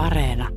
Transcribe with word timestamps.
Areena. 0.00 0.48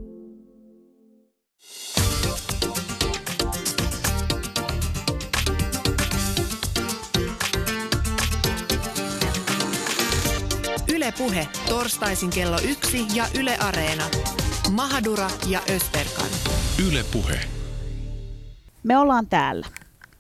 Yle 10.94 11.14
Puhe, 11.18 11.48
torstaisin 11.70 12.30
kello 12.30 12.58
yksi 12.70 13.06
ja 13.14 13.26
Yle 13.40 13.58
Areena. 13.58 14.04
Mahadura 14.72 15.30
ja 15.48 15.60
Österkan. 15.76 16.30
Yle 16.88 17.06
Puhe. 17.14 17.40
Me 18.84 18.98
ollaan 18.98 19.28
täällä. 19.28 19.68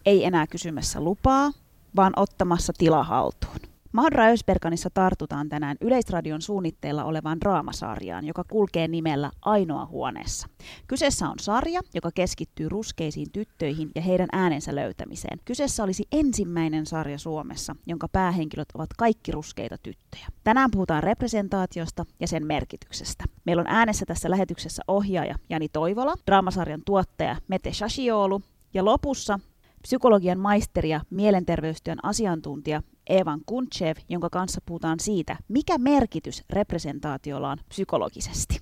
Ei 0.05 0.25
enää 0.25 0.47
kysymässä 0.47 1.01
lupaa, 1.01 1.51
vaan 1.95 2.13
ottamassa 2.15 2.73
tila 2.77 3.03
haltuun. 3.03 3.62
Mahadra 3.93 4.25
Ösperkanissa 4.25 4.89
tartutaan 4.93 5.49
tänään 5.49 5.77
Yleisradion 5.81 6.41
suunnitteilla 6.41 7.03
olevaan 7.03 7.41
draamasarjaan, 7.41 8.25
joka 8.25 8.43
kulkee 8.51 8.87
nimellä 8.87 9.31
Ainoa 9.41 9.85
huoneessa. 9.85 10.47
Kyseessä 10.87 11.29
on 11.29 11.39
sarja, 11.39 11.81
joka 11.93 12.09
keskittyy 12.15 12.69
ruskeisiin 12.69 13.31
tyttöihin 13.31 13.91
ja 13.95 14.01
heidän 14.01 14.27
äänensä 14.31 14.75
löytämiseen. 14.75 15.39
Kyseessä 15.45 15.83
olisi 15.83 16.03
ensimmäinen 16.11 16.85
sarja 16.85 17.17
Suomessa, 17.17 17.75
jonka 17.87 18.07
päähenkilöt 18.07 18.67
ovat 18.73 18.89
kaikki 18.97 19.31
ruskeita 19.31 19.77
tyttöjä. 19.83 20.27
Tänään 20.43 20.71
puhutaan 20.71 21.03
representaatiosta 21.03 22.05
ja 22.19 22.27
sen 22.27 22.45
merkityksestä. 22.45 23.23
Meillä 23.45 23.61
on 23.61 23.67
äänessä 23.67 24.05
tässä 24.05 24.29
lähetyksessä 24.29 24.83
ohjaaja 24.87 25.35
Jani 25.49 25.69
Toivola, 25.69 26.13
draamasarjan 26.27 26.81
tuottaja 26.85 27.35
Mete 27.47 27.73
Shashioulu 27.73 28.41
ja 28.73 28.85
lopussa 28.85 29.39
psykologian 29.81 30.39
maisteri 30.39 30.89
ja 30.89 31.01
mielenterveystyön 31.09 31.97
asiantuntija 32.03 32.81
Evan 33.09 33.39
Kuntsev, 33.45 33.95
jonka 34.09 34.29
kanssa 34.29 34.61
puhutaan 34.65 34.99
siitä, 34.99 35.37
mikä 35.47 35.77
merkitys 35.77 36.43
representaatiolla 36.49 37.51
on 37.51 37.57
psykologisesti. 37.69 38.59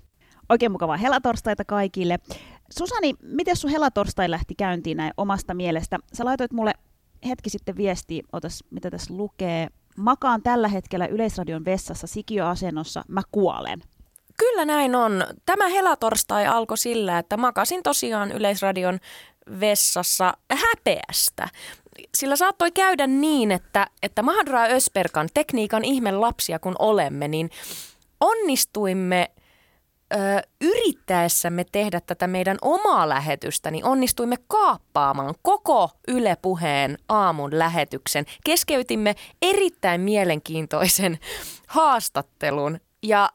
Oikein 0.50 0.72
mukavaa 0.72 0.98
helatorstaita 0.98 1.66
kaikille. 1.66 2.20
Susani, 2.78 3.14
miten 3.24 3.56
sun 3.56 3.72
helatorstai 3.72 4.32
lähti 4.32 4.56
käyntiin 4.56 4.98
näin 4.98 5.14
omasta 5.18 5.54
mielestä? 5.54 5.98
Sä 6.14 6.26
laitoit 6.26 6.54
mulle 6.54 6.74
hetki 7.28 7.50
sitten 7.50 7.78
viesti, 7.78 8.24
otas 8.34 8.64
mitä 8.70 8.90
tässä 8.92 9.14
lukee. 9.14 9.68
Makaan 9.98 10.42
tällä 10.42 10.68
hetkellä 10.68 11.06
Yleisradion 11.06 11.66
vessassa 11.66 12.08
sikioasennossa, 12.08 13.04
mä 13.08 13.22
kuolen. 13.32 13.82
Kyllä 14.38 14.66
näin 14.66 14.96
on. 14.96 15.24
Tämä 15.46 15.68
helatorstai 15.68 16.48
alkoi 16.48 16.78
sillä, 16.78 17.20
että 17.20 17.38
makasin 17.38 17.84
tosiaan 17.84 18.32
Yleisradion 18.32 19.00
vessassa 19.60 20.34
häpeästä. 20.52 21.48
Sillä 22.16 22.36
saattoi 22.36 22.72
käydä 22.72 23.08
niin, 23.08 23.52
että, 23.52 23.88
että 24.04 24.22
Mahadura 24.22 24.64
Ösperkan 24.64 25.30
tekniikan 25.34 25.86
ihme 25.86 26.12
lapsia 26.12 26.60
kun 26.60 26.76
olemme, 26.80 27.28
niin 27.28 27.50
onnistuimme 28.20 29.32
ö, 30.14 30.18
yrittäessämme 30.62 31.66
tehdä 31.72 32.02
tätä 32.02 32.28
meidän 32.28 32.58
omaa 32.62 33.10
lähetystä, 33.10 33.72
niin 33.72 33.86
onnistuimme 33.86 34.36
kaappaamaan 34.48 35.36
koko 35.42 35.90
Yle 36.08 36.38
Puheen 36.42 36.98
aamun 37.10 37.60
lähetyksen. 37.60 38.26
Keskeytimme 38.46 39.16
erittäin 39.42 40.02
mielenkiintoisen 40.02 41.20
haastattelun 41.68 42.80
ja, 43.04 43.30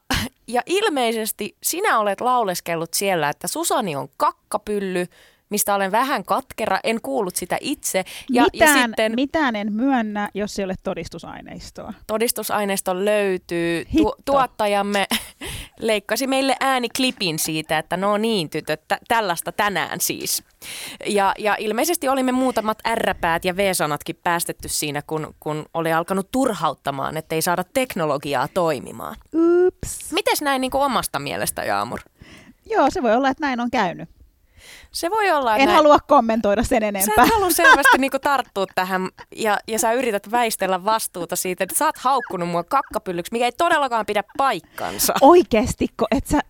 ja 0.49 0.63
ilmeisesti 0.67 1.57
sinä 1.63 1.99
olet 1.99 2.21
lauleskellut 2.21 2.95
siellä, 2.95 3.29
että 3.29 3.49
Susani 3.49 3.97
on 3.97 4.09
kakkapylly, 4.17 5.07
mistä 5.51 5.75
olen 5.75 5.93
vähän 5.93 6.25
katkera, 6.25 6.79
en 6.85 7.01
kuullut 7.01 7.37
sitä 7.37 7.59
itse. 7.61 8.05
Ja, 8.31 8.47
mitään, 8.53 8.79
ja 8.79 8.87
sitten, 8.87 9.13
mitään 9.15 9.57
en 9.57 9.73
myönnä, 9.73 10.29
jos 10.35 10.59
ei 10.59 10.65
ole 10.65 10.75
todistusaineistoa. 10.83 11.93
Todistusaineisto 12.07 13.05
löytyy. 13.05 13.85
Tu, 13.97 14.15
tuottajamme 14.25 15.07
leikkasi 15.79 16.27
meille 16.27 16.57
ääniklipin 16.61 17.39
siitä, 17.39 17.79
että 17.79 17.97
no 17.97 18.17
niin 18.17 18.51
tytöt, 18.51 18.81
t- 18.89 19.05
tällaista 19.09 19.53
tänään 19.53 20.01
siis. 20.01 20.43
Ja, 21.07 21.35
ja 21.39 21.57
ilmeisesti 21.59 22.09
olimme 22.09 22.33
muutamat 22.33 22.79
R-päät 22.95 23.45
ja 23.45 23.57
V-sanatkin 23.57 24.17
päästetty 24.25 24.69
siinä, 24.69 25.03
kun, 25.07 25.35
kun 25.41 25.67
oli 25.75 25.93
alkanut 25.93 26.31
turhauttamaan, 26.31 27.17
että 27.17 27.35
ei 27.35 27.43
saada 27.43 27.65
teknologiaa 27.75 28.49
toimimaan. 28.49 29.17
Ups. 29.35 30.13
Mites 30.13 30.43
näin 30.43 30.61
niin 30.61 30.71
kuin 30.71 30.83
omasta 30.83 31.19
mielestä, 31.19 31.65
Jaamur? 31.65 32.01
Joo, 32.71 32.91
se 32.91 33.03
voi 33.03 33.15
olla, 33.15 33.29
että 33.29 33.47
näin 33.47 33.61
on 33.61 33.71
käynyt. 33.71 34.09
Se 34.93 35.11
voi 35.11 35.31
olla. 35.31 35.57
En 35.57 35.65
näin. 35.65 35.77
halua 35.77 35.99
kommentoida 35.99 36.63
sen 36.63 36.83
enempää. 36.83 37.15
Sä 37.17 37.23
et 37.23 37.33
halua 37.33 37.51
selvästi 37.51 37.99
niinku 38.01 38.19
tarttua 38.19 38.67
tähän 38.75 39.09
ja, 39.37 39.59
ja 39.69 39.79
sä 39.79 39.93
yrität 39.93 40.31
väistellä 40.31 40.85
vastuuta 40.85 41.37
siitä, 41.37 41.65
että 41.65 41.77
sä 41.77 41.85
oot 41.85 41.99
haukkunut 41.99 42.49
mua 42.49 42.65
kakkapyllyksi, 42.65 43.33
mikä 43.33 43.45
ei 43.45 43.53
todellakaan 43.53 44.07
pidä 44.07 44.25
paikkansa. 44.37 45.15
Oikeestiko, 45.21 46.07
että 46.11 46.31
sä 46.31 46.41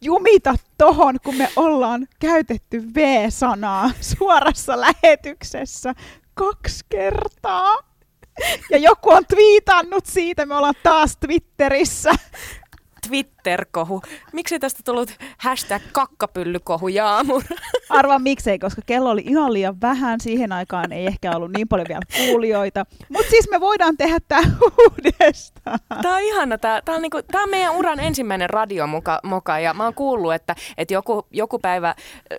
jumita 0.00 0.54
tohon, 0.78 1.16
kun 1.24 1.34
me 1.34 1.48
ollaan 1.56 2.06
käytetty 2.18 2.94
V-sanaa 2.94 3.90
suorassa 4.00 4.80
lähetyksessä 4.80 5.94
kaksi 6.34 6.84
kertaa. 6.88 7.78
Ja 8.70 8.78
joku 8.78 9.10
on 9.10 9.26
twiitannut 9.26 10.06
siitä, 10.06 10.46
me 10.46 10.54
ollaan 10.54 10.74
taas 10.82 11.16
Twitterissä. 11.16 12.12
Twitter-kohu. 13.46 14.02
Miksi 14.32 14.58
tästä 14.58 14.80
tullut 14.84 15.10
hashtag 15.38 15.82
kakkapyllykohu 15.92 16.88
Jaamur? 16.88 17.42
Arvaa 17.88 18.18
miksei, 18.18 18.58
koska 18.58 18.82
kello 18.86 19.10
oli 19.10 19.22
ihan 19.26 19.52
liian 19.52 19.80
vähän. 19.80 20.20
Siihen 20.20 20.52
aikaan 20.52 20.92
ei 20.92 21.06
ehkä 21.06 21.36
ollut 21.36 21.52
niin 21.52 21.68
paljon 21.68 21.88
vielä 21.88 22.00
kuulijoita. 22.16 22.86
Mutta 23.08 23.30
siis 23.30 23.50
me 23.50 23.60
voidaan 23.60 23.96
tehdä 23.96 24.18
tämä 24.28 24.42
uudestaan. 24.62 25.78
Tämä 26.02 26.16
on 26.16 26.22
ihana. 26.22 26.58
Tämä, 26.58 26.82
tämä, 26.84 26.96
on, 26.96 27.02
niinku, 27.02 27.22
tämä 27.22 27.44
on 27.44 27.50
meidän 27.50 27.76
uran 27.76 28.00
ensimmäinen 28.00 28.50
radiomoka 28.50 29.20
moka, 29.22 29.58
ja 29.58 29.74
mä 29.74 29.84
oon 29.84 29.94
kuullut, 29.94 30.34
että, 30.34 30.54
että 30.78 30.94
joku, 30.94 31.26
joku 31.30 31.58
päivä 31.58 31.94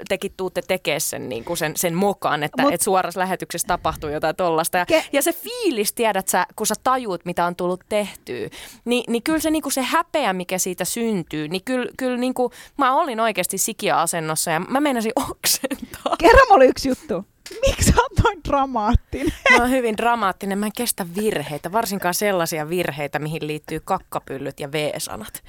tekin 0.10 0.34
tuutte 0.38 0.62
tekemään 0.62 1.02
sen, 1.02 1.30
niin 1.30 1.44
kuin 1.44 1.58
sen, 1.58 1.78
sen 1.78 1.96
mokan, 1.96 2.44
että, 2.44 2.62
Mut, 2.62 2.74
että 2.74 2.84
suorassa 2.84 3.20
lähetyksessä 3.20 3.68
tapahtuu 3.68 4.10
jotain 4.10 4.36
tollasta. 4.36 4.78
Ja, 4.78 4.86
ke- 4.92 5.10
ja 5.12 5.22
se 5.22 5.34
fiilis, 5.34 5.94
tiedät 5.94 6.28
sä, 6.28 6.46
kun 6.56 6.68
sä 6.68 6.76
tajuut, 6.84 7.26
mitä 7.26 7.46
on 7.46 7.56
tullut 7.56 7.84
tehtyä, 7.90 8.50
niin, 8.86 9.04
niin 9.08 9.24
kyllä 9.24 9.40
se, 9.40 9.50
niin 9.50 9.64
kuin 9.64 9.74
se 9.74 9.82
häpeä, 9.82 10.34
mikä 10.34 10.58
mikä 10.58 10.64
siitä 10.64 10.86
syntyy, 10.98 11.48
niin 11.48 11.64
kyllä, 11.66 11.92
kyllä 11.98 12.18
niin 12.18 12.34
kuin, 12.34 12.52
mä 12.78 12.96
olin 12.96 13.20
oikeasti 13.20 13.58
sikia-asennossa 13.58 14.52
ja 14.52 14.60
mä 14.60 14.82
meinasin 14.82 15.12
oksentaa. 15.30 16.18
Kerro 16.20 16.46
mulle 16.50 16.66
yksi 16.66 16.90
juttu. 16.90 17.26
Miksi 17.68 17.92
sä 17.92 18.02
oot 18.02 18.12
noin 18.24 18.40
dramaattinen? 18.48 19.34
Mä 19.52 19.58
oon 19.58 19.70
hyvin 19.70 19.98
dramaattinen. 19.98 20.60
Mä 20.60 20.66
en 20.66 20.72
kestä 20.78 21.06
virheitä, 21.16 21.72
varsinkaan 21.72 22.14
sellaisia 22.14 22.70
virheitä, 22.70 23.20
mihin 23.20 23.48
liittyy 23.48 23.80
kakkapyllyt 23.80 24.60
ja 24.60 24.72
V-sanat. 24.72 25.44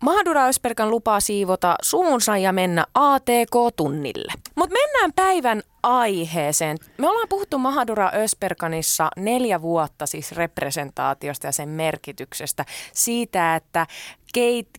Mahadura 0.00 0.46
Ösperkan 0.46 0.90
lupaa 0.90 1.20
siivota 1.20 1.76
suunsa 1.82 2.36
ja 2.36 2.52
mennä 2.52 2.86
ATK-tunnille. 2.94 4.32
Mutta 4.54 4.74
mennään 4.74 5.12
päivän 5.16 5.62
aiheeseen. 5.82 6.76
Me 6.98 7.08
ollaan 7.08 7.28
puhuttu 7.28 7.58
Mahadura 7.58 8.10
Ösperkanissa 8.14 9.08
neljä 9.16 9.62
vuotta 9.62 10.06
siis 10.06 10.32
representaatiosta 10.32 11.46
ja 11.46 11.52
sen 11.52 11.68
merkityksestä. 11.68 12.64
Siitä, 12.92 13.56
että 13.56 13.86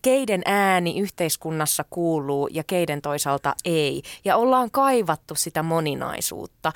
keiden 0.02 0.42
ääni 0.44 1.00
yhteiskunnassa 1.00 1.84
kuuluu 1.90 2.48
ja 2.52 2.64
keiden 2.66 3.02
toisaalta 3.02 3.54
ei. 3.64 4.02
Ja 4.24 4.36
ollaan 4.36 4.70
kaivattu 4.70 5.34
sitä 5.34 5.62
moninaisuutta. 5.62 6.72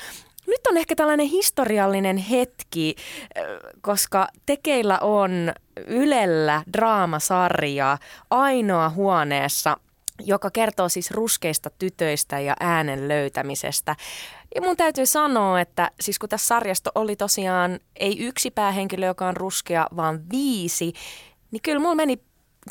Nyt 0.46 0.66
on 0.70 0.76
ehkä 0.76 0.96
tällainen 0.96 1.26
historiallinen 1.26 2.16
hetki, 2.16 2.96
koska 3.80 4.28
tekeillä 4.46 4.98
on 4.98 5.52
Ylellä 5.86 6.62
draamasarja 6.72 7.98
ainoa 8.30 8.88
huoneessa, 8.90 9.76
joka 10.24 10.50
kertoo 10.50 10.88
siis 10.88 11.10
ruskeista 11.10 11.70
tytöistä 11.70 12.40
ja 12.40 12.56
äänen 12.60 13.08
löytämisestä. 13.08 13.96
Ja 14.54 14.62
mun 14.62 14.76
täytyy 14.76 15.06
sanoa, 15.06 15.60
että 15.60 15.90
siis 16.00 16.18
kun 16.18 16.28
tässä 16.28 16.46
sarjasta 16.46 16.92
oli 16.94 17.16
tosiaan 17.16 17.80
ei 17.96 18.18
yksi 18.18 18.50
päähenkilö, 18.50 19.06
joka 19.06 19.28
on 19.28 19.36
ruskea, 19.36 19.86
vaan 19.96 20.20
viisi, 20.30 20.92
niin 21.50 21.62
kyllä 21.62 21.80
mulla 21.80 21.94
meni 21.94 22.18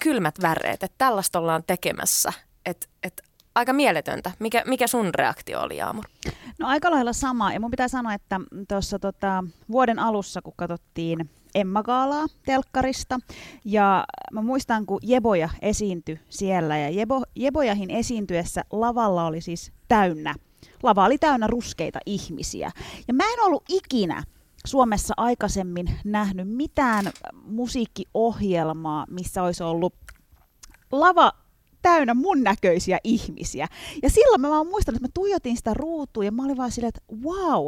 kylmät 0.03 0.35
väreet, 0.41 0.83
että 0.83 0.95
tällaista 0.97 1.39
ollaan 1.39 1.63
tekemässä. 1.67 2.33
Et, 2.65 2.89
et, 3.03 3.21
aika 3.55 3.73
mieletöntä. 3.73 4.31
Mikä, 4.39 4.63
mikä 4.67 4.87
sun 4.87 5.13
reaktio 5.13 5.61
oli, 5.61 5.77
Jaamur? 5.77 6.05
No 6.59 6.67
aika 6.67 6.91
lailla 6.91 7.13
sama. 7.13 7.53
Ja 7.53 7.59
mun 7.59 7.71
pitää 7.71 7.87
sanoa, 7.87 8.13
että 8.13 8.39
tuossa 8.67 8.99
tota, 8.99 9.43
vuoden 9.71 9.99
alussa, 9.99 10.41
kun 10.41 10.53
katsottiin 10.55 11.29
Emma 11.55 11.83
Gaalaa 11.83 12.25
telkkarista, 12.45 13.19
ja 13.65 14.05
mä 14.31 14.41
muistan, 14.41 14.85
kun 14.85 14.99
Jeboja 15.03 15.49
esiintyi 15.61 16.19
siellä, 16.29 16.77
ja 16.77 16.89
Jebo, 16.89 17.23
Jebojahin 17.35 17.89
esiintyessä 17.89 18.63
lavalla 18.71 19.25
oli 19.25 19.41
siis 19.41 19.71
täynnä. 19.87 20.35
Lava 20.83 21.05
oli 21.05 21.17
täynnä 21.17 21.47
ruskeita 21.47 21.99
ihmisiä. 22.05 22.71
Ja 23.07 23.13
mä 23.13 23.23
en 23.33 23.39
ollut 23.39 23.63
ikinä 23.69 24.23
Suomessa 24.65 25.13
aikaisemmin 25.17 25.91
nähnyt 26.05 26.49
mitään 26.49 27.11
musiikkiohjelmaa, 27.43 29.05
missä 29.09 29.43
olisi 29.43 29.63
ollut 29.63 29.93
lava 30.91 31.31
täynnä 31.81 32.13
mun 32.13 32.43
näköisiä 32.43 32.99
ihmisiä. 33.03 33.67
Ja 34.03 34.09
silloin 34.09 34.41
mä 34.41 34.49
vaan 34.49 34.67
muistan, 34.67 34.95
että 34.95 35.07
mä 35.07 35.11
tuijotin 35.13 35.57
sitä 35.57 35.73
ruutua 35.73 36.23
ja 36.23 36.31
mä 36.31 36.43
olin 36.43 36.57
vaan 36.57 36.71
silleen, 36.71 36.91
että 36.95 37.15
wow, 37.23 37.67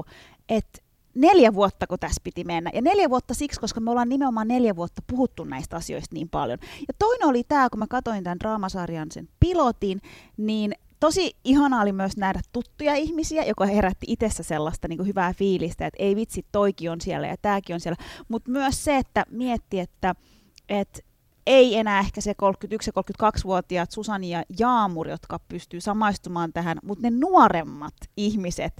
että 0.49 0.79
neljä 1.17 1.53
vuotta, 1.53 1.87
kun 1.87 1.99
tässä 1.99 2.21
piti 2.23 2.43
mennä. 2.43 2.71
Ja 2.73 2.81
neljä 2.81 3.09
vuotta 3.09 3.33
siksi, 3.33 3.59
koska 3.59 3.79
me 3.79 3.91
ollaan 3.91 4.09
nimenomaan 4.09 4.47
neljä 4.47 4.75
vuotta 4.75 5.01
puhuttu 5.07 5.43
näistä 5.43 5.75
asioista 5.75 6.13
niin 6.13 6.29
paljon. 6.29 6.59
Ja 6.87 6.93
toinen 6.99 7.27
oli 7.27 7.43
tämä, 7.43 7.69
kun 7.69 7.79
mä 7.79 7.87
katsoin 7.87 8.23
tämän 8.23 8.39
draamasarjan 8.39 9.11
sen 9.11 9.29
pilotin, 9.39 10.01
niin 10.37 10.73
tosi 10.99 11.35
ihanaa 11.43 11.81
oli 11.81 11.91
myös 11.91 12.17
nähdä 12.17 12.39
tuttuja 12.51 12.95
ihmisiä, 12.95 13.43
joka 13.43 13.65
herätti 13.65 14.05
itsessä 14.09 14.43
sellaista 14.43 14.87
niin 14.87 14.97
kuin 14.97 15.07
hyvää 15.07 15.33
fiilistä, 15.33 15.87
että 15.87 16.03
ei 16.03 16.15
vitsi, 16.15 16.45
toikin 16.51 16.91
on 16.91 17.01
siellä 17.01 17.27
ja 17.27 17.35
tämäkin 17.41 17.73
on 17.73 17.79
siellä. 17.79 18.03
Mutta 18.27 18.51
myös 18.51 18.83
se, 18.83 18.97
että 18.97 19.25
mietti, 19.29 19.79
että, 19.79 20.15
että 20.69 20.99
ei 21.47 21.77
enää 21.77 21.99
ehkä 21.99 22.21
se 22.21 22.31
31- 22.31 22.35
ja 22.88 23.01
32-vuotiaat 23.27 23.91
Susani 23.91 24.29
ja 24.29 24.44
Jaamur, 24.59 25.09
jotka 25.09 25.39
pystyy 25.39 25.81
samaistumaan 25.81 26.53
tähän, 26.53 26.77
mutta 26.83 27.09
ne 27.09 27.17
nuoremmat 27.19 27.94
ihmiset, 28.17 28.73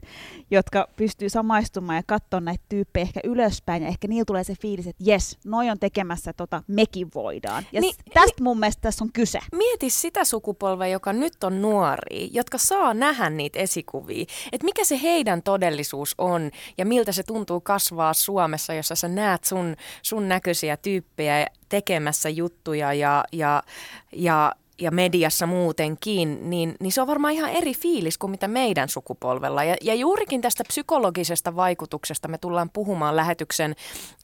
jotka 0.52 0.88
pystyy 0.96 1.30
samaistumaan 1.30 1.96
ja 1.96 2.04
katsoa 2.08 2.40
näitä 2.40 2.64
tyyppejä 2.70 3.02
ehkä 3.02 3.20
ylöspäin, 3.24 3.84
ja 3.84 3.90
ehkä 3.90 4.08
niillä 4.08 4.26
tulee 4.26 4.44
se 4.44 4.56
fiilis, 4.62 4.88
että 4.88 5.04
jes, 5.06 5.38
noi 5.46 5.70
on 5.70 5.80
tekemässä 5.80 6.34
tota, 6.34 6.64
mekin 6.68 7.08
voidaan. 7.16 7.66
Ja 7.72 7.82
niin, 7.82 7.96
tästä 8.14 8.44
mun 8.44 8.60
mielestä 8.60 8.82
tässä 8.82 9.04
on 9.04 9.12
kyse. 9.14 9.40
Mieti 9.52 9.90
sitä 9.90 10.26
sukupolvea, 10.26 10.88
joka 10.88 11.14
nyt 11.14 11.44
on 11.44 11.62
nuori, 11.62 12.30
jotka 12.32 12.58
saa 12.58 12.94
nähdä 12.94 13.30
niitä 13.30 13.60
esikuvia, 13.60 14.26
että 14.52 14.66
mikä 14.66 14.84
se 14.84 15.02
heidän 15.02 15.44
todellisuus 15.44 16.16
on, 16.18 16.52
ja 16.78 16.86
miltä 16.86 17.12
se 17.12 17.24
tuntuu 17.24 17.62
kasvaa 17.62 18.14
Suomessa, 18.14 18.74
jossa 18.74 18.96
sä 18.96 19.08
näet 19.08 19.44
sun, 19.44 19.76
sun 20.02 20.28
näköisiä 20.28 20.78
tyyppejä, 20.78 21.48
tekemässä 21.70 22.30
juttuja 22.30 22.94
ja, 22.94 23.24
ja, 23.32 23.64
ja, 24.12 24.54
ja 24.82 24.92
mediassa 24.92 25.46
muutenkin, 25.46 26.50
niin, 26.50 26.76
niin 26.80 26.92
se 26.92 27.02
on 27.02 27.08
varmaan 27.08 27.34
ihan 27.34 27.50
eri 27.50 27.74
fiilis 27.74 28.18
kuin 28.18 28.32
mitä 28.32 28.48
meidän 28.48 28.90
sukupolvella. 28.90 29.64
Ja, 29.64 29.76
ja 29.82 29.96
juurikin 29.96 30.42
tästä 30.42 30.64
psykologisesta 30.68 31.56
vaikutuksesta 31.56 32.28
me 32.28 32.38
tullaan 32.38 32.70
puhumaan 32.70 33.16
lähetyksen 33.16 33.76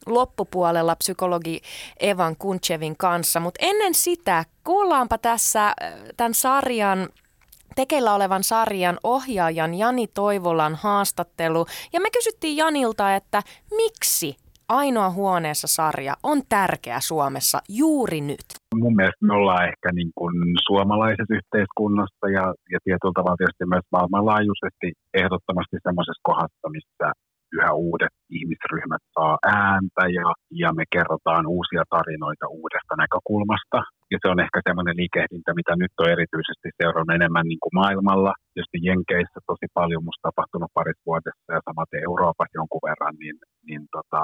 loppupuolella 0.05 0.95
psykologi 0.95 1.61
Evan 1.99 2.35
Kunchevin 2.35 2.97
kanssa. 2.97 3.39
Mutta 3.39 3.65
ennen 3.65 3.93
sitä 3.93 4.45
kuullaanpa 4.63 5.17
tässä 5.17 5.67
äh, 5.67 5.75
tämän 6.17 6.33
sarjan 6.33 7.09
tekeillä 7.75 8.13
olevan 8.13 8.43
sarjan 8.43 8.99
ohjaajan 9.03 9.73
Jani 9.73 10.07
Toivolan 10.07 10.75
haastattelu. 10.75 11.65
Ja 11.93 11.99
me 11.99 12.09
kysyttiin 12.09 12.57
Janilta, 12.57 13.15
että 13.15 13.43
miksi 13.75 14.37
Ainoa 14.69 15.09
huoneessa 15.09 15.67
sarja 15.67 16.13
on 16.23 16.41
tärkeä 16.49 16.99
Suomessa 16.99 17.59
juuri 17.69 18.21
nyt? 18.21 18.47
Mun 18.75 18.95
mielestä 18.95 19.25
me 19.25 19.33
ollaan 19.33 19.67
ehkä 19.71 19.91
niin 19.91 20.11
kuin 20.15 20.35
suomalaisessa 20.67 21.35
yhteiskunnassa 21.39 22.25
ja, 22.37 22.45
ja 22.73 22.79
tietyllä 22.83 23.17
tavalla 23.17 23.39
tietysti 23.39 23.65
myös 23.73 23.87
maailmanlaajuisesti 23.91 24.87
ehdottomasti 25.21 25.77
semmoisessa 25.87 26.27
kohdassa, 26.29 26.67
missä 26.77 27.05
yhä 27.57 27.71
uudet 27.87 28.13
ihmisryhmät 28.37 29.03
saa 29.15 29.35
ääntä 29.61 30.03
ja, 30.17 30.27
ja 30.61 30.69
me 30.77 30.83
kerrotaan 30.95 31.45
uusia 31.55 31.83
tarinoita 31.95 32.45
uudesta 32.59 32.93
näkökulmasta. 33.03 33.79
Ja 34.11 34.17
se 34.21 34.27
on 34.33 34.39
ehkä 34.45 34.59
semmoinen 34.67 34.99
liikehdintä, 35.01 35.49
mitä 35.59 35.73
nyt 35.75 35.93
on 36.01 36.13
erityisesti 36.15 36.67
seurannut 36.79 37.17
enemmän 37.19 37.47
niin 37.49 37.61
kuin 37.63 37.75
maailmalla. 37.81 38.31
Tietysti 38.53 38.79
Jenkeissä 38.87 39.39
tosi 39.49 39.67
paljon 39.79 40.03
musta 40.07 40.27
tapahtunut 40.27 40.71
parissa 40.77 41.07
vuodessa 41.09 41.49
ja 41.55 41.61
samaten 41.67 42.05
Euroopassa 42.09 42.59
jonkun 42.59 42.85
verran, 42.89 43.15
niin, 43.21 43.37
niin 43.67 43.83
tota, 43.95 44.21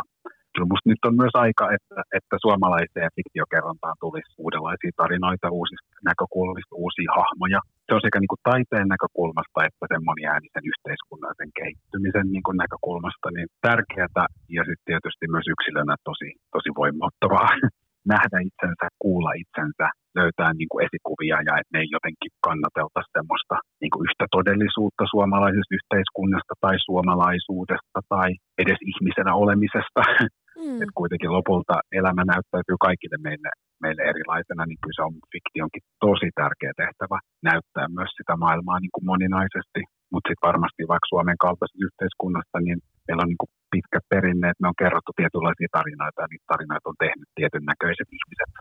kyllä 0.51 0.71
musta 0.71 0.89
nyt 0.91 1.03
on 1.09 1.15
myös 1.21 1.35
aika, 1.45 1.65
että, 1.75 1.97
että 2.17 2.35
suomalaiseen 2.45 3.15
fiktiokerrontaan 3.17 3.97
tulisi 4.03 4.31
uudenlaisia 4.45 4.99
tarinoita, 5.01 5.55
uusista 5.59 5.89
näkökulmista, 6.09 6.73
uusia 6.83 7.11
hahmoja. 7.19 7.59
Se 7.85 7.91
on 7.95 8.05
sekä 8.05 8.19
niin 8.19 8.33
kuin 8.33 8.45
taiteen 8.49 8.87
näkökulmasta 8.93 9.65
että 9.67 9.85
sen 9.91 10.03
moniäänisen 10.09 10.65
yhteiskunnallisen 10.71 11.51
kehittymisen 11.59 12.27
niin 12.33 12.45
kuin 12.45 12.57
näkökulmasta 12.63 13.27
niin 13.35 13.49
tärkeää 13.67 14.25
ja 14.57 14.61
sitten 14.67 14.87
tietysti 14.89 15.25
myös 15.33 15.47
yksilönä 15.53 15.95
tosi, 16.09 16.29
tosi 16.55 16.69
voimattavaa 16.79 17.49
nähdä 18.13 18.37
itsensä, 18.49 18.85
kuulla 19.03 19.31
itsensä, 19.43 19.87
löytää 20.19 20.51
niin 20.53 20.69
kuin 20.71 20.85
esikuvia 20.87 21.37
ja 21.47 21.53
että 21.59 21.71
ne 21.73 21.79
ei 21.83 21.95
jotenkin 21.97 22.31
kannatelta 22.47 23.01
semmoista 23.17 23.55
niin 23.81 23.91
kuin 23.91 24.03
yhtä 24.07 24.25
todellisuutta 24.37 25.03
suomalaisesta 25.13 25.77
yhteiskunnasta 25.79 26.53
tai 26.63 26.75
suomalaisuudesta 26.87 27.99
tai 28.13 28.29
edes 28.61 28.79
ihmisenä 28.91 29.31
olemisesta. 29.43 30.01
Mm. 30.61 30.81
Että 30.81 30.99
kuitenkin 31.01 31.35
lopulta 31.37 31.75
elämä 31.99 32.23
näyttäytyy 32.33 32.77
kaikille 32.87 33.17
meille, 33.27 33.49
meille 33.83 34.01
erilaisena, 34.11 34.63
niin 34.65 34.79
kyllä 34.81 34.97
se 34.97 35.03
on 35.07 35.15
fiktionkin 35.33 35.83
tosi 36.05 36.29
tärkeä 36.41 36.73
tehtävä 36.81 37.17
näyttää 37.49 37.87
myös 37.97 38.11
sitä 38.19 38.33
maailmaa 38.43 38.79
niin 38.79 38.93
kuin 38.93 39.05
moninaisesti. 39.11 39.81
Mutta 40.11 40.27
sitten 40.27 40.47
varmasti 40.49 40.81
vaikka 40.93 41.11
Suomen 41.11 41.39
kaltaisessa 41.45 41.85
yhteiskunnassa, 41.85 42.57
niin 42.65 42.79
meillä 43.05 43.23
on 43.25 43.31
niin 43.31 43.43
kuin 43.43 43.53
pitkä 43.73 43.99
perinne, 44.11 44.47
että 44.49 44.63
me 44.63 44.71
on 44.71 44.81
kerrottu 44.83 45.11
tietynlaisia 45.19 45.75
tarinoita 45.77 46.21
ja 46.23 46.29
niitä 46.29 46.51
tarinoita 46.51 46.91
on 46.91 47.03
tehnyt 47.05 47.29
tietyn 47.37 47.65
näköiset 47.71 48.09
ihmiset, 48.17 48.51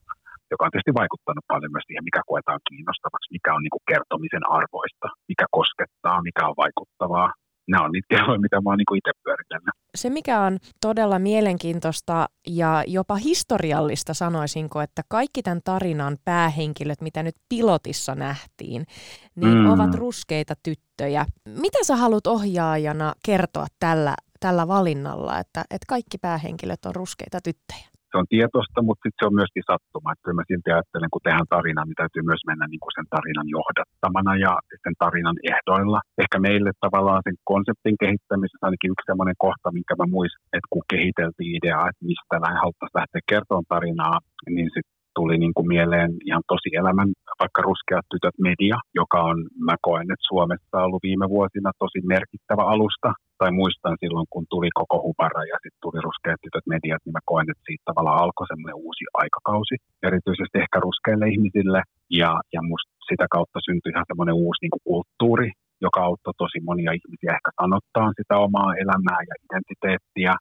joka 0.52 0.62
on 0.64 0.70
tietysti 0.70 1.00
vaikuttanut 1.02 1.50
paljon 1.52 1.72
myös 1.74 1.86
siihen, 1.86 2.08
mikä 2.08 2.22
koetaan 2.30 2.60
kiinnostavaksi, 2.68 3.34
mikä 3.36 3.50
on 3.56 3.62
niin 3.64 3.74
kuin 3.74 3.88
kertomisen 3.92 4.44
arvoista, 4.58 5.06
mikä 5.30 5.46
koskettaa, 5.58 6.26
mikä 6.28 6.42
on 6.50 6.56
vaikuttavaa. 6.64 7.28
Nämä 7.70 7.84
on 7.86 7.92
niitä 7.94 8.12
kehoja, 8.14 8.44
mitä 8.44 8.56
mä 8.60 8.68
oon 8.70 8.80
niin 8.80 9.00
itse 9.00 9.12
pyöritellyt. 9.24 9.77
Se, 9.94 10.10
mikä 10.10 10.40
on 10.40 10.58
todella 10.80 11.18
mielenkiintoista 11.18 12.28
ja 12.46 12.84
jopa 12.86 13.16
historiallista, 13.16 14.14
sanoisinko, 14.14 14.80
että 14.80 15.02
kaikki 15.08 15.42
tämän 15.42 15.60
tarinan 15.64 16.16
päähenkilöt, 16.24 17.00
mitä 17.00 17.22
nyt 17.22 17.36
pilotissa 17.48 18.14
nähtiin, 18.14 18.86
niin 19.34 19.54
mm. 19.54 19.70
ovat 19.70 19.94
ruskeita 19.94 20.54
tyttöjä. 20.62 21.26
Mitä 21.44 21.78
sä 21.82 21.96
haluat 21.96 22.26
ohjaajana 22.26 23.14
kertoa 23.24 23.66
tällä 23.80 24.14
tällä 24.40 24.68
valinnalla, 24.68 25.38
että, 25.38 25.60
että 25.60 25.84
kaikki 25.88 26.18
päähenkilöt 26.18 26.86
on 26.86 26.94
ruskeita 26.94 27.40
tyttöjä? 27.40 27.88
Se 28.10 28.14
on 28.20 28.32
tietosta, 28.34 28.78
mutta 28.86 29.02
sitten 29.02 29.20
se 29.20 29.28
on 29.28 29.38
myöskin 29.40 29.68
sattuma. 29.70 30.12
Että 30.12 30.24
kyllä 30.24 30.38
mä 30.38 30.48
silti 30.50 30.70
ajattelen, 30.72 31.12
kun 31.12 31.24
tehdään 31.24 31.52
tarinaa, 31.54 31.86
niin 31.86 32.00
täytyy 32.02 32.22
myös 32.30 32.42
mennä 32.50 32.64
niin 32.68 32.82
kuin 32.82 32.94
sen 32.96 33.08
tarinan 33.14 33.48
johdattamana 33.56 34.32
ja 34.46 34.52
sen 34.84 34.94
tarinan 35.04 35.38
ehdoilla. 35.52 36.00
Ehkä 36.22 36.38
meille 36.46 36.70
tavallaan 36.84 37.22
sen 37.26 37.36
konseptin 37.52 37.96
kehittämisessä 38.02 38.64
ainakin 38.66 38.92
yksi 38.92 39.06
sellainen 39.08 39.38
kohta, 39.46 39.76
minkä 39.78 39.94
mä 40.00 40.06
muistan, 40.16 40.44
että 40.56 40.72
kun 40.72 40.84
kehiteltiin 40.92 41.52
ideaa, 41.58 41.88
että 41.90 42.08
mistä 42.10 42.36
haluttaisiin 42.62 43.00
lähteä 43.00 43.22
kertomaan 43.32 43.72
tarinaa, 43.74 44.16
niin 44.56 44.68
sitten 44.74 44.96
tuli 45.18 45.36
niin 45.38 45.54
kuin 45.56 45.68
mieleen 45.74 46.10
ihan 46.28 46.44
tosi 46.52 46.70
elämän, 46.80 47.10
vaikka 47.42 47.60
Ruskeat 47.68 48.06
tytöt 48.12 48.36
media, 48.48 48.76
joka 49.00 49.18
on, 49.30 49.36
mä 49.66 49.74
koen, 49.86 50.08
että 50.12 50.28
Suomessa 50.30 50.84
ollut 50.86 51.06
viime 51.08 51.26
vuosina 51.34 51.70
tosi 51.82 52.00
merkittävä 52.14 52.64
alusta. 52.74 53.10
Tai 53.40 53.50
muistan 53.60 53.96
silloin, 54.02 54.26
kun 54.32 54.44
tuli 54.52 54.70
koko 54.80 54.96
Hubara 55.04 55.42
ja 55.52 55.56
sitten 55.62 55.82
tuli 55.84 55.98
Ruskeat 56.06 56.40
tytöt 56.44 56.66
mediat, 56.74 57.02
niin 57.04 57.16
mä 57.16 57.28
koen, 57.30 57.50
että 57.50 57.66
siitä 57.66 57.84
tavallaan 57.88 58.22
alkoi 58.24 58.46
semmoinen 58.46 58.80
uusi 58.84 59.04
aikakausi. 59.22 59.74
Erityisesti 60.08 60.56
ehkä 60.64 60.78
ruskeille 60.86 61.26
ihmisille. 61.34 61.80
Ja, 62.20 62.30
ja 62.54 62.60
musta 62.70 62.90
sitä 63.10 63.26
kautta 63.34 63.58
syntyi 63.66 63.92
ihan 63.92 64.08
semmoinen 64.10 64.40
uusi 64.44 64.60
niin 64.62 64.74
kuin 64.74 64.86
kulttuuri, 64.88 65.48
joka 65.86 66.00
auttoi 66.08 66.34
tosi 66.42 66.58
monia 66.68 66.92
ihmisiä 66.98 67.36
ehkä 67.38 67.50
sanottaa 67.60 68.08
sitä 68.18 68.34
omaa 68.46 68.70
elämää 68.82 69.20
ja 69.28 69.34
identiteettiä 69.46 70.32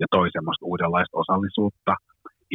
ja 0.00 0.06
toi 0.14 0.28
semmoista 0.36 0.68
uudenlaista 0.70 1.20
osallisuutta. 1.22 1.92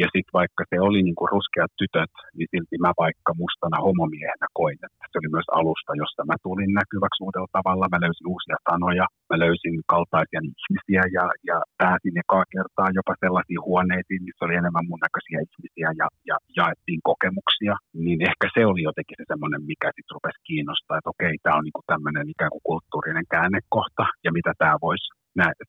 Ja 0.02 0.06
sitten 0.14 0.36
vaikka 0.40 0.62
se 0.70 0.76
oli 0.86 1.00
niin 1.02 1.18
kuin 1.18 1.32
ruskeat 1.34 1.72
tytöt, 1.80 2.14
niin 2.36 2.48
silti 2.52 2.76
mä 2.84 2.92
vaikka 3.04 3.30
mustana 3.42 3.78
homomiehenä 3.86 4.46
koin, 4.60 4.78
että 4.86 5.04
se 5.10 5.18
oli 5.20 5.30
myös 5.36 5.48
alusta, 5.58 5.92
jossa 6.02 6.22
mä 6.30 6.36
tulin 6.46 6.72
näkyväksi 6.80 7.22
uudella 7.26 7.54
tavalla. 7.58 7.92
Mä 7.92 8.04
löysin 8.04 8.30
uusia 8.32 8.58
sanoja, 8.70 9.06
mä 9.30 9.36
löysin 9.44 9.76
kaltaisia 9.92 10.40
ihmisiä 10.50 11.02
ja, 11.16 11.24
ja 11.48 11.56
pääsin 11.82 12.16
ekaa 12.22 12.44
kertaa 12.54 12.96
jopa 12.98 13.14
sellaisiin 13.22 13.64
huoneisiin, 13.68 14.24
missä 14.26 14.44
oli 14.44 14.60
enemmän 14.60 14.88
mun 14.88 15.04
näköisiä 15.06 15.38
ihmisiä 15.48 15.88
ja, 16.00 16.06
ja 16.30 16.36
jaettiin 16.58 17.02
kokemuksia. 17.10 17.74
Niin 18.04 18.20
ehkä 18.28 18.46
se 18.54 18.62
oli 18.70 18.82
jotenkin 18.88 19.16
se 19.18 19.24
semmoinen, 19.32 19.62
mikä 19.70 19.88
sitten 19.96 20.14
rupesi 20.16 20.40
kiinnostaa, 20.48 20.98
että 20.98 21.12
okei, 21.14 21.34
tämä 21.36 21.58
on 21.58 21.64
niin 21.66 21.90
tämmöinen 21.92 22.26
ikään 22.34 22.52
kuin 22.54 22.66
kulttuurinen 22.68 23.26
käännekohta 23.34 24.04
ja 24.24 24.30
mitä 24.36 24.52
tämä 24.60 24.76
voisi 24.86 25.06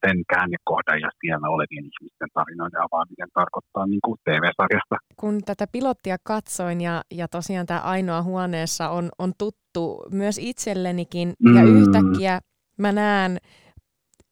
sen 0.06 0.18
käännekohdan 0.30 1.00
ja 1.02 1.10
siellä 1.22 1.48
olevien 1.50 1.86
ihmisten 1.86 2.30
tarinoiden 2.34 2.82
avaaminen 2.82 3.30
tarkoittaa 3.34 3.86
niin 3.88 4.00
kuin 4.06 4.18
TV-sarjasta. 4.26 4.96
Kun 5.16 5.42
tätä 5.46 5.66
pilottia 5.72 6.18
katsoin 6.24 6.82
ja, 6.82 7.02
ja 7.12 7.28
tosiaan 7.28 7.66
tämä 7.66 7.80
ainoa 7.80 8.22
huoneessa 8.22 8.90
on, 8.90 9.10
on 9.20 9.34
tuttu 9.38 10.04
myös 10.12 10.38
itsellenikin 10.42 11.34
mm. 11.40 11.56
ja 11.56 11.64
yhtäkkiä 11.64 12.40
mä 12.78 12.92
näen 12.92 13.38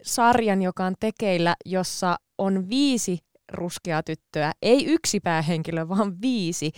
sarjan, 0.02 0.62
joka 0.62 0.86
on 0.86 0.94
tekeillä, 1.00 1.56
jossa 1.66 2.16
on 2.38 2.70
viisi 2.70 3.18
ruskeaa 3.54 4.04
tyttöä, 4.04 4.52
ei 4.62 4.86
yksi 4.86 5.20
päähenkilö, 5.20 5.88
vaan 5.88 6.22
viisi, 6.22 6.72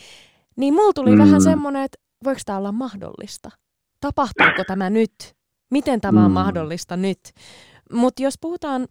niin 0.57 0.73
mulla 0.73 0.93
tuli 0.93 1.11
mm. 1.11 1.17
vähän 1.17 1.41
semmoinen, 1.41 1.83
että 1.83 1.97
voiko 2.23 2.41
tämä 2.45 2.57
olla 2.57 2.71
mahdollista? 2.71 3.49
Tapahtuuko 4.01 4.63
tämä 4.67 4.89
nyt? 4.89 5.35
Miten 5.71 6.01
tämä 6.01 6.25
on 6.25 6.31
mm. 6.31 6.33
mahdollista 6.33 6.97
nyt? 6.97 7.19
Mutta 7.93 8.23
jos 8.23 8.37
puhutaan 8.41 8.87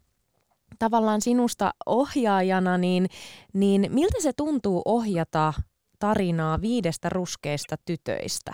tavallaan 0.78 1.20
sinusta 1.20 1.70
ohjaajana, 1.86 2.78
niin, 2.78 3.06
niin 3.54 3.86
miltä 3.92 4.20
se 4.20 4.32
tuntuu 4.36 4.82
ohjata 4.84 5.52
tarinaa 5.98 6.60
viidestä 6.60 7.08
ruskeista 7.08 7.76
tytöistä? 7.86 8.52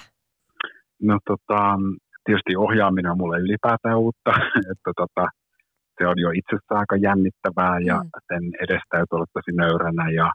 No 1.02 1.18
tota, 1.26 1.78
tietysti 2.24 2.56
ohjaaminen 2.56 3.12
on 3.12 3.18
mulle 3.18 3.38
ylipäätään 3.38 3.98
uutta, 3.98 4.30
että 4.72 4.90
tota, 4.96 5.28
se 5.98 6.06
on 6.06 6.18
jo 6.18 6.30
itsessään 6.30 6.80
aika 6.80 6.96
jännittävää 6.96 7.76
ja 7.90 7.96
mm. 7.96 8.10
sen 8.28 8.44
edestä 8.64 8.90
täytyy 8.90 9.14
olla 9.16 9.34
tosi 9.36 9.52
nöyränä 9.56 10.10
ja 10.10 10.26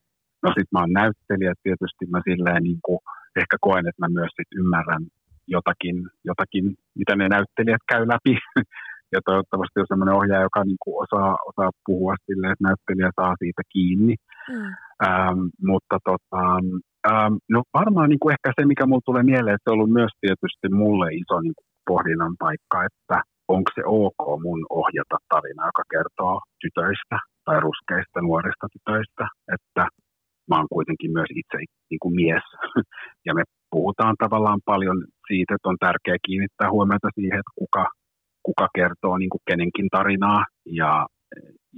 no 0.43 0.47
sit 0.57 0.69
mä 0.71 0.79
oon 0.79 0.93
näyttelijä, 0.93 1.53
tietysti 1.63 2.03
mä 2.13 2.19
silleen 2.29 2.63
niin 2.63 2.79
kuin, 2.85 3.00
ehkä 3.41 3.57
koen, 3.62 3.88
että 3.88 4.01
mä 4.03 4.09
myös 4.19 4.31
sit 4.35 4.51
ymmärrän 4.62 5.03
jotakin, 5.47 5.97
jotakin, 6.29 6.65
mitä 7.00 7.15
ne 7.15 7.25
näyttelijät 7.29 7.83
käy 7.91 8.03
läpi. 8.13 8.33
ja 9.13 9.19
toivottavasti 9.25 9.79
on 9.79 9.89
sellainen 9.89 10.19
ohjaaja, 10.19 10.47
joka 10.50 10.63
niin 10.63 10.81
kuin 10.83 10.95
osaa, 11.03 11.31
osaa 11.50 11.71
puhua 11.85 12.15
silleen, 12.25 12.53
että 12.53 12.67
näyttelijä 12.67 13.09
saa 13.19 13.33
siitä 13.41 13.62
kiinni. 13.74 14.15
Mm. 14.51 14.67
Ähm, 15.07 15.41
mutta 15.69 15.95
tota, 16.09 16.43
ähm, 17.09 17.33
no 17.53 17.59
varmaan 17.79 18.09
niin 18.09 18.21
kuin 18.21 18.33
ehkä 18.35 18.50
se, 18.55 18.65
mikä 18.65 18.85
mulle 18.85 19.09
tulee 19.09 19.24
mieleen, 19.31 19.55
että 19.55 19.65
se 19.65 19.71
on 19.71 19.77
ollut 19.77 19.97
myös 20.00 20.13
tietysti 20.21 20.67
mulle 20.81 21.07
iso 21.21 21.35
niin 21.41 21.57
kuin 21.57 21.67
pohdinnan 21.91 22.35
paikka, 22.43 22.77
että 22.89 23.17
onko 23.55 23.69
se 23.75 23.81
ok 23.85 24.21
mun 24.45 24.62
ohjata 24.81 25.17
tarina, 25.31 25.69
joka 25.71 25.83
kertoo 25.93 26.35
tytöistä 26.62 27.17
tai 27.45 27.57
ruskeista 27.67 28.19
nuorista 28.21 28.65
tytöistä, 28.74 29.25
että 29.55 29.83
mä 30.50 30.55
oon 30.57 30.74
kuitenkin 30.75 31.12
myös 31.17 31.31
itse 31.41 31.57
niin 31.89 32.01
kuin 32.03 32.15
mies. 32.21 32.45
Ja 33.27 33.33
me 33.33 33.43
puhutaan 33.71 34.15
tavallaan 34.24 34.62
paljon 34.65 34.97
siitä, 35.27 35.55
että 35.55 35.69
on 35.69 35.83
tärkeää 35.85 36.25
kiinnittää 36.25 36.69
huomiota 36.71 37.09
siihen, 37.17 37.39
että 37.39 37.57
kuka, 37.62 37.85
kuka 38.47 38.67
kertoo 38.77 39.15
niin 39.17 39.33
kuin 39.33 39.47
kenenkin 39.49 39.87
tarinaa. 39.95 40.41
Ja, 40.81 40.91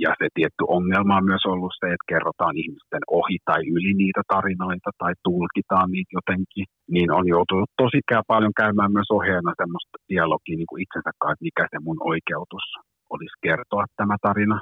ja 0.04 0.12
se 0.20 0.28
tietty 0.38 0.64
ongelma 0.78 1.18
on 1.20 1.26
myös 1.32 1.46
ollut 1.54 1.74
se, 1.80 1.88
että 1.88 2.10
kerrotaan 2.12 2.56
ihmisten 2.64 3.04
ohi 3.20 3.38
tai 3.50 3.62
yli 3.76 3.94
niitä 4.02 4.22
tarinoita 4.34 4.92
tai 5.02 5.14
tulkitaan 5.28 5.90
niitä 5.96 6.12
jotenkin. 6.20 6.66
Niin 6.94 7.10
on 7.18 7.26
joutunut 7.36 7.70
tosi 7.82 8.00
paljon 8.32 8.54
käymään 8.62 8.92
myös 8.98 9.10
ohjeena 9.18 9.60
semmoista 9.62 9.96
dialogia 10.12 10.58
niin 10.58 10.72
kuin 10.72 10.84
itsensä 10.84 11.12
kanssa, 11.20 11.34
että 11.36 11.48
mikä 11.48 11.64
se 11.72 11.78
mun 11.88 12.00
oikeutus 12.12 12.66
olisi 13.14 13.38
kertoa 13.46 13.84
tämä 14.00 14.16
tarina. 14.28 14.58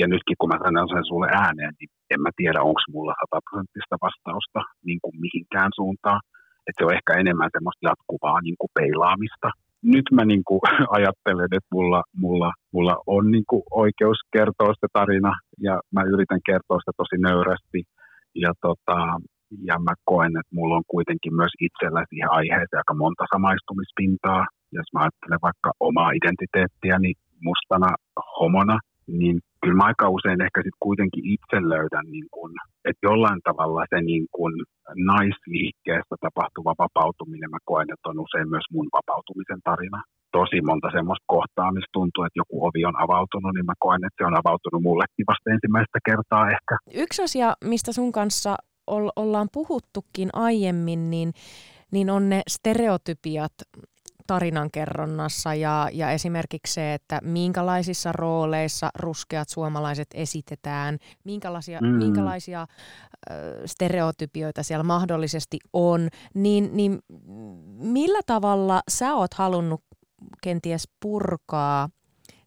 Ja 0.00 0.06
nytkin 0.12 0.38
kun 0.38 0.50
mä 0.52 0.58
sanon 0.64 0.92
sen 0.94 1.06
sulle 1.10 1.28
ääneen, 1.44 1.74
niin 1.78 1.90
en 2.12 2.20
mä 2.24 2.30
tiedä, 2.40 2.60
onko 2.68 2.82
mulla 2.94 3.14
sataprosenttista 3.20 3.96
vastausta 4.06 4.60
niin 4.88 5.00
kuin 5.02 5.14
mihinkään 5.24 5.72
suuntaan. 5.78 6.20
Että 6.66 6.78
se 6.78 6.86
on 6.86 6.96
ehkä 6.98 7.12
enemmän 7.22 7.54
semmoista 7.54 7.86
jatkuvaa 7.90 8.38
niin 8.46 8.58
kuin 8.60 8.74
peilaamista. 8.78 9.48
Nyt 9.82 10.06
mä 10.12 10.24
niin 10.24 10.42
kuin 10.46 10.60
ajattelen, 10.96 11.48
että 11.56 11.72
mulla, 11.72 12.02
mulla, 12.16 12.52
mulla 12.72 12.96
on 13.06 13.30
niin 13.30 13.44
kuin 13.50 13.62
oikeus 13.70 14.18
kertoa 14.32 14.72
se 14.80 14.86
tarina 14.92 15.32
ja 15.60 15.80
mä 15.94 16.02
yritän 16.02 16.40
kertoa 16.46 16.78
sitä 16.80 16.92
tosi 16.96 17.16
nöyrästi. 17.28 17.80
Ja, 18.34 18.52
tota, 18.60 18.98
ja 19.68 19.78
mä 19.78 19.94
koen, 20.04 20.32
että 20.40 20.56
mulla 20.58 20.76
on 20.76 20.92
kuitenkin 20.94 21.34
myös 21.34 21.54
itsellä 21.60 22.04
siihen 22.08 22.30
aiheeseen 22.30 22.80
aika 22.82 22.94
monta 22.94 23.24
samaistumispintaa. 23.34 24.46
Jos 24.72 24.88
mä 24.92 25.00
ajattelen 25.00 25.46
vaikka 25.48 25.70
omaa 25.80 26.10
identiteettiäni 26.18 27.12
mustana 27.48 27.90
homona, 28.40 28.78
niin 29.06 29.36
kyllä 29.62 29.76
mä 29.76 29.90
aika 29.90 30.08
usein 30.18 30.40
ehkä 30.46 30.60
sitten 30.60 30.84
kuitenkin 30.86 31.24
itse 31.34 31.58
löydän, 31.74 32.06
niin 32.14 32.26
kun, 32.30 32.50
että 32.88 33.06
jollain 33.08 33.40
tavalla 33.48 33.84
se 33.90 34.00
niin 34.00 34.26
kun 34.36 34.52
naisliikkeestä 35.10 36.14
tapahtuva 36.20 36.72
vapautuminen, 36.84 37.50
mä 37.50 37.68
koen, 37.70 37.88
että 37.92 38.08
on 38.10 38.18
usein 38.26 38.48
myös 38.54 38.66
mun 38.72 38.88
vapautumisen 38.98 39.60
tarina. 39.64 40.00
Tosi 40.38 40.60
monta 40.68 40.88
semmoista 40.96 41.32
kohtaa, 41.36 41.72
missä 41.72 41.96
tuntuu, 41.98 42.24
että 42.24 42.40
joku 42.42 42.56
ovi 42.66 42.84
on 42.90 42.96
avautunut, 43.04 43.52
niin 43.54 43.66
mä 43.70 43.82
koen, 43.86 44.04
että 44.06 44.18
se 44.20 44.26
on 44.30 44.40
avautunut 44.42 44.82
mullekin 44.82 45.28
vasta 45.30 45.50
ensimmäistä 45.54 45.98
kertaa 46.08 46.44
ehkä. 46.54 46.74
Yksi 47.04 47.22
asia, 47.22 47.48
mistä 47.72 47.92
sun 47.92 48.12
kanssa 48.12 48.52
ollaan 49.16 49.48
puhuttukin 49.52 50.30
aiemmin, 50.32 51.10
niin, 51.10 51.32
niin 51.92 52.10
on 52.10 52.28
ne 52.28 52.42
stereotypiat 52.48 53.52
tarinankerronnassa 54.26 55.54
ja, 55.54 55.88
ja 55.92 56.10
esimerkiksi 56.10 56.74
se, 56.74 56.94
että 56.94 57.20
minkälaisissa 57.22 58.12
rooleissa 58.12 58.90
ruskeat 58.98 59.48
suomalaiset 59.48 60.08
esitetään, 60.14 60.98
minkälaisia, 61.24 61.80
mm. 61.80 61.86
minkälaisia 61.86 62.60
äh, 62.60 63.36
stereotypioita 63.66 64.62
siellä 64.62 64.82
mahdollisesti 64.82 65.58
on, 65.72 66.08
niin, 66.34 66.70
niin 66.72 66.98
millä 67.78 68.20
tavalla 68.26 68.82
sä 68.90 69.14
oot 69.14 69.34
halunnut 69.34 69.82
kenties 70.42 70.88
purkaa 71.00 71.88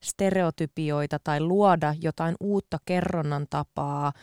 stereotypioita 0.03 1.19
tai 1.23 1.41
luoda 1.41 1.95
jotain 2.01 2.35
uutta 2.39 2.77
kerronnan 2.85 3.47
tapaa 3.49 4.13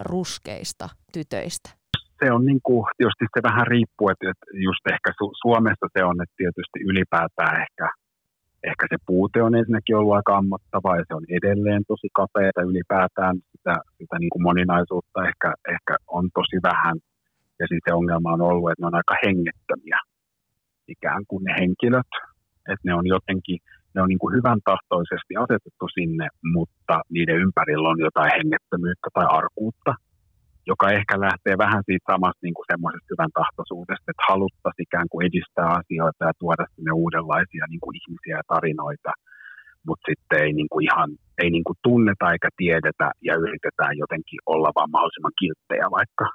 ruskeista 0.00 0.88
tytöistä? 1.12 1.81
Se 2.22 2.32
on 2.32 2.44
niin 2.50 2.62
kuin, 2.66 2.86
tietysti 2.96 3.24
se 3.34 3.40
vähän 3.48 3.66
riippuu, 3.66 4.08
että 4.08 4.26
just 4.68 4.84
ehkä 4.94 5.10
Su- 5.18 5.36
Suomessa 5.42 5.86
se 5.96 6.04
on, 6.04 6.16
että 6.22 6.40
tietysti 6.42 6.78
ylipäätään 6.90 7.54
ehkä, 7.64 7.86
ehkä 8.70 8.84
se 8.92 8.96
puute 9.06 9.42
on 9.42 9.54
ensinnäkin 9.54 9.96
ollut 9.96 10.16
aika 10.18 10.36
ammottavaa 10.36 10.96
ja 10.96 11.04
se 11.08 11.14
on 11.14 11.24
edelleen 11.38 11.82
tosi 11.92 12.08
kapeata 12.20 12.62
ylipäätään. 12.70 13.34
Sitä, 13.52 13.74
sitä 13.98 14.16
niin 14.18 14.32
kuin 14.32 14.42
moninaisuutta 14.48 15.18
ehkä, 15.28 15.48
ehkä 15.74 15.94
on 16.16 16.24
tosi 16.38 16.56
vähän. 16.70 16.96
Ja 17.60 17.66
sitten 17.70 17.86
se 17.86 17.98
ongelma 18.00 18.34
on 18.36 18.42
ollut, 18.50 18.70
että 18.70 18.82
ne 18.82 18.86
on 18.86 19.00
aika 19.00 19.16
hengettömiä 19.26 19.98
ikään 20.88 21.22
kuin 21.28 21.44
ne 21.44 21.52
henkilöt, 21.60 22.12
että 22.70 22.84
ne 22.88 22.94
on 22.94 23.06
jotenkin, 23.06 23.58
ne 23.94 24.02
on 24.02 24.08
niin 24.08 24.22
kuin 24.22 24.34
hyvän 24.36 24.60
tahtoisesti 24.70 25.32
asetettu 25.44 25.86
sinne, 25.94 26.26
mutta 26.54 26.94
niiden 27.14 27.36
ympärillä 27.44 27.88
on 27.88 28.00
jotain 28.00 28.30
hengettömyyttä 28.38 29.08
tai 29.14 29.26
arkuutta 29.40 29.92
joka 30.70 30.86
ehkä 30.98 31.14
lähtee 31.26 31.56
vähän 31.64 31.82
siitä 31.86 32.06
samasta 32.12 32.44
niin 32.46 32.56
kuin 32.56 32.70
semmoisesta 32.72 33.12
hyvän 33.12 33.32
tahtoisuudesta, 33.40 34.10
että 34.10 34.28
haluttaisiin 34.32 34.86
ikään 34.88 35.08
kuin 35.10 35.26
edistää 35.28 35.68
asioita 35.80 36.22
ja 36.28 36.34
tuoda 36.42 36.64
sinne 36.74 36.92
uudenlaisia 37.02 37.64
niin 37.68 37.82
kuin 37.84 37.96
ihmisiä 38.00 38.34
ja 38.40 38.50
tarinoita, 38.52 39.12
mutta 39.86 40.04
sitten 40.10 40.38
ei 40.44 40.52
niin 40.58 40.70
kuin 40.72 40.84
ihan 40.88 41.10
ei 41.42 41.50
niin 41.50 41.66
kuin 41.68 41.78
tunneta 41.86 42.32
eikä 42.32 42.48
tiedetä 42.60 43.06
ja 43.28 43.34
yritetään 43.44 43.94
jotenkin 44.02 44.40
olla 44.54 44.70
vaan 44.76 44.90
mahdollisimman 44.94 45.38
kilttejä 45.40 45.86
vaikka. 45.98 46.26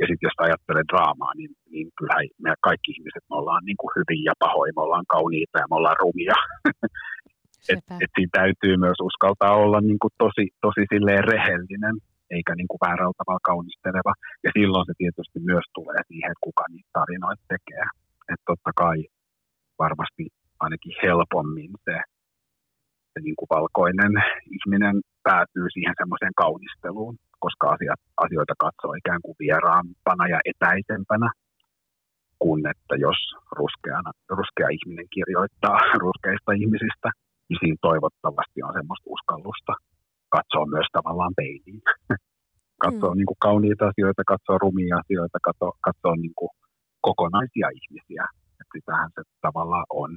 Ja 0.00 0.04
sitten 0.06 0.26
jos 0.28 0.38
ajattelee 0.38 0.84
draamaa, 0.90 1.32
niin, 1.38 1.52
niin 1.72 1.86
kyllähän 1.96 2.26
me 2.44 2.50
kaikki 2.68 2.90
ihmiset 2.94 3.24
me 3.30 3.34
ollaan 3.40 3.64
niin 3.68 3.80
kuin 3.80 3.92
hyvin 3.98 4.22
ja 4.28 4.34
pahoin, 4.44 4.72
me 4.76 4.82
ollaan 4.86 5.08
kauniita 5.14 5.56
ja 5.58 5.66
me 5.70 5.76
ollaan 5.78 6.02
rumia. 6.04 6.36
et, 7.72 7.84
et 8.04 8.12
siinä 8.16 8.36
täytyy 8.40 8.74
myös 8.84 8.98
uskaltaa 9.08 9.54
olla 9.64 9.80
niin 9.80 10.00
kuin 10.02 10.14
tosi, 10.24 10.44
tosi 10.66 10.82
silleen 10.92 11.24
rehellinen 11.32 11.96
eikä 12.36 12.52
niin 12.54 12.70
kuin 12.70 12.82
väärällä 12.86 13.16
tavalla 13.18 13.48
kaunisteleva. 13.50 14.12
Ja 14.44 14.50
silloin 14.56 14.86
se 14.86 14.94
tietysti 15.02 15.38
myös 15.50 15.66
tulee 15.76 16.00
siihen, 16.08 16.30
että 16.32 16.46
kuka 16.48 16.64
niitä 16.72 16.90
tarinoita 16.98 17.44
tekee. 17.54 17.84
Että 18.32 18.46
totta 18.50 18.70
kai 18.82 18.98
varmasti 19.84 20.24
ainakin 20.64 20.94
helpommin 21.04 21.72
se, 21.86 21.96
se 23.12 23.18
niin 23.26 23.38
kuin 23.38 23.52
valkoinen 23.56 24.12
ihminen 24.56 24.96
päätyy 25.28 25.66
siihen 25.74 25.94
semmoiseen 26.00 26.34
kaunisteluun, 26.42 27.16
koska 27.44 27.64
asiat, 27.74 28.00
asioita 28.24 28.54
katsoo 28.64 28.92
ikään 29.02 29.22
kuin 29.24 29.36
vieraampana 29.42 30.24
ja 30.34 30.38
etäisempänä 30.50 31.28
kuin 32.42 32.62
että 32.72 32.94
jos 33.06 33.20
ruskeana, 33.58 34.10
ruskea 34.38 34.68
ihminen 34.76 35.08
kirjoittaa 35.14 35.78
ruskeista 36.06 36.50
ihmisistä, 36.60 37.08
niin 37.48 37.58
siinä 37.60 37.84
toivottavasti 37.88 38.58
on 38.66 38.74
semmoista 38.78 39.10
uskallusta 39.16 39.72
katsoa 40.36 40.72
myös 40.74 40.88
tavallaan 40.92 41.34
peiliin. 41.40 41.82
katsoa 42.84 43.12
mm. 43.12 43.18
niin 43.18 43.30
kuin 43.30 43.42
kauniita 43.46 43.84
asioita, 43.90 44.30
katsoa 44.32 44.62
rumia 44.64 44.96
asioita, 45.02 45.38
katsoa, 45.48 45.72
katsoa 45.88 46.16
niin 46.24 46.36
kuin 46.38 46.52
kokonaisia 47.06 47.68
ihmisiä. 47.80 48.24
Että 48.60 48.74
sitähän 48.76 49.10
se 49.14 49.22
tavallaan 49.46 49.88
on. 50.02 50.10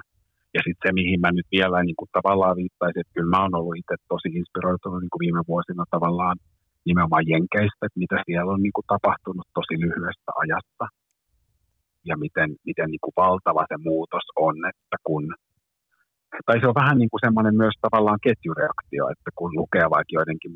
Ja 0.56 0.62
sitten 0.66 0.84
se, 0.84 0.90
mihin 1.00 1.20
mä 1.22 1.30
nyt 1.32 1.50
vielä 1.58 1.78
niin 1.84 2.00
kuin 2.00 2.10
tavallaan 2.18 2.60
viittaisin, 2.62 3.02
että 3.02 3.16
kyllä 3.16 3.34
mä 3.34 3.44
oon 3.44 3.58
ollut 3.60 3.80
itse 3.82 3.96
tosi 4.14 4.30
inspiroitunut 4.40 5.02
niin 5.02 5.14
kuin 5.14 5.26
viime 5.26 5.42
vuosina 5.52 5.84
tavallaan 5.96 6.38
nimenomaan 6.90 7.28
Jenkeistä, 7.32 7.82
että 7.86 8.02
mitä 8.04 8.18
siellä 8.26 8.52
on 8.56 8.62
niin 8.66 8.76
kuin 8.78 8.90
tapahtunut 8.94 9.48
tosi 9.58 9.76
lyhyessä 9.84 10.32
ajassa. 10.44 10.86
Ja 12.10 12.16
miten, 12.24 12.50
miten 12.70 12.90
niin 12.92 13.04
kuin 13.06 13.18
valtava 13.24 13.64
se 13.72 13.78
muutos 13.90 14.26
on, 14.48 14.56
että 14.72 14.98
kun 15.08 15.26
tai 16.46 16.58
se 16.60 16.68
on 16.72 16.82
vähän 16.82 16.98
niin 17.00 17.12
kuin 17.12 17.24
semmoinen 17.26 17.56
myös 17.64 17.76
tavallaan 17.86 18.24
ketjureaktio, 18.26 19.04
että 19.14 19.30
kun 19.38 19.52
lukee 19.60 19.86
vaikka 19.96 20.16
joidenkin 20.18 20.54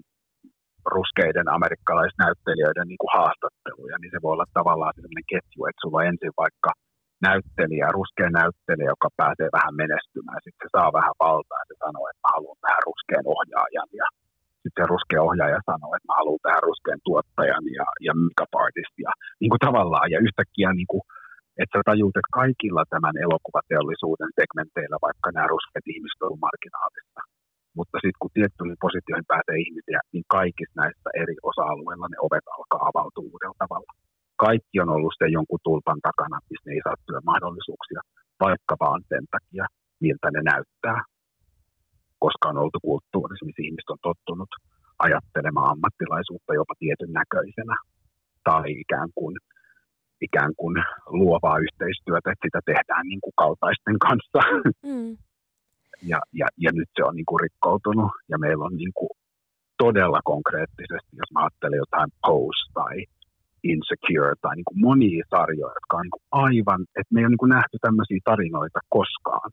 ruskeiden 0.96 1.48
amerikkalaisnäyttelijöiden 1.58 2.88
niin 2.88 3.02
kuin 3.02 3.16
haastatteluja, 3.18 3.96
niin 3.98 4.12
se 4.14 4.20
voi 4.24 4.34
olla 4.36 4.56
tavallaan 4.60 4.94
sellainen 4.96 5.30
ketju, 5.34 5.60
että 5.66 5.82
sulla 5.82 6.00
on 6.00 6.10
ensin 6.12 6.34
vaikka 6.44 6.70
näyttelijä, 7.28 7.88
ruskea 7.98 8.30
näyttelijä, 8.42 8.94
joka 8.96 9.10
pääsee 9.22 9.50
vähän 9.58 9.76
menestymään, 9.84 10.40
sitten 10.44 10.64
se 10.64 10.70
saa 10.78 10.98
vähän 11.00 11.16
valtaa 11.26 11.62
ja 11.62 11.70
se 11.70 11.76
sanoo, 11.86 12.06
että 12.08 12.24
mä 12.24 12.30
haluan 12.36 12.60
tähän 12.64 12.84
ruskeen 12.90 13.26
ohjaajan. 13.36 13.90
Ja 14.02 14.08
sitten 14.62 14.82
se 14.82 14.92
ruskea 14.94 15.22
ohjaaja 15.28 15.62
sanoo, 15.72 15.92
että 15.96 16.10
mä 16.10 16.20
haluan 16.22 16.44
tähän 16.46 16.68
ruskeen 16.70 17.02
tuottajan 17.08 17.66
ja, 17.78 17.88
ja 18.08 18.14
makeup 18.24 18.54
ja 19.06 19.12
niin 19.42 19.52
kuin 19.52 19.66
tavallaan. 19.68 20.08
Ja 20.14 20.20
yhtäkkiä 20.28 20.70
niin 20.80 20.90
kuin, 20.92 21.04
että 21.62 21.74
sä 21.76 21.82
tajuut, 21.90 22.18
että 22.20 22.38
kaikilla 22.42 22.84
tämän 22.94 23.16
elokuvateollisuuden 23.26 24.32
segmenteillä, 24.40 24.98
vaikka 25.08 25.28
nämä 25.32 25.52
ruskeat 25.54 25.88
ihmiset 25.94 26.22
on 26.28 26.44
marginaalissa, 26.48 27.22
mutta 27.78 27.96
sitten 28.02 28.22
kun 28.22 28.36
tiettyihin 28.38 28.84
positioihin 28.86 29.32
pääsee 29.34 29.58
ihmisiä, 29.66 30.00
niin 30.14 30.26
kaikissa 30.38 30.80
näissä 30.82 31.10
eri 31.24 31.36
osa-alueilla 31.52 32.08
ne 32.10 32.18
ovet 32.28 32.48
alkaa 32.56 32.84
avautua 32.90 33.30
uudella 33.34 33.62
tavalla. 33.64 33.92
Kaikki 34.48 34.76
on 34.84 34.90
ollut 34.96 35.16
se 35.18 35.26
jonkun 35.38 35.66
tulpan 35.68 36.00
takana, 36.08 36.38
missä 36.50 36.66
ne 36.66 36.72
ei 36.76 36.86
saa 36.86 37.04
työmahdollisuuksia, 37.08 38.02
vaikka 38.46 38.74
vaan 38.84 39.02
sen 39.12 39.26
takia, 39.36 39.66
miltä 40.06 40.28
ne 40.32 40.42
näyttää. 40.52 41.00
koska 42.24 42.50
on 42.50 42.58
oltu 42.64 42.80
kulttuurissa, 42.88 43.46
missä 43.46 43.66
ihmiset 43.68 43.90
on 43.96 44.06
tottunut 44.10 44.52
ajattelemaan 45.08 45.72
ammattilaisuutta 45.74 46.54
jopa 46.60 46.74
tietyn 46.80 47.14
näköisenä 47.22 47.76
tai 48.48 48.68
ikään 48.84 49.10
kuin, 49.18 49.36
ikään 50.22 50.54
kuin 50.58 50.76
luovaa 51.20 51.58
yhteistyötä, 51.66 52.32
että 52.32 52.48
sitä 52.48 52.60
tehdään 52.66 53.06
niin 53.08 53.22
kuin 53.24 53.34
kaltaisten 53.42 54.00
kanssa. 54.08 54.40
Mm. 54.86 55.18
Ja, 56.12 56.20
ja, 56.40 56.48
ja 56.58 56.72
nyt 56.80 56.90
se 56.96 57.04
on 57.04 57.16
niin 57.16 57.30
kuin 57.30 57.40
rikkoutunut 57.46 58.12
ja 58.32 58.38
meillä 58.38 58.64
on 58.66 58.76
niin 58.76 58.94
kuin 58.98 59.10
todella 59.84 60.20
konkreettisesti, 60.34 61.14
jos 61.22 61.32
mä 61.34 61.40
ajattelen 61.44 61.84
jotain 61.86 62.10
Pose 62.28 62.64
tai 62.74 62.96
Insecure 63.72 64.34
tai 64.42 64.54
niin 64.56 64.70
kuin 64.70 64.82
monia 64.88 65.24
sarjoja, 65.34 65.78
jotka 65.80 65.98
on 65.98 66.06
niin 66.06 66.18
kuin 66.18 66.28
aivan, 66.46 66.82
että 66.98 67.12
me 67.12 67.20
ei 67.20 67.26
ole 67.26 67.34
niin 67.34 67.44
kuin 67.44 67.56
nähty 67.58 67.78
tämmöisiä 67.82 68.28
tarinoita 68.30 68.80
koskaan. 68.98 69.50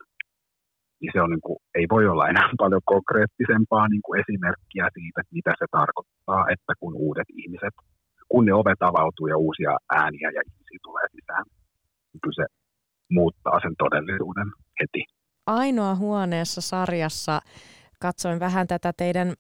Niin 1.01 1.13
se 1.15 1.21
on 1.25 1.31
niin 1.35 1.47
kuin, 1.47 1.59
ei 1.79 1.87
voi 1.95 2.05
olla 2.13 2.29
enää 2.33 2.51
paljon 2.63 2.85
konkreettisempaa 2.95 3.87
niin 3.89 4.05
kuin 4.05 4.21
esimerkkiä 4.23 4.87
siitä, 4.97 5.21
mitä 5.37 5.53
se 5.61 5.67
tarkoittaa, 5.79 6.43
että 6.55 6.73
kun 6.81 6.95
uudet 7.07 7.29
ihmiset, 7.43 7.75
kun 8.29 8.45
ne 8.45 8.55
ovet 8.55 8.83
avautuu 8.83 9.27
ja 9.27 9.37
uusia 9.37 9.77
ääniä 9.95 10.31
ja 10.31 10.43
ihmisiä 10.47 10.79
tulee 10.83 11.07
sisään, 11.13 11.45
niin 12.13 12.21
kyllä 12.23 12.45
se 12.45 12.47
muuttaa 13.11 13.61
sen 13.63 13.75
todellisuuden 13.79 14.53
heti. 14.81 15.05
Ainoa 15.47 15.95
huoneessa 15.95 16.61
sarjassa 16.61 17.41
katsoin 18.01 18.41
vähän 18.41 18.67
tätä 18.67 18.93
teidän 18.97 19.35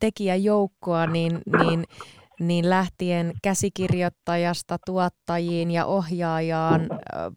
tekijäjoukkoa, 0.00 1.06
niin, 1.06 1.38
niin, 1.58 1.84
niin 2.40 2.70
lähtien 2.70 3.32
käsikirjoittajasta 3.42 4.76
tuottajiin 4.86 5.70
ja 5.70 5.86
ohjaajaan, 5.86 6.80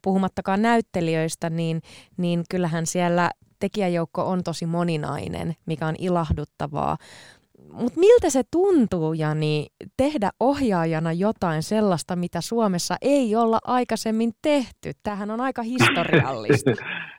puhumattakaan 0.02 0.62
näyttelijöistä, 0.62 1.50
niin, 1.50 1.82
niin 2.18 2.44
kyllähän 2.50 2.86
siellä 2.86 3.32
tekijäjoukko 3.60 4.30
on 4.30 4.44
tosi 4.44 4.66
moninainen, 4.66 5.56
mikä 5.66 5.88
on 5.88 5.96
ilahduttavaa. 5.98 6.98
Mutta 7.72 8.00
miltä 8.00 8.30
se 8.30 8.42
tuntuu, 8.52 9.14
Jani, 9.14 9.68
tehdä 9.98 10.30
ohjaajana 10.40 11.14
jotain 11.14 11.64
sellaista, 11.64 12.16
mitä 12.16 12.42
Suomessa 12.42 12.96
ei 13.02 13.36
olla 13.36 13.60
aikaisemmin 13.64 14.32
tehty? 14.42 14.92
Tämähän 15.04 15.32
on 15.32 15.42
aika 15.42 15.62
historiallista. 15.62 16.72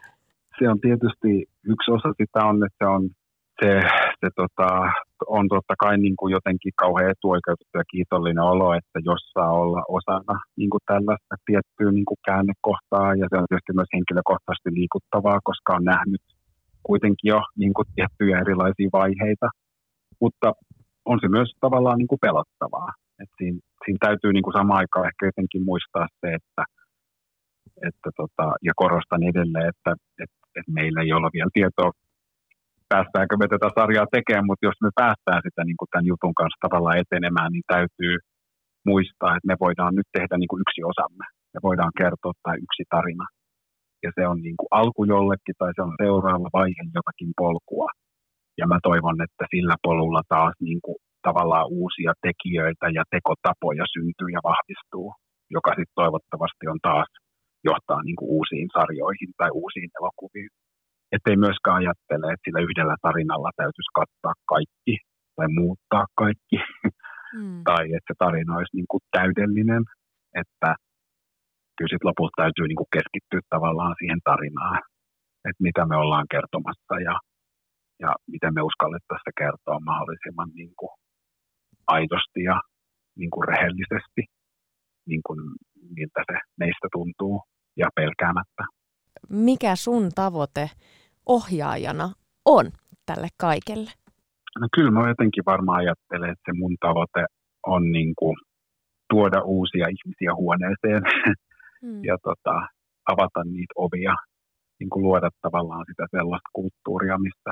se 0.58 0.68
on 0.68 0.80
tietysti, 0.80 1.30
yksi 1.64 1.90
osa 1.90 2.08
sitä 2.22 2.46
on, 2.46 2.56
että 2.66 2.84
se 2.84 2.86
on 2.86 3.10
se, 3.60 3.70
se 4.20 4.28
tota, 4.40 4.68
on 5.38 5.48
totta 5.48 5.74
kai 5.82 5.98
niin 5.98 6.16
kuin 6.20 6.32
jotenkin 6.32 6.72
kauhean 6.82 7.10
etuoikeutettu 7.10 7.74
ja 7.78 7.90
kiitollinen 7.92 8.50
olo, 8.52 8.68
että 8.80 8.98
jos 9.10 9.22
saa 9.34 9.52
olla 9.62 9.82
osana 9.98 10.34
niin 10.58 10.70
kuin 10.70 10.84
tällaista 10.92 11.34
tiettyä 11.46 11.90
niin 11.92 12.08
kuin 12.10 12.20
käännekohtaa 12.28 13.08
ja 13.20 13.26
se 13.28 13.36
on 13.40 13.46
tietysti 13.48 13.72
myös 13.78 13.92
henkilökohtaisesti 13.96 14.70
liikuttavaa, 14.78 15.38
koska 15.48 15.70
on 15.78 15.84
nähnyt 15.94 16.24
kuitenkin 16.88 17.28
jo 17.34 17.40
niin 17.62 17.74
kuin 17.76 17.88
tiettyjä 17.94 18.36
erilaisia 18.44 18.90
vaiheita, 19.00 19.46
mutta 20.20 20.52
on 21.04 21.18
se 21.22 21.28
myös 21.28 21.50
tavallaan 21.60 21.98
niin 21.98 22.12
kuin 22.12 22.24
pelottavaa. 22.26 22.90
Et 23.22 23.30
siinä, 23.38 23.58
siinä 23.84 24.02
täytyy 24.06 24.32
niin 24.32 24.46
kuin 24.46 24.58
samaan 24.58 24.80
aikaan 24.82 25.06
ehkä 25.06 25.26
jotenkin 25.30 25.64
muistaa 25.70 26.06
se, 26.20 26.28
että, 26.38 26.62
että 27.88 28.08
tota, 28.20 28.46
ja 28.68 28.72
korostan 28.76 29.22
edelleen, 29.30 29.68
että, 29.72 29.90
että, 30.22 30.40
että 30.58 30.72
meillä 30.78 31.00
ei 31.02 31.12
ole 31.12 31.30
vielä 31.36 31.56
tietoa 31.58 31.90
päästäänkö 32.92 33.34
me 33.36 33.46
tätä 33.48 33.68
sarjaa 33.78 34.14
tekemään, 34.16 34.48
mutta 34.48 34.66
jos 34.68 34.78
me 34.84 34.90
päästään 35.00 35.42
sitä 35.46 35.60
niin 35.64 35.78
kuin 35.80 35.90
tämän 35.90 36.10
jutun 36.12 36.34
kanssa 36.40 36.64
tavallaan 36.64 37.02
etenemään, 37.02 37.50
niin 37.52 37.66
täytyy 37.74 38.14
muistaa, 38.90 39.36
että 39.36 39.50
me 39.50 39.56
voidaan 39.64 39.94
nyt 39.98 40.08
tehdä 40.16 40.34
niin 40.38 40.50
kuin 40.50 40.62
yksi 40.64 40.80
osamme. 40.92 41.24
Me 41.54 41.58
voidaan 41.68 41.94
kertoa 42.00 42.32
tämä 42.42 42.62
yksi 42.64 42.82
tarina. 42.94 43.26
Ja 44.04 44.10
se 44.16 44.22
on 44.32 44.38
niin 44.46 44.56
kuin 44.58 44.70
alku 44.80 45.02
jollekin 45.14 45.56
tai 45.58 45.70
se 45.76 45.82
on 45.88 45.94
seuraava 46.02 46.48
vaihe 46.58 46.82
jotakin 46.98 47.32
polkua. 47.42 47.88
Ja 48.60 48.66
mä 48.72 48.78
toivon, 48.88 49.16
että 49.26 49.44
sillä 49.54 49.76
polulla 49.86 50.22
taas 50.34 50.54
niin 50.68 50.80
kuin 50.84 50.98
tavallaan 51.26 51.68
uusia 51.80 52.12
tekijöitä 52.26 52.86
ja 52.98 53.04
tekotapoja 53.14 53.84
syntyy 53.94 54.28
ja 54.36 54.40
vahvistuu, 54.50 55.08
joka 55.56 55.70
sitten 55.70 55.98
toivottavasti 56.00 56.64
on 56.72 56.80
taas 56.88 57.08
johtaa 57.70 58.00
niin 58.02 58.18
kuin 58.18 58.30
uusiin 58.36 58.68
sarjoihin 58.76 59.30
tai 59.38 59.50
uusiin 59.60 59.90
elokuviin 59.98 60.50
ettei 61.16 61.36
myöskään 61.44 61.76
ajattele, 61.80 62.26
että 62.32 62.44
sillä 62.44 62.60
yhdellä 62.68 62.96
tarinalla 63.06 63.50
täytyisi 63.56 63.92
kattaa 64.00 64.34
kaikki 64.52 64.94
tai 65.36 65.48
muuttaa 65.60 66.04
kaikki. 66.22 66.56
Mm. 67.36 67.60
tai 67.68 67.84
että 67.96 68.08
se 68.10 68.14
tarina 68.24 68.56
olisi 68.58 68.76
niin 68.76 68.90
kuin 68.90 69.02
täydellinen, 69.16 69.82
että 70.42 70.70
kyllä 71.76 71.90
sitten 71.92 72.08
lopulta 72.08 72.40
täytyy 72.42 72.64
niin 72.68 72.80
kuin 72.82 72.94
keskittyä 72.96 73.40
tavallaan 73.54 73.94
siihen 73.98 74.20
tarinaan, 74.30 74.78
että 75.48 75.62
mitä 75.68 75.82
me 75.86 75.96
ollaan 76.02 76.26
kertomassa 76.34 76.94
ja, 77.08 77.14
ja 78.00 78.10
miten 78.32 78.54
me 78.54 78.62
uskallettaisiin 78.62 79.28
se 79.28 79.32
kertoa 79.42 79.86
mahdollisimman 79.90 80.50
niin 80.54 80.72
kuin 80.78 80.90
aidosti 81.86 82.42
ja 82.50 82.60
niin 83.18 83.30
kuin 83.30 83.48
rehellisesti, 83.48 84.22
niin 85.06 85.20
kuin 85.26 85.40
miltä 85.96 86.20
se 86.32 86.38
meistä 86.58 86.88
tuntuu 86.92 87.42
ja 87.76 87.88
pelkäämättä. 87.94 88.62
Mikä 89.28 89.76
sun 89.76 90.08
tavoite 90.14 90.70
ohjaajana 91.26 92.08
on 92.44 92.66
tälle 93.06 93.28
kaikelle? 93.36 93.90
No 94.60 94.66
kyllä 94.76 94.90
mä 94.90 95.08
jotenkin 95.08 95.44
varmaan 95.46 95.78
ajattelen, 95.78 96.30
että 96.30 96.42
se 96.46 96.52
mun 96.58 96.76
tavoite 96.80 97.26
on 97.66 97.82
niin 97.92 98.12
kuin 98.18 98.36
tuoda 99.10 99.42
uusia 99.42 99.86
ihmisiä 99.96 100.34
huoneeseen 100.34 101.02
hmm. 101.82 102.04
ja 102.08 102.16
tota, 102.22 102.54
avata 103.12 103.44
niitä 103.44 103.74
ovia, 103.76 104.14
niin 104.80 104.90
kuin 104.90 105.02
luoda 105.02 105.30
tavallaan 105.42 105.84
sitä 105.90 106.04
sellaista 106.10 106.50
kulttuuria, 106.52 107.18
missä, 107.18 107.50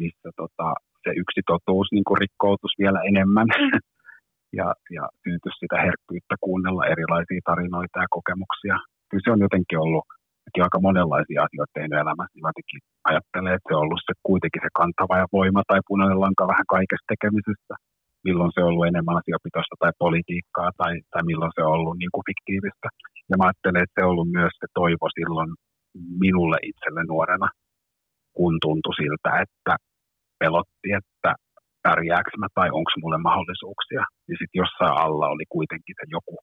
missä 0.00 0.28
tota, 0.40 0.66
se 1.02 1.10
yksi 1.22 1.40
totuus 1.52 1.88
niin 1.92 2.20
rikkoutus 2.22 2.72
vielä 2.82 3.00
enemmän 3.10 3.48
ja, 4.58 4.68
ja 4.96 5.04
syntyisi 5.22 5.60
sitä 5.62 5.76
herkkyyttä 5.86 6.34
kuunnella 6.46 6.90
erilaisia 6.94 7.46
tarinoita 7.48 7.98
ja 8.04 8.14
kokemuksia. 8.16 8.76
Kyllä 9.08 9.24
se 9.24 9.32
on 9.34 9.44
jotenkin 9.46 9.82
ollut 9.84 10.06
aika 10.66 10.86
monenlaisia 10.88 11.44
asioita 11.46 11.76
tehnyt 11.76 12.02
elämässä, 12.04 12.34
niin 12.34 12.48
jotenkin 12.50 12.80
ajattelen, 13.10 13.54
että 13.54 13.68
se 13.68 13.74
on 13.76 13.84
ollut 13.84 14.06
se 14.06 14.14
kuitenkin 14.28 14.62
se 14.64 14.70
kantava 14.80 15.14
ja 15.22 15.26
voima 15.36 15.62
tai 15.70 15.80
punainen 15.88 16.22
lanka 16.24 16.44
vähän 16.52 16.68
kaikesta 16.74 17.10
tekemisestä. 17.12 17.74
Milloin 18.26 18.52
se 18.54 18.60
on 18.62 18.70
ollut 18.70 18.88
enemmän 18.90 19.20
asiapitoista 19.20 19.76
tai 19.82 19.92
politiikkaa 20.04 20.70
tai, 20.80 20.92
tai 21.12 21.22
milloin 21.30 21.54
se 21.54 21.62
on 21.64 21.76
ollut 21.78 21.96
niin 21.98 22.12
kuin 22.14 22.28
fiktiivistä. 22.30 22.88
Ja 23.30 23.34
mä 23.36 23.44
ajattelen, 23.46 23.82
että 23.82 23.96
se 23.96 24.04
on 24.04 24.12
ollut 24.12 24.30
myös 24.38 24.54
se 24.60 24.66
toivo 24.80 25.06
silloin 25.18 25.50
minulle 26.24 26.58
itselle 26.70 27.02
nuorena, 27.12 27.48
kun 28.36 28.54
tuntui 28.64 28.94
siltä, 28.94 29.30
että 29.44 29.72
pelotti, 30.40 30.88
että 31.00 31.30
pärjääkö 31.86 32.30
mä 32.38 32.48
tai 32.54 32.68
onko 32.78 32.90
mulle 33.02 33.18
mahdollisuuksia. 33.28 34.02
Ja 34.28 34.34
sitten 34.38 34.60
jossain 34.62 34.96
alla 35.04 35.26
oli 35.34 35.46
kuitenkin 35.56 35.94
se 35.98 36.04
joku 36.16 36.36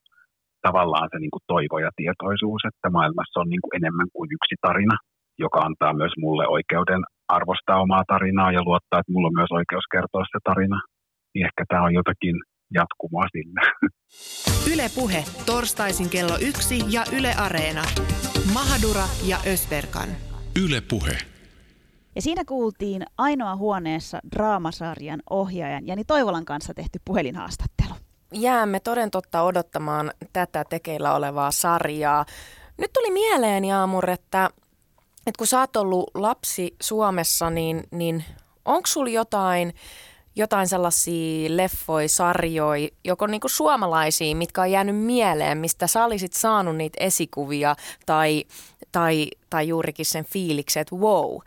tavallaan 0.68 1.08
se 1.12 1.18
niin 1.20 1.34
kuin 1.36 1.48
toivo 1.54 1.78
ja 1.86 1.92
tietoisuus, 2.00 2.62
että 2.70 2.88
maailmassa 2.98 3.40
on 3.42 3.50
niin 3.50 3.64
kuin 3.64 3.76
enemmän 3.80 4.10
kuin 4.14 4.30
yksi 4.38 4.56
tarina, 4.68 4.96
joka 5.44 5.60
antaa 5.68 5.94
myös 6.02 6.14
mulle 6.24 6.46
oikeuden 6.58 7.02
arvostaa 7.38 7.82
omaa 7.86 8.04
tarinaa 8.12 8.52
ja 8.58 8.62
luottaa, 8.68 9.00
että 9.00 9.14
mulla 9.14 9.30
on 9.32 9.40
myös 9.40 9.52
oikeus 9.60 9.88
kertoa 9.94 10.24
se 10.32 10.40
tarina. 10.50 10.80
Niin 11.34 11.46
ehkä 11.46 11.64
tämä 11.68 11.84
on 11.88 11.94
jotakin 12.00 12.36
jatkumoa 12.80 13.28
sille. 13.36 13.62
Yle 14.74 14.88
Puhe, 14.96 15.22
torstaisin 15.46 16.10
kello 16.10 16.36
yksi 16.50 16.78
ja 16.96 17.02
Yle 17.18 17.32
Areena. 17.46 17.84
Mahadura 18.54 19.06
ja 19.28 19.38
Ösberkan. 19.54 20.10
Yle 20.64 20.82
Puhe. 20.90 21.29
Ja 22.16 22.22
siinä 22.22 22.46
kuultiin 22.46 23.06
ainoa 23.18 23.56
huoneessa 23.56 24.20
draamasarjan 24.32 25.22
ohjaajan 25.30 25.88
Jani 25.88 26.04
Toivolan 26.04 26.46
kanssa 26.46 26.74
tehty 26.74 27.00
puhelinhaastattelu 27.06 27.94
jäämme 28.34 28.80
toden 28.80 29.12
totta 29.12 29.42
odottamaan 29.42 30.12
tätä 30.34 30.64
tekeillä 30.64 31.16
olevaa 31.16 31.52
sarjaa. 31.52 32.26
Nyt 32.78 32.94
tuli 32.94 33.12
mieleen, 33.12 33.66
Jaamur, 33.66 34.10
että, 34.10 34.50
että 35.28 35.38
kun 35.38 35.48
sä 35.48 35.60
oot 35.60 35.76
ollut 35.76 36.12
lapsi 36.14 36.76
Suomessa, 36.82 37.50
niin, 37.50 37.84
niin 37.92 38.24
onko 38.66 38.88
sulla 38.88 39.10
jotain, 39.10 39.74
jotain 40.36 40.68
sellaisia 40.68 41.58
leffoja, 41.58 42.10
sarjoja, 42.10 42.90
joko 43.04 43.28
niinku 43.28 43.48
suomalaisia, 43.48 44.36
mitkä 44.36 44.62
on 44.62 44.72
jäänyt 44.72 44.98
mieleen, 44.98 45.58
mistä 45.58 45.88
sä 45.88 46.06
olisit 46.06 46.34
saanut 46.34 46.76
niitä 46.76 46.98
esikuvia 47.00 47.76
tai, 48.06 48.44
tai, 48.92 49.28
tai 49.50 49.68
juurikin 49.68 50.06
sen 50.06 50.26
fiiliksen, 50.26 50.82
että 50.82 50.96
wow. 50.96 51.38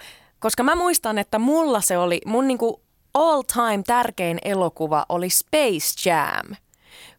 Koska 0.42 0.62
mä 0.62 0.74
muistan, 0.74 1.18
että 1.18 1.38
mulla 1.38 1.80
se 1.80 1.98
oli, 1.98 2.20
mun 2.26 2.48
niinku 2.48 2.82
all 3.14 3.42
time 3.42 3.82
tärkein 3.86 4.38
elokuva 4.44 5.06
oli 5.08 5.30
Space 5.30 6.10
Jam– 6.10 6.56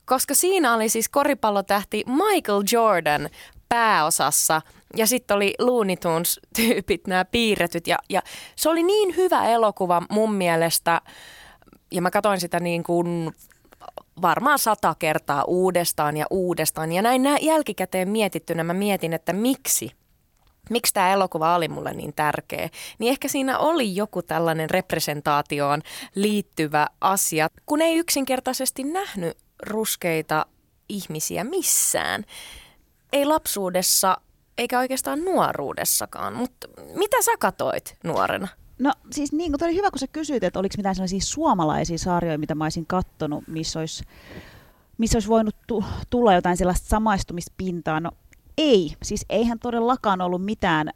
koska 0.05 0.35
siinä 0.35 0.73
oli 0.73 0.89
siis 0.89 1.09
koripallotähti 1.09 2.03
Michael 2.07 2.63
Jordan 2.71 3.29
pääosassa 3.69 4.61
ja 4.95 5.07
sitten 5.07 5.37
oli 5.37 5.53
Looney 5.59 5.95
Tunes-tyypit, 5.95 7.07
nämä 7.07 7.25
piirretyt 7.25 7.87
ja, 7.87 7.97
ja 8.09 8.21
se 8.55 8.69
oli 8.69 8.83
niin 8.83 9.15
hyvä 9.15 9.49
elokuva 9.49 10.01
mun 10.09 10.33
mielestä 10.33 11.01
ja 11.91 12.01
mä 12.01 12.11
katsoin 12.11 12.39
sitä 12.39 12.59
niin 12.59 12.83
kuin 12.83 13.31
varmaan 14.21 14.59
sata 14.59 14.95
kertaa 14.99 15.43
uudestaan 15.43 16.17
ja 16.17 16.25
uudestaan 16.29 16.91
ja 16.91 17.01
näin 17.01 17.23
jälkikäteen 17.41 18.09
mietittynä 18.09 18.63
mä 18.63 18.73
mietin, 18.73 19.13
että 19.13 19.33
miksi 19.33 19.91
miksi 20.69 20.93
tämä 20.93 21.13
elokuva 21.13 21.55
oli 21.55 21.67
mulle 21.67 21.93
niin 21.93 22.13
tärkeä, 22.13 22.69
niin 22.99 23.11
ehkä 23.11 23.27
siinä 23.27 23.59
oli 23.59 23.95
joku 23.95 24.21
tällainen 24.21 24.69
representaatioon 24.69 25.81
liittyvä 26.15 26.87
asia, 27.01 27.49
kun 27.65 27.81
ei 27.81 27.97
yksinkertaisesti 27.97 28.83
nähnyt 28.83 29.37
ruskeita 29.63 30.45
ihmisiä 30.89 31.43
missään. 31.43 32.25
Ei 33.13 33.25
lapsuudessa 33.25 34.17
eikä 34.57 34.79
oikeastaan 34.79 35.25
nuoruudessakaan, 35.25 36.33
mutta 36.33 36.67
mitä 36.95 37.21
sä 37.21 37.31
katoit 37.39 37.97
nuorena? 38.03 38.47
No 38.79 38.93
siis 39.11 39.31
niin, 39.31 39.51
kun 39.51 39.63
oli 39.63 39.75
hyvä, 39.75 39.91
kun 39.91 39.99
sä 39.99 40.07
kysyit, 40.07 40.43
että 40.43 40.59
oliko 40.59 40.73
mitään 40.77 40.95
sellaisia 40.95 41.19
suomalaisia 41.21 41.97
sarjoja, 41.97 42.37
mitä 42.37 42.55
mä 42.55 42.65
olisin 42.65 42.85
kattonut, 42.85 43.47
missä 43.47 43.79
olisi, 43.79 44.03
missä 44.97 45.15
olisi 45.15 45.29
voinut 45.29 45.55
tu- 45.67 45.83
tulla 46.09 46.33
jotain 46.33 46.57
sellaista 46.57 46.87
samaistumispintaa. 46.87 47.99
No 47.99 48.11
ei, 48.57 48.93
siis 49.03 49.25
eihän 49.29 49.59
todellakaan 49.59 50.21
ollut 50.21 50.45
mitään 50.45 50.87
äh, 50.87 50.93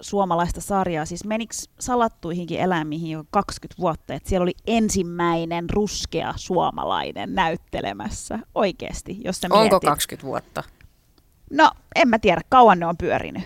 suomalaista 0.00 0.60
sarjaa. 0.60 1.04
Siis 1.04 1.24
menikö 1.24 1.54
salattuihinkin 1.80 2.60
eläimiin 2.60 3.10
jo 3.10 3.24
20 3.30 3.80
vuotta, 3.80 4.14
että 4.14 4.28
siellä 4.28 4.42
oli 4.42 4.54
ensimmäinen 4.66 5.70
ruskea 5.70 6.34
suomalainen 6.36 7.34
näyttelemässä 7.34 8.38
oikeasti, 8.54 9.18
jos 9.24 9.40
sä 9.40 9.48
Onko 9.50 9.60
mietit. 9.60 9.88
20 9.88 10.26
vuotta? 10.26 10.62
No, 11.50 11.70
en 11.94 12.08
mä 12.08 12.18
tiedä, 12.18 12.40
kauan 12.48 12.78
ne 12.78 12.86
on 12.86 12.96
pyörinyt. 12.96 13.42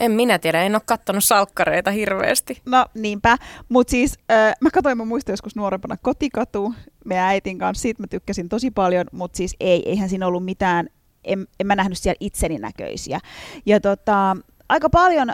En 0.00 0.12
minä 0.12 0.38
tiedä, 0.38 0.62
en 0.62 0.74
ole 0.74 0.82
kattonut 0.86 1.24
salkkareita 1.24 1.90
hirveästi. 1.90 2.62
No 2.66 2.86
niinpä, 2.94 3.36
mutta 3.68 3.90
siis 3.90 4.18
äh, 4.30 4.52
mä 4.60 4.70
katsoin, 4.70 4.98
mä 4.98 5.04
muistan 5.04 5.32
joskus 5.32 5.56
nuorempana 5.56 5.96
kotikatu 5.96 6.74
meidän 7.04 7.26
äitin 7.26 7.58
kanssa, 7.58 7.82
siitä 7.82 8.02
mä 8.02 8.06
tykkäsin 8.06 8.48
tosi 8.48 8.70
paljon, 8.70 9.06
mutta 9.12 9.36
siis 9.36 9.56
ei, 9.60 9.88
eihän 9.88 10.08
siinä 10.08 10.26
ollut 10.26 10.44
mitään, 10.44 10.88
en, 11.24 11.46
en 11.60 11.66
mä 11.66 11.76
nähnyt 11.76 11.98
siellä 11.98 12.16
itseni 12.20 12.58
näköisiä. 12.58 13.20
Ja 13.66 13.80
tota, 13.80 14.36
aika 14.68 14.90
paljon 14.90 15.28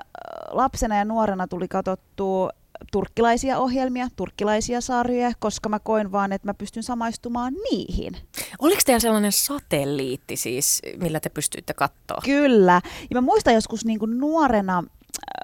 lapsena 0.51 0.97
ja 0.97 1.05
nuorena 1.05 1.47
tuli 1.47 1.69
katsottua 1.69 2.51
turkkilaisia 2.93 3.59
ohjelmia, 3.59 4.09
turkkilaisia 4.17 4.81
sarjoja, 4.81 5.33
koska 5.39 5.69
mä 5.69 5.79
koin 5.79 6.13
vaan, 6.13 6.33
että 6.33 6.49
mä 6.49 6.55
pystyn 6.55 6.83
samaistumaan 6.83 7.55
niihin. 7.71 8.17
Oliko 8.59 8.81
teillä 8.87 9.01
sellainen 9.01 9.33
satelliitti 9.33 10.37
siis, 10.37 10.83
millä 10.97 11.21
te 11.21 11.29
pystyitte 11.29 11.75
katsoa? 11.75 12.19
Kyllä. 12.25 12.81
Ja 13.11 13.15
mä 13.15 13.21
muistan 13.21 13.55
joskus 13.55 13.85
niin 13.85 13.99
kuin 13.99 14.19
nuorena, 14.19 14.85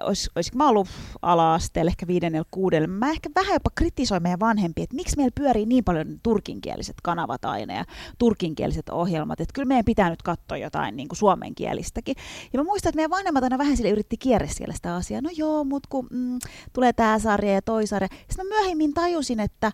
olis, 0.03 0.29
olisiko 0.35 0.57
mä 0.57 0.69
ollut 0.69 0.87
ala-asteella, 1.21 1.89
ehkä 1.89 2.07
viidennellä 2.07 2.45
kuudella, 2.51 2.87
mä 2.87 3.11
ehkä 3.11 3.29
vähän 3.35 3.53
jopa 3.53 3.69
kritisoin 3.75 4.23
meidän 4.23 4.39
vanhempia, 4.39 4.83
että 4.83 4.95
miksi 4.95 5.17
meillä 5.17 5.31
pyörii 5.35 5.65
niin 5.65 5.83
paljon 5.83 6.19
turkinkieliset 6.23 6.95
kanavat 7.03 7.45
aina 7.45 7.73
ja 7.73 7.85
turkinkieliset 8.17 8.89
ohjelmat, 8.89 9.41
että 9.41 9.53
kyllä 9.53 9.67
meidän 9.67 9.85
pitää 9.85 10.09
nyt 10.09 10.21
katsoa 10.21 10.57
jotain 10.57 10.95
niin 10.95 11.07
kuin 11.07 11.17
suomenkielistäkin. 11.17 12.15
Ja 12.53 12.59
mä 12.59 12.63
muistan, 12.63 12.89
että 12.89 12.95
meidän 12.95 13.09
vanhemmat 13.09 13.43
aina 13.43 13.57
vähän 13.57 13.77
sille 13.77 13.89
yritti 13.89 14.17
kierreskellä 14.17 14.73
sitä 14.73 14.95
asiaa, 14.95 15.21
no 15.21 15.29
joo, 15.33 15.63
mutta 15.63 15.89
kun 15.91 16.07
mm, 16.11 16.39
tulee 16.73 16.93
tämä 16.93 17.19
sarja 17.19 17.53
ja 17.53 17.61
toi 17.61 17.87
sarja. 17.87 18.09
Sitten 18.11 18.47
mä 18.47 18.49
myöhemmin 18.49 18.93
tajusin, 18.93 19.39
että 19.39 19.71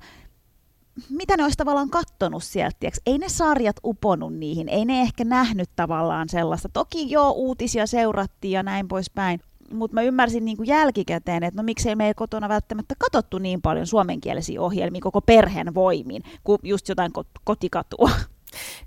mitä 1.09 1.37
ne 1.37 1.43
olisi 1.43 1.57
tavallaan 1.57 1.89
kattonut 1.89 2.43
sieltä, 2.43 2.77
tiiäks? 2.79 3.01
ei 3.05 3.17
ne 3.17 3.29
sarjat 3.29 3.75
uponut 3.83 4.33
niihin, 4.33 4.69
ei 4.69 4.85
ne 4.85 5.01
ehkä 5.01 5.23
nähnyt 5.23 5.69
tavallaan 5.75 6.29
sellaista. 6.29 6.69
Toki 6.69 7.11
joo, 7.11 7.31
uutisia 7.31 7.87
seurattiin 7.87 8.51
ja 8.51 8.63
näin 8.63 8.87
poispäin, 8.87 9.39
mutta 9.73 9.95
mä 9.95 10.01
ymmärsin 10.01 10.45
niin 10.45 10.57
kuin 10.57 10.67
jälkikäteen, 10.67 11.43
että 11.43 11.61
no 11.61 11.63
miksei 11.63 11.95
meidän 11.95 12.15
kotona 12.15 12.49
välttämättä 12.49 12.95
katsottu 12.97 13.37
niin 13.37 13.61
paljon 13.61 13.87
suomenkielisiä 13.87 14.61
ohjelmia 14.61 15.01
koko 15.01 15.21
perheen 15.21 15.75
voimin, 15.75 16.23
kuin 16.43 16.59
just 16.63 16.89
jotain 16.89 17.11
kot- 17.17 17.41
kotikatua. 17.43 18.09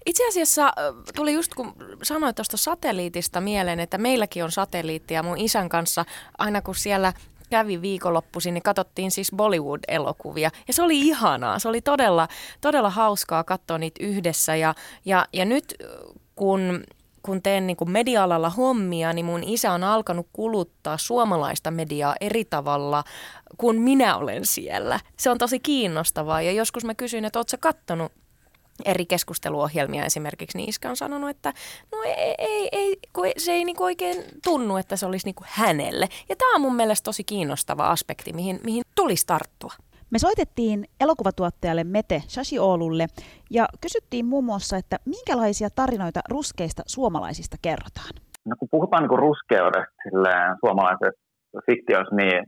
Itse 0.07 0.29
asiassa 0.29 0.67
äh, 0.67 0.73
tuli 1.17 1.33
just 1.33 1.55
kun 1.55 1.73
sanoit 2.03 2.37
tuosta 2.37 2.57
satelliitista 2.57 3.41
mieleen, 3.41 3.81
että 3.81 3.99
meilläkin 3.99 4.45
on 4.45 4.53
satelliitti 4.53 5.15
ja 5.15 5.23
mun 5.23 5.39
isän 5.39 5.69
kanssa 5.69 6.05
aina 6.39 6.63
kun 6.63 6.75
siellä 6.75 7.13
kävi 7.51 7.83
viikonloppuisin, 7.83 8.55
niin 8.55 8.63
katsottiin 8.63 9.11
siis 9.11 9.33
Bollywood-elokuvia. 9.37 10.51
Ja 10.69 10.75
se 10.75 10.83
oli 10.83 11.01
ihanaa. 11.01 11.59
Se 11.59 11.69
oli 11.69 11.81
todella, 11.81 12.29
todella 12.61 12.91
hauskaa 12.91 13.45
katsoa 13.45 13.79
niitä 13.79 14.05
yhdessä. 14.05 14.57
Ja, 14.57 14.75
ja, 15.05 15.27
ja 15.33 15.45
nyt 15.45 15.75
äh, 15.83 15.89
kun 16.35 16.85
kun 17.23 17.43
teen 17.43 17.67
niin 17.67 17.77
kuin 17.77 17.91
media-alalla 17.91 18.51
hommia, 18.51 19.13
niin 19.13 19.25
mun 19.25 19.43
isä 19.45 19.73
on 19.73 19.85
alkanut 19.85 20.27
kuluttaa 20.33 20.99
suomalaista 20.99 21.71
mediaa 21.71 22.15
eri 22.21 22.45
tavalla 22.45 23.05
kuin 23.59 23.81
minä 23.81 24.17
olen 24.17 24.47
siellä. 24.47 25.01
Se 25.17 25.31
on 25.31 25.39
tosi 25.39 25.61
kiinnostavaa 25.61 26.43
ja 26.43 26.53
joskus 26.53 26.85
mä 26.85 26.95
kysyin, 26.95 27.25
että 27.25 27.39
ootko 27.39 27.57
kattonut 27.61 28.13
eri 28.85 29.07
keskusteluohjelmia 29.07 30.05
esimerkiksi, 30.05 30.59
niin 30.59 30.69
iskä 30.69 30.91
on 30.91 30.97
sanonut, 30.97 31.31
että 31.31 31.55
no 31.93 32.03
ei, 32.03 32.35
ei, 32.39 32.69
ei 32.73 32.97
se 33.39 33.53
ei 33.53 33.65
niinku 33.65 33.85
oikein 33.85 34.25
tunnu, 34.45 34.77
että 34.77 34.97
se 34.97 35.07
olisi 35.07 35.27
niinku 35.27 35.45
hänelle. 35.47 36.09
Ja 36.29 36.37
tämä 36.37 36.55
on 36.55 36.61
mun 36.61 36.77
mielestä 36.77 37.05
tosi 37.05 37.25
kiinnostava 37.25 37.91
aspekti, 37.91 38.33
mihin, 38.33 38.61
mihin 38.65 38.83
tulisi 38.95 39.27
tarttua. 39.27 39.73
Me 40.13 40.19
soitettiin 40.19 40.85
elokuvatuottajalle 41.01 41.85
Mete 41.85 42.19
Shashioolulle 42.29 43.07
ja 43.51 43.65
kysyttiin 43.81 44.27
muun 44.27 44.45
muassa, 44.45 44.77
että 44.77 44.97
minkälaisia 45.15 45.69
tarinoita 45.81 46.21
ruskeista 46.31 46.83
suomalaisista 46.87 47.57
kerrotaan. 47.67 48.13
No 48.49 48.55
kun 48.59 48.69
puhutaan 48.71 49.03
niin 49.03 49.25
ruskeudesta 49.27 50.57
suomalaisessa 50.65 51.61
fiktiossa, 51.67 52.17
niin 52.17 52.39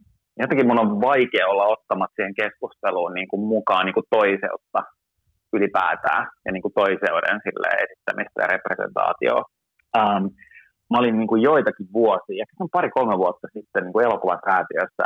jotenkin 0.42 0.66
mun 0.68 0.82
on 0.84 1.00
vaikea 1.00 1.46
olla 1.52 1.72
ottamatta 1.74 2.16
siihen 2.16 2.34
keskusteluun 2.42 3.14
niin 3.14 3.28
kuin 3.28 3.42
mukaan 3.54 3.86
niin 3.86 3.98
kuin 3.98 4.10
toiseutta 4.10 4.80
ylipäätään 5.56 6.22
ja 6.44 6.52
niin 6.52 6.62
kuin 6.62 6.74
toiseuden 6.82 7.36
sille 7.44 7.68
esittämistä 7.84 8.38
ja 8.42 8.52
representaatioa. 8.54 9.42
Um, 9.98 10.22
mä 10.90 10.98
olin 11.00 11.16
niin 11.18 11.30
kuin 11.32 11.42
joitakin 11.42 11.88
vuosia, 11.92 12.42
ehkä 12.42 12.54
pari-kolme 12.72 13.16
vuotta 13.22 13.46
sitten 13.56 13.82
niin 13.84 14.06
elokuvasäätiössä 14.08 15.04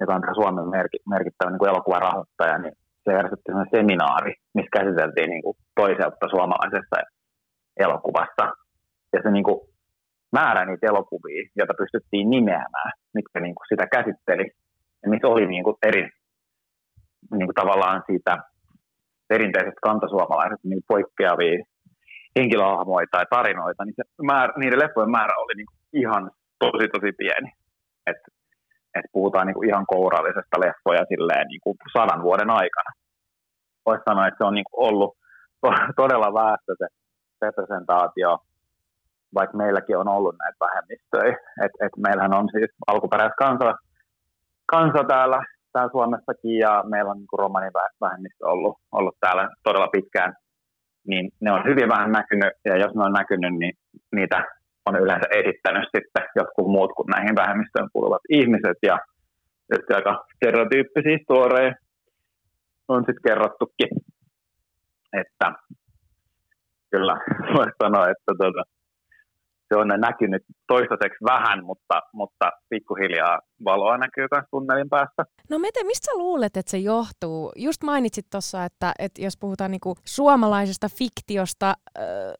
joka 0.00 0.14
on 0.14 0.22
Suomen 0.34 0.68
merkittävä 1.14 1.50
niin 1.50 1.58
kuin 1.58 1.68
elokuvarahoittaja, 1.68 2.58
niin 2.58 2.74
se 3.04 3.12
järjestettiin 3.12 3.74
seminaari, 3.76 4.32
missä 4.54 4.76
käsiteltiin 4.78 5.30
niin 5.30 5.42
kuin 5.42 5.56
toiseutta 5.80 6.28
suomalaisessa 6.28 6.96
elokuvassa. 7.76 8.44
Ja 9.12 9.18
se 9.22 9.30
niin 9.30 9.44
kuin 9.44 9.60
määrä 10.32 10.64
niitä 10.64 10.86
elokuvia, 10.86 11.48
joita 11.56 11.74
pystyttiin 11.78 12.30
nimeämään, 12.30 12.92
mitkä 13.14 13.40
niin 13.40 13.54
kuin 13.54 13.66
sitä 13.68 13.86
käsitteli, 13.86 14.46
ja 15.02 15.10
missä 15.10 15.28
oli 15.28 15.46
niin 15.46 15.64
kuin 15.64 15.76
eri 15.82 16.10
niin 17.30 17.48
kuin 17.48 17.54
tavallaan 17.54 18.02
siitä 18.06 18.38
perinteisestä 19.28 19.80
kantasuomalaiset 19.82 20.60
niin 20.64 20.82
poikkeavia 20.88 21.64
henkilöhahmoja 22.38 23.06
tai 23.10 23.24
tarinoita, 23.30 23.84
niin 23.84 23.94
se 23.96 24.02
määrä, 24.22 24.52
niiden 24.56 24.78
leffojen 24.78 25.10
määrä 25.10 25.34
oli 25.38 25.54
niin 25.56 25.66
kuin 25.66 26.02
ihan 26.02 26.30
tosi 26.58 26.88
tosi 26.88 27.12
pieni. 27.18 27.50
Et 28.06 28.16
että 28.98 29.12
puhutaan 29.12 29.46
niin 29.46 29.54
kuin 29.54 29.68
ihan 29.68 29.86
kourallisesta 29.86 30.60
leffoja 30.60 31.04
silleen 31.08 31.46
niin 31.48 31.60
kuin 31.64 31.76
sadan 31.92 32.22
vuoden 32.22 32.50
aikana. 32.50 32.90
Voisi 33.86 34.02
sanoa, 34.08 34.26
että 34.26 34.38
se 34.38 34.44
on 34.44 34.54
niin 34.54 34.68
kuin 34.70 34.88
ollut 34.88 35.16
todella 36.00 36.34
väestö 36.34 36.72
se 36.78 36.86
representaatio, 37.42 38.38
vaikka 39.34 39.56
meilläkin 39.56 39.98
on 39.98 40.08
ollut 40.08 40.34
näitä 40.38 40.56
vähemmistöjä. 40.60 41.36
Et, 41.64 41.72
et 41.84 41.92
meillähän 41.96 42.34
on 42.34 42.48
siis 42.52 42.70
alkuperäiskansa 42.86 43.74
kansa 44.66 45.04
täällä, 45.04 45.40
täällä 45.72 45.90
Suomessakin 45.90 46.58
ja 46.58 46.84
meillä 46.86 47.10
on 47.10 47.18
niin 47.18 47.38
romanin 47.38 47.72
vähemmistö 48.00 48.46
ollut, 48.46 48.76
ollut 48.92 49.16
täällä 49.20 49.48
todella 49.62 49.88
pitkään. 49.88 50.34
Niin 51.06 51.30
ne 51.40 51.52
on 51.52 51.64
hyvin 51.64 51.88
vähän 51.88 52.12
näkynyt 52.12 52.52
ja 52.64 52.76
jos 52.76 52.94
ne 52.94 53.04
on 53.04 53.12
näkynyt, 53.12 53.54
niin 53.58 53.74
niitä 54.12 54.44
on 54.88 55.02
yleensä 55.02 55.28
esittänyt 55.40 55.88
sitten 55.94 56.24
jotkut 56.36 56.68
muut 56.74 56.92
kuin 56.96 57.10
näihin 57.14 57.36
vähemmistöön 57.36 57.88
kuuluvat 57.92 58.22
ihmiset. 58.28 58.78
Ja 58.82 58.98
tietysti 59.68 59.94
aika 59.94 60.24
stereotyyppisiä 60.36 61.18
storeja 61.22 61.74
on 62.88 63.00
sitten 63.06 63.26
kerrottukin, 63.26 63.88
että 65.12 65.46
kyllä 66.90 67.14
voisi 67.56 67.76
sanoa, 67.82 68.08
että 68.08 68.32
tuota, 68.38 68.62
se 69.68 69.76
on 69.76 69.88
näkynyt 69.88 70.42
toistaiseksi 70.66 71.24
vähän, 71.24 71.64
mutta, 71.64 72.02
mutta 72.12 72.50
pikkuhiljaa 72.68 73.40
valoa 73.64 73.98
näkyy 73.98 74.26
myös 74.32 74.44
tunnelin 74.50 74.88
päässä. 74.88 75.22
No 75.50 75.58
Mete, 75.58 75.84
mistä 75.84 76.06
sä 76.06 76.18
luulet, 76.18 76.56
että 76.56 76.70
se 76.70 76.78
johtuu? 76.78 77.52
Just 77.56 77.82
mainitsit 77.82 78.26
tuossa, 78.30 78.64
että, 78.64 78.92
että 78.98 79.22
jos 79.22 79.36
puhutaan 79.40 79.70
niinku 79.70 79.94
suomalaisesta 80.04 80.88
fiktiosta, 80.88 81.74
öö, 81.98 82.34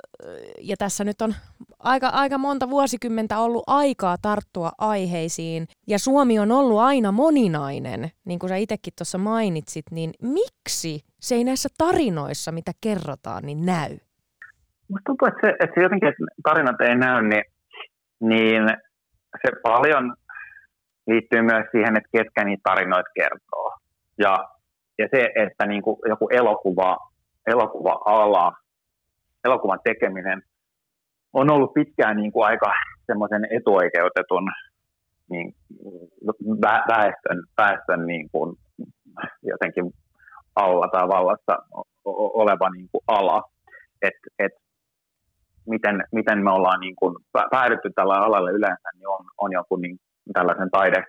ja 0.60 0.76
tässä 0.76 1.04
nyt 1.04 1.22
on 1.22 1.34
aika, 1.78 2.08
aika 2.08 2.38
monta 2.38 2.70
vuosikymmentä 2.70 3.38
ollut 3.38 3.64
aikaa 3.66 4.16
tarttua 4.22 4.72
aiheisiin, 4.78 5.66
ja 5.86 5.98
Suomi 5.98 6.38
on 6.38 6.52
ollut 6.52 6.78
aina 6.78 7.12
moninainen, 7.12 8.10
niin 8.24 8.38
kuin 8.38 8.50
sä 8.50 8.56
itsekin 8.56 8.92
tuossa 8.98 9.18
mainitsit, 9.18 9.84
niin 9.90 10.10
miksi 10.22 11.00
se 11.20 11.34
ei 11.34 11.44
näissä 11.44 11.68
tarinoissa, 11.78 12.52
mitä 12.52 12.72
kerrotaan, 12.80 13.42
niin 13.46 13.66
näy? 13.66 13.98
Musta 14.88 15.03
tuntuu, 15.07 15.29
että 15.29 15.40
se, 15.42 15.55
että 15.61 15.74
se 15.74 15.83
jotenkin, 15.83 16.09
että 16.09 16.24
tarinat 16.42 16.81
ei 16.81 16.96
näy, 16.96 17.22
niin, 17.22 17.44
niin 18.20 18.62
se 19.42 19.53
paljon 19.62 20.14
liittyy 21.07 21.42
myös 21.42 21.66
siihen, 21.70 21.96
että 21.96 22.09
ketkä 22.16 22.44
niitä 22.44 22.61
tarinoita 22.64 23.11
kertoo. 23.14 23.77
Ja, 24.18 24.48
ja 24.98 25.09
se, 25.11 25.31
että 25.35 25.66
niin 25.66 25.83
kuin 25.83 25.96
joku 26.09 26.29
elokuva, 26.29 26.96
elokuva-ala, 27.46 28.53
elokuvan 29.44 29.81
tekeminen 29.85 30.42
on 31.33 31.51
ollut 31.51 31.74
pitkään 31.74 32.16
niin 32.16 32.33
kuin 32.33 32.46
aika 32.46 32.72
semmoisen 33.07 33.46
etuoikeutetun 33.51 34.51
niin, 35.31 35.55
väestön, 36.88 37.42
väestön 37.59 38.07
niin 38.07 38.29
kuin, 38.33 38.57
jotenkin 39.42 39.92
alla 40.57 40.88
tai 40.88 41.09
vallassa 41.09 41.59
oleva 42.05 42.70
niin 42.70 42.88
kuin 42.92 43.05
ala. 43.07 43.42
että 44.03 44.29
et, 44.38 44.53
miten, 45.68 46.04
miten 46.12 46.44
me 46.44 46.50
ollaan 46.50 46.81
niin 46.81 46.96
kuin 46.96 47.16
päädytty 47.50 47.90
tällä 47.94 48.14
alalle 48.14 48.50
yleensä, 48.50 48.88
niin 48.94 49.09
on, 49.09 49.24
on 49.38 49.52
joku 49.52 49.76
niin, 49.76 49.96
tällaisen 50.33 50.70
taide, 50.70 51.04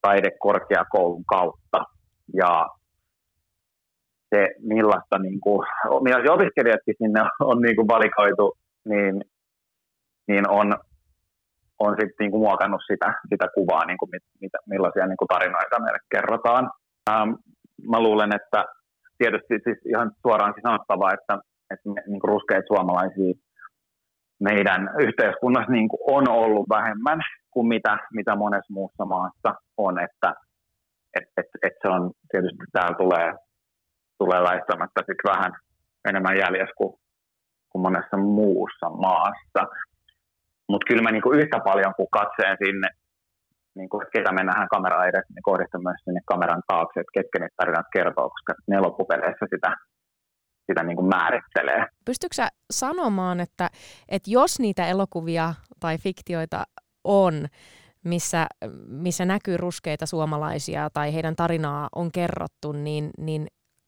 taidekorkeakoulun 0.00 1.24
kautta. 1.24 1.84
Ja 2.34 2.66
se, 4.34 4.48
millaista, 4.62 5.18
niin 5.18 5.40
kuin, 5.40 5.66
millaisia 6.02 6.32
opiskelijatkin 6.32 6.94
sinne 6.98 7.20
on 7.50 7.62
niin 7.62 7.76
kuin 7.76 7.88
valikoitu, 7.88 8.58
niin, 8.84 9.20
niin 10.28 10.50
on, 10.50 10.74
on 11.78 11.90
sitten 11.90 12.16
niin 12.20 12.30
kuin 12.30 12.40
muokannut 12.40 12.82
sitä, 12.86 13.14
sitä 13.28 13.46
kuvaa, 13.54 13.84
niin 13.84 13.98
kuin 13.98 14.10
mit, 14.12 14.22
mitä, 14.40 14.58
millaisia 14.66 15.06
niin 15.06 15.16
kuin 15.16 15.28
tarinoita 15.28 15.80
meille 15.80 15.98
kerrotaan. 16.10 16.70
Ähm, 17.10 17.30
mä 17.90 18.00
luulen, 18.00 18.34
että 18.34 18.64
tietysti 19.18 19.54
siis 19.64 19.78
ihan 19.86 20.10
suoraan 20.22 20.54
sanottava, 20.62 21.12
että, 21.12 21.38
että 21.70 21.88
me, 21.88 22.00
niin 22.06 22.20
kuin 22.20 22.32
ruskeita 22.34 22.66
suomalaisia 22.66 23.34
meidän 24.40 24.90
yhteiskunnassa 24.98 25.72
niin 25.72 25.88
kuin 25.88 26.00
on 26.16 26.28
ollut 26.28 26.68
vähemmän 26.68 27.20
kuin 27.50 27.66
mitä, 27.68 27.98
mitä 28.12 28.36
monessa 28.36 28.72
muussa 28.72 29.04
maassa 29.04 29.54
on, 29.76 30.00
että 30.00 30.34
et, 31.16 31.24
et, 31.36 31.46
et 31.62 31.72
se 31.82 31.88
on 31.88 32.10
tietysti 32.30 32.64
täällä 32.72 32.96
tulee, 32.98 33.34
tulee 34.18 34.42
väistämättä 34.42 35.00
sit 35.06 35.22
vähän 35.32 35.52
enemmän 36.08 36.38
jäljessä 36.38 36.74
kuin, 36.76 36.94
kuin 37.70 37.82
monessa 37.82 38.16
muussa 38.16 38.90
maassa. 38.90 39.62
Mutta 40.68 40.86
kyllä 40.88 41.02
mä 41.02 41.10
niinku 41.10 41.32
yhtä 41.32 41.58
paljon 41.64 41.94
kuin 41.96 42.08
katseen 42.12 42.56
sinne, 42.64 42.88
niinku, 43.74 44.02
ketä 44.12 44.32
me 44.32 44.42
nähdään 44.44 44.68
kamera 44.68 45.04
edessä, 45.04 45.34
niin 45.34 45.48
kohdistan 45.50 45.82
myös 45.82 46.00
sinne 46.04 46.20
kameran 46.26 46.62
taakse, 46.66 47.00
että 47.00 47.16
ketkä 47.16 47.38
niitä 47.38 47.54
tarinat 47.56 47.86
kertoo, 47.92 48.30
koska 48.30 48.52
ne 48.68 48.80
loppupeleissä 48.80 49.46
sitä, 49.54 49.70
sitä 50.68 50.82
niin 50.82 50.96
kuin 50.96 51.08
määrittelee. 51.08 51.86
Pystytkö 52.04 52.34
sä 52.34 52.48
sanomaan, 52.70 53.40
että, 53.40 53.70
että 54.08 54.30
jos 54.30 54.60
niitä 54.60 54.86
elokuvia 54.86 55.54
tai 55.80 55.98
fiktioita 55.98 56.64
on, 57.04 57.46
missä, 58.04 58.46
missä 58.86 59.24
näkyy 59.24 59.56
ruskeita 59.56 60.06
suomalaisia 60.06 60.90
tai 60.92 61.14
heidän 61.14 61.36
tarinaa 61.36 61.88
on 61.94 62.12
kerrottu, 62.12 62.72
niin, 62.72 63.10
niin 63.18 63.46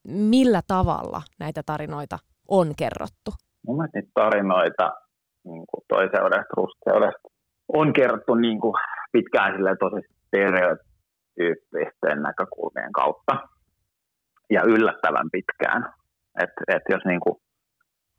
millä 0.08 0.60
tavalla 0.66 1.22
näitä 1.40 1.62
tarinoita 1.66 2.18
on 2.48 2.72
kerrottu? 2.78 3.30
Mun 3.66 3.76
mielestä 3.76 3.98
niitä 3.98 4.10
tarinoita 4.14 4.92
niin 5.44 5.64
kuin 5.70 5.84
toiseudesta, 5.88 6.54
ruskeudesta 6.56 7.28
on 7.68 7.92
kerrottu 7.92 8.34
niin 8.34 8.60
kuin 8.60 8.74
pitkään 9.12 9.56
sille 9.56 9.76
tosi 9.76 9.96
stereotyyppisten 10.26 12.22
näkökulmien 12.22 12.92
kautta 12.92 13.36
ja 14.50 14.62
yllättävän 14.62 15.30
pitkään. 15.32 15.99
Et, 16.42 16.50
et 16.68 16.82
jos 16.90 17.04
niin 17.04 17.20
kuin 17.20 17.36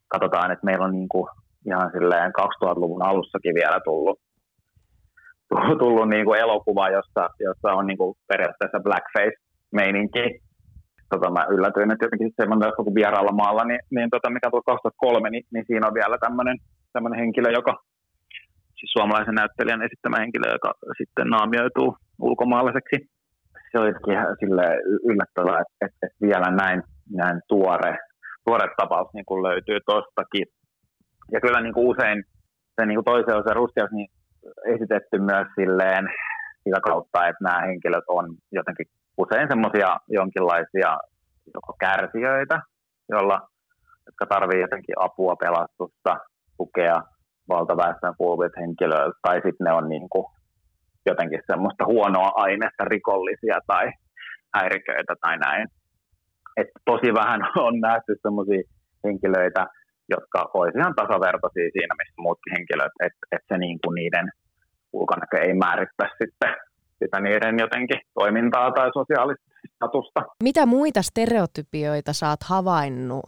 katsotaan, 0.08 0.52
että 0.52 0.65
meillä 0.65 0.86
on 0.86 0.91
niin 0.91 1.10
kuin 1.10 1.28
ihan 1.65 1.91
silleen 1.91 2.32
2000-luvun 2.41 3.06
alussakin 3.06 3.56
vielä 3.56 3.80
tullut, 3.84 4.19
tullut 5.84 6.10
niin 6.10 6.26
kuin 6.26 6.39
elokuva, 6.39 6.89
jossa, 6.89 7.30
jossa 7.39 7.74
on 7.80 7.88
niin 7.88 7.97
kuin 7.97 8.15
periaatteessa 8.28 8.80
blackface-meininki. 8.86 10.26
Tota, 11.10 11.32
mä 11.32 11.45
yllätyin, 11.54 11.91
että 11.91 12.06
jotenkin 12.06 12.32
semmoinen 12.41 12.71
kuin 12.76 12.95
vieraalla 12.95 13.32
maalla, 13.32 13.63
niin, 13.63 13.80
niin 13.95 14.10
tota, 14.10 14.30
mikä 14.30 14.50
tuli 14.50 14.62
2003, 14.65 15.30
niin, 15.30 15.43
niin 15.54 15.65
siinä 15.67 15.88
on 15.88 15.93
vielä 15.93 16.17
tämmöinen 16.93 17.19
henkilö, 17.19 17.50
joka 17.52 17.74
siis 18.82 18.91
suomalaisen 18.97 19.36
näyttelijän 19.36 19.86
esittämä 19.88 20.17
henkilö, 20.24 20.47
joka 20.58 20.71
sitten 20.97 21.28
naamioituu 21.36 21.97
ulkomaalaiseksi. 22.19 22.97
Se 23.71 23.80
olisikin 23.80 24.17
sille 24.39 24.65
yllättävää, 25.10 25.62
että, 25.63 25.76
että 25.86 26.08
vielä 26.28 26.50
näin, 26.62 26.84
näin 27.15 27.41
tuore, 27.47 27.97
tuore 28.45 28.67
tapaus 28.78 29.10
niin 29.13 29.26
kuin 29.26 29.43
löytyy 29.43 29.80
tuostakin. 29.86 30.45
Ja 31.32 31.41
kyllä 31.41 31.62
niin 31.62 31.74
kuin 31.74 31.88
usein 31.88 32.24
se 32.76 32.86
niin 32.86 32.97
kuin 32.97 33.06
toisen 33.06 33.39
osan 33.39 33.56
ruskeus 33.56 33.91
niin 33.91 34.10
esitetty 34.74 35.19
myös 35.19 35.47
silleen 35.56 36.06
sitä 36.63 36.80
kautta, 36.88 37.28
että 37.28 37.43
nämä 37.43 37.62
henkilöt 37.67 38.04
on 38.08 38.26
jotenkin 38.52 38.86
usein 39.17 39.47
semmoisia 39.50 39.97
jonkinlaisia 40.08 40.97
joko 41.56 41.76
kärsijöitä, 41.80 42.62
jolla, 43.10 43.38
jotka 44.06 44.26
tarvitsevat 44.30 44.62
jotenkin 44.62 44.95
apua, 45.00 45.36
pelastusta, 45.36 46.17
tukea 46.58 46.97
valtaväestön 47.50 48.13
kuuluvilta 48.17 48.60
henkilöiltä, 48.60 49.17
tai 49.21 49.36
sitten 49.36 49.65
ne 49.65 49.71
on 49.74 49.89
niin 49.89 50.10
kuin 50.10 50.26
jotenkin 51.06 51.41
semmoista 51.52 51.86
huonoa 51.86 52.32
ainetta, 52.36 52.84
rikollisia 52.86 53.60
tai 53.67 53.86
häiriköitä 54.56 55.13
tai 55.21 55.38
näin. 55.38 55.67
Et 56.58 56.68
tosi 56.86 57.14
vähän 57.14 57.42
on 57.68 57.80
nähty 57.80 58.16
semmoisia 58.22 58.64
henkilöitä, 59.04 59.68
jotka 60.10 60.50
olisivat 60.54 60.82
ihan 60.82 60.96
tasavertaisia 60.96 61.70
siinä, 61.74 61.94
missä 62.00 62.22
muutkin 62.26 62.54
henkilöt, 62.58 62.94
että 63.08 63.24
et 63.32 63.44
se 63.48 63.58
niin 63.58 63.80
kuin 63.84 63.96
niiden 63.96 64.28
ulkonäkö 64.94 65.38
ei 65.38 65.54
määrittää 65.54 66.10
sitten 66.24 66.56
sitä 67.00 67.20
niiden 67.20 67.60
jotenkin 67.60 68.00
toimintaa 68.14 68.72
tai 68.72 68.90
sosiaalista 68.94 69.46
statusta. 69.76 70.22
Mitä 70.44 70.66
muita 70.66 71.02
stereotypioita 71.02 72.12
oot 72.30 72.44
havainnut 72.44 73.26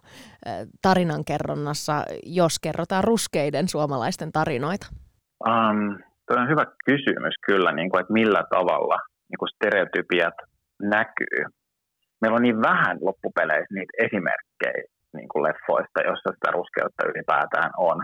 tarinankerronnassa, 0.81 1.93
jos 2.25 2.59
kerrotaan 2.59 3.03
ruskeiden 3.03 3.67
suomalaisten 3.67 4.31
tarinoita? 4.31 4.87
Um, 5.47 5.97
Tuo 6.27 6.37
on 6.41 6.49
hyvä 6.49 6.65
kysymys 6.85 7.35
kyllä, 7.45 7.71
niin 7.71 7.89
kuin, 7.89 8.01
että 8.01 8.13
millä 8.13 8.43
tavalla 8.49 8.97
niin 9.29 9.39
kuin 9.39 9.49
stereotypiat 9.49 10.33
näkyy. 10.81 11.45
Meillä 12.23 12.35
on 12.35 12.47
niin 12.47 12.61
vähän 12.61 12.97
loppupeleissä 13.01 13.73
niitä 13.75 13.93
esimerkkejä 14.05 14.83
niin 15.17 15.29
kuin 15.31 15.43
leffoista, 15.43 15.99
jossa 16.09 16.29
sitä 16.35 16.51
ruskeutta 16.51 17.07
ylipäätään 17.11 17.71
on. 17.77 17.97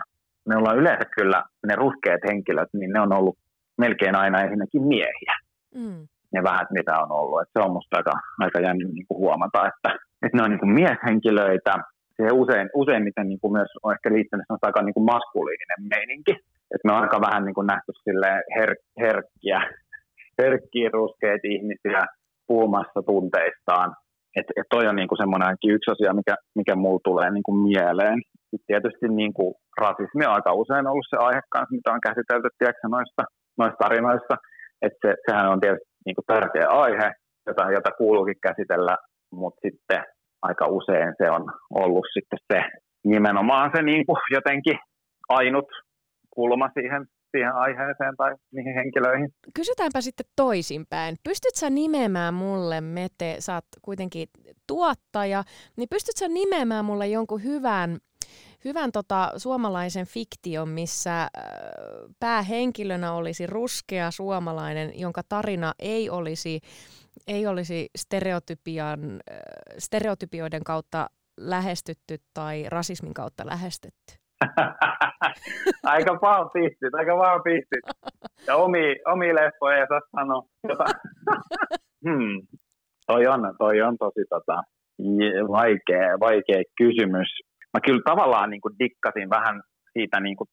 Me 0.47 0.55
ollaan 0.58 0.79
yleensä 0.82 1.05
kyllä 1.17 1.43
ne 1.67 1.75
ruskeat 1.75 2.23
henkilöt, 2.29 2.69
niin 2.73 2.91
ne 2.93 2.99
on 3.01 3.13
ollut 3.13 3.38
melkein 3.77 4.15
aina 4.15 4.41
ensinnäkin 4.41 4.84
miehiä. 4.84 5.36
Mm 5.75 6.08
ne 6.34 6.43
vähät, 6.43 6.71
mitä 6.71 6.99
on 6.99 7.12
ollut. 7.12 7.41
Et 7.41 7.49
se 7.53 7.60
on 7.65 7.71
musta 7.71 7.97
aika, 7.97 8.12
aika 8.39 8.60
jännä 8.60 8.86
niin 8.93 9.08
kuin 9.08 9.17
huomata, 9.17 9.67
että, 9.67 9.89
että 10.23 10.36
ne 10.38 10.43
on 10.43 10.49
niin 10.49 10.60
kuin 10.60 10.73
mieshenkilöitä. 10.82 11.73
Se 12.17 12.27
usein, 12.34 12.69
useimmiten 12.73 13.27
niin 13.27 13.39
kuin 13.39 13.53
myös 13.53 13.71
on 13.84 13.93
ehkä 13.93 14.13
liittynyt 14.13 14.45
aika 14.62 14.82
niin 14.82 14.93
kuin 14.93 15.05
maskuliininen 15.05 15.82
meininki. 15.95 16.32
Että 16.73 16.86
me 16.86 16.93
on 16.93 17.01
aika 17.01 17.21
vähän 17.21 17.45
niin 17.45 17.53
kuin 17.53 17.67
nähty 17.67 17.91
her, 18.55 18.75
herkkiä, 18.99 19.62
herkkiä 20.41 20.89
ruskeita 20.93 21.47
ihmisiä 21.47 22.01
puhumassa 22.47 23.01
tunteistaan. 23.05 23.95
Että 24.37 24.53
et 24.59 24.67
toi 24.69 24.87
on 24.87 24.95
niin 24.95 25.07
kuin 25.07 25.21
semmoinen 25.21 25.57
yksi 25.75 25.91
asia, 25.91 26.13
mikä, 26.19 26.35
mikä 26.55 26.75
mulla 26.75 26.99
tulee 27.03 27.29
niin 27.31 27.47
kuin 27.47 27.59
mieleen. 27.69 28.19
Sitten 28.49 28.67
tietysti 28.67 29.07
niin 29.07 29.33
kuin 29.33 29.53
rasismi 29.81 30.25
on 30.25 30.33
aika 30.37 30.53
usein 30.53 30.87
ollut 30.87 31.09
se 31.09 31.17
aihe 31.27 31.41
kanssa, 31.53 31.75
mitä 31.75 31.93
on 31.93 32.05
käsitelty 32.07 32.47
tiedätkö, 32.57 32.87
noista, 32.87 33.23
noista 33.57 33.81
tarinoista. 33.83 34.35
Että 34.85 34.99
se, 35.03 35.15
sehän 35.25 35.51
on 35.51 35.59
tietysti 35.59 35.89
niin 36.05 36.15
kuin 36.15 36.29
tärkeä 36.33 36.67
aihe, 36.83 37.09
jota, 37.47 37.63
jota 37.71 37.91
kuuluukin 37.97 38.43
käsitellä, 38.47 38.95
mutta 39.31 39.61
sitten 39.65 40.01
aika 40.41 40.65
usein 40.67 41.13
se 41.17 41.31
on 41.31 41.43
ollut 41.83 42.05
sitten 42.13 42.39
se 42.53 42.59
nimenomaan 43.03 43.71
se 43.75 43.81
niin 43.81 44.05
kuin 44.05 44.19
jotenkin 44.31 44.77
ainut 45.29 45.69
kulma 46.35 46.69
siihen, 46.73 47.05
siihen 47.31 47.55
aiheeseen 47.55 48.15
tai 48.17 48.35
niihin 48.51 48.73
henkilöihin. 48.75 49.29
Kysytäänpä 49.55 50.01
sitten 50.01 50.25
toisinpäin. 50.35 51.15
Pystytkö 51.23 51.69
nimeämään 51.69 52.33
mulle, 52.33 52.81
Mete, 52.81 53.35
sä 53.39 53.53
oot 53.53 53.65
kuitenkin 53.81 54.27
tuottaja, 54.67 55.43
niin 55.77 55.89
pystytkö 55.89 56.27
nimeämään 56.27 56.85
mulle 56.85 57.07
jonkun 57.07 57.43
hyvän 57.43 57.99
hyvän 58.65 58.91
tota, 58.91 59.31
suomalaisen 59.37 60.05
fiktion, 60.05 60.69
missä 60.69 61.21
äh, 61.21 61.29
päähenkilönä 62.19 63.13
olisi 63.13 63.47
ruskea 63.47 64.11
suomalainen, 64.11 64.99
jonka 64.99 65.21
tarina 65.29 65.73
ei 65.79 66.09
olisi, 66.09 66.59
ei 67.27 67.47
olisi 67.47 67.89
stereotypian, 67.97 68.99
äh, 69.31 69.37
stereotypioiden 69.77 70.63
kautta 70.63 71.09
lähestytty 71.39 72.17
tai 72.33 72.65
rasismin 72.67 73.13
kautta 73.13 73.45
lähestytty. 73.45 74.28
aika 75.93 76.13
vaan 76.21 76.49
pistit, 76.54 76.93
aika 76.93 77.17
vaan 77.17 77.41
pistit. 77.43 77.86
Ja 78.47 78.56
omi, 78.56 78.95
omi 79.06 79.36
leffoja 79.36 79.78
ei 79.78 79.88
saa 79.88 80.02
sanoa. 80.15 80.43
hmm. 82.06 82.47
Toi 83.08 83.28
on, 83.28 83.56
toi 83.58 83.82
on 83.82 83.97
tosi 83.97 84.25
tota, 84.30 84.63
vaikea, 85.47 86.19
vaikea 86.19 86.63
kysymys 86.78 87.30
mä 87.73 87.80
kyllä 87.86 88.02
tavallaan 88.06 88.49
niin 88.49 88.62
kuin 88.62 88.75
dikkasin 88.80 89.30
vähän 89.30 89.62
siitä, 89.93 90.19
niin 90.19 90.38
kuin, 90.38 90.47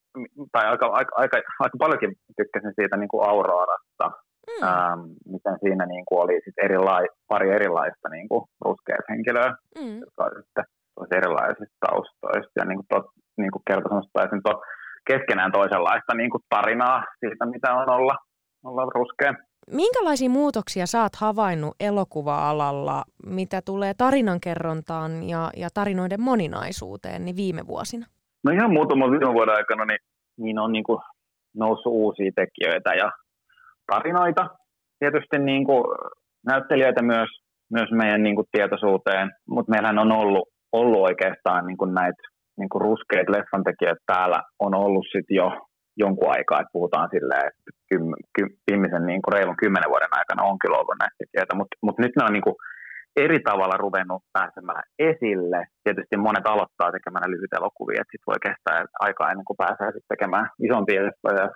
tai 0.53 0.67
aika, 0.67 0.87
aika, 0.87 1.13
aika, 1.17 1.37
aika 1.61 1.77
paljonkin 1.79 2.13
tykkäsin 2.37 2.73
siitä 2.81 2.97
niin 2.97 3.09
kuin 3.09 3.29
Aurorasta, 3.29 4.07
mm. 4.51 4.67
ähm, 4.69 5.01
miten 5.33 5.57
siinä 5.63 5.87
niin 5.87 6.05
kuin 6.09 6.21
oli 6.25 6.41
sit 6.45 6.59
erilai, 6.63 7.07
pari 7.29 7.51
erilaista 7.51 8.09
niin 8.09 8.29
kuin 8.29 8.45
ruskeat 8.65 9.05
henkilöä, 9.09 9.51
mm. 9.81 9.99
jotka 10.01 10.23
sitten 10.45 10.65
erilaisista 11.17 11.77
taustoista, 11.87 12.53
ja 12.57 12.65
niin 12.65 12.79
kuin, 12.79 12.87
tot, 12.95 13.07
niin 13.37 13.51
kuin 13.51 13.63
kertoi 13.67 13.91
semmoista, 13.91 14.51
to, 14.51 14.63
keskenään 15.07 15.53
toisenlaista 15.53 16.15
niin 16.15 16.31
kuin 16.31 16.43
tarinaa 16.49 17.05
siitä, 17.21 17.47
mitä 17.47 17.75
on 17.75 17.91
olla, 17.91 18.17
olla 18.65 18.85
ruskea. 18.95 19.33
Minkälaisia 19.71 20.31
muutoksia 20.31 20.87
saat 20.87 21.13
havainnut 21.17 21.75
elokuva-alalla, 21.81 23.05
mitä 23.27 23.63
tulee 23.63 23.95
tarinankerrontaan 23.95 25.29
ja, 25.29 25.51
ja 25.57 25.69
tarinoiden 25.75 26.21
moninaisuuteen 26.21 27.25
niin 27.25 27.37
viime 27.37 27.67
vuosina? 27.67 28.07
No 28.45 28.53
ihan 28.53 28.73
muutaman 28.73 29.11
viime 29.11 29.33
vuoden 29.35 29.55
aikana 29.55 29.85
niin, 29.85 29.99
niin 30.39 30.59
on 30.59 30.73
niin 30.73 30.85
kuin 30.85 30.99
noussut 31.55 31.93
uusia 31.93 32.33
tekijöitä 32.37 32.91
ja 32.95 33.11
tarinoita. 33.93 34.51
Tietysti 34.99 35.39
niin 35.39 35.65
kuin 35.65 35.85
näyttelijöitä 36.47 37.03
myös, 37.03 37.29
myös 37.73 37.91
meidän 37.91 38.23
niin 38.23 38.37
kuin 38.37 38.49
tietoisuuteen, 38.53 39.31
mutta 39.49 39.71
meillähän 39.71 39.99
on 39.99 40.13
ollut, 40.13 40.49
ollut 40.81 41.07
oikeastaan 41.11 41.67
niin 41.67 41.81
kuin 41.81 41.95
näitä 41.95 42.23
niin 42.61 42.69
kuin 42.69 42.83
ruskeat 42.89 43.29
leffantekijät 43.29 44.01
täällä 44.07 44.41
on 44.65 44.75
ollut 44.75 45.07
sit 45.13 45.29
jo 45.41 45.49
jonkun 46.05 46.31
aikaa, 46.37 46.61
että 46.61 46.77
puhutaan 46.77 47.09
silleen, 47.15 47.47
että 47.47 47.71
viimeisen 48.71 49.07
niin 49.07 49.23
kuin 49.23 49.33
reilun 49.37 49.61
kymmenen 49.63 49.93
vuoden 49.93 50.19
aikana 50.19 50.49
on 50.51 50.59
kyllä 50.59 50.79
ollut 50.79 51.01
näitä 51.01 51.17
tekijöitä, 51.19 51.55
mutta 51.59 51.77
mut 51.83 51.99
nyt 51.99 52.15
ne 52.17 52.25
on 52.25 52.33
niin 52.33 52.49
kuin 52.49 52.57
eri 53.25 53.41
tavalla 53.49 53.77
ruvennut 53.85 54.23
pääsemään 54.37 54.85
esille. 55.11 55.61
Tietysti 55.85 56.17
monet 56.17 56.47
aloittaa 56.47 56.95
tekemällä 56.97 57.31
lyhyt 57.31 57.53
elokuvia, 57.59 58.01
että 58.01 58.13
sitten 58.13 58.31
voi 58.33 58.41
kestää 58.47 58.79
aikaa 59.07 59.31
ennen 59.31 59.49
kuin 59.49 59.63
pääsee 59.65 59.89
sitten 59.93 60.13
tekemään 60.15 60.47
isompia 60.67 61.01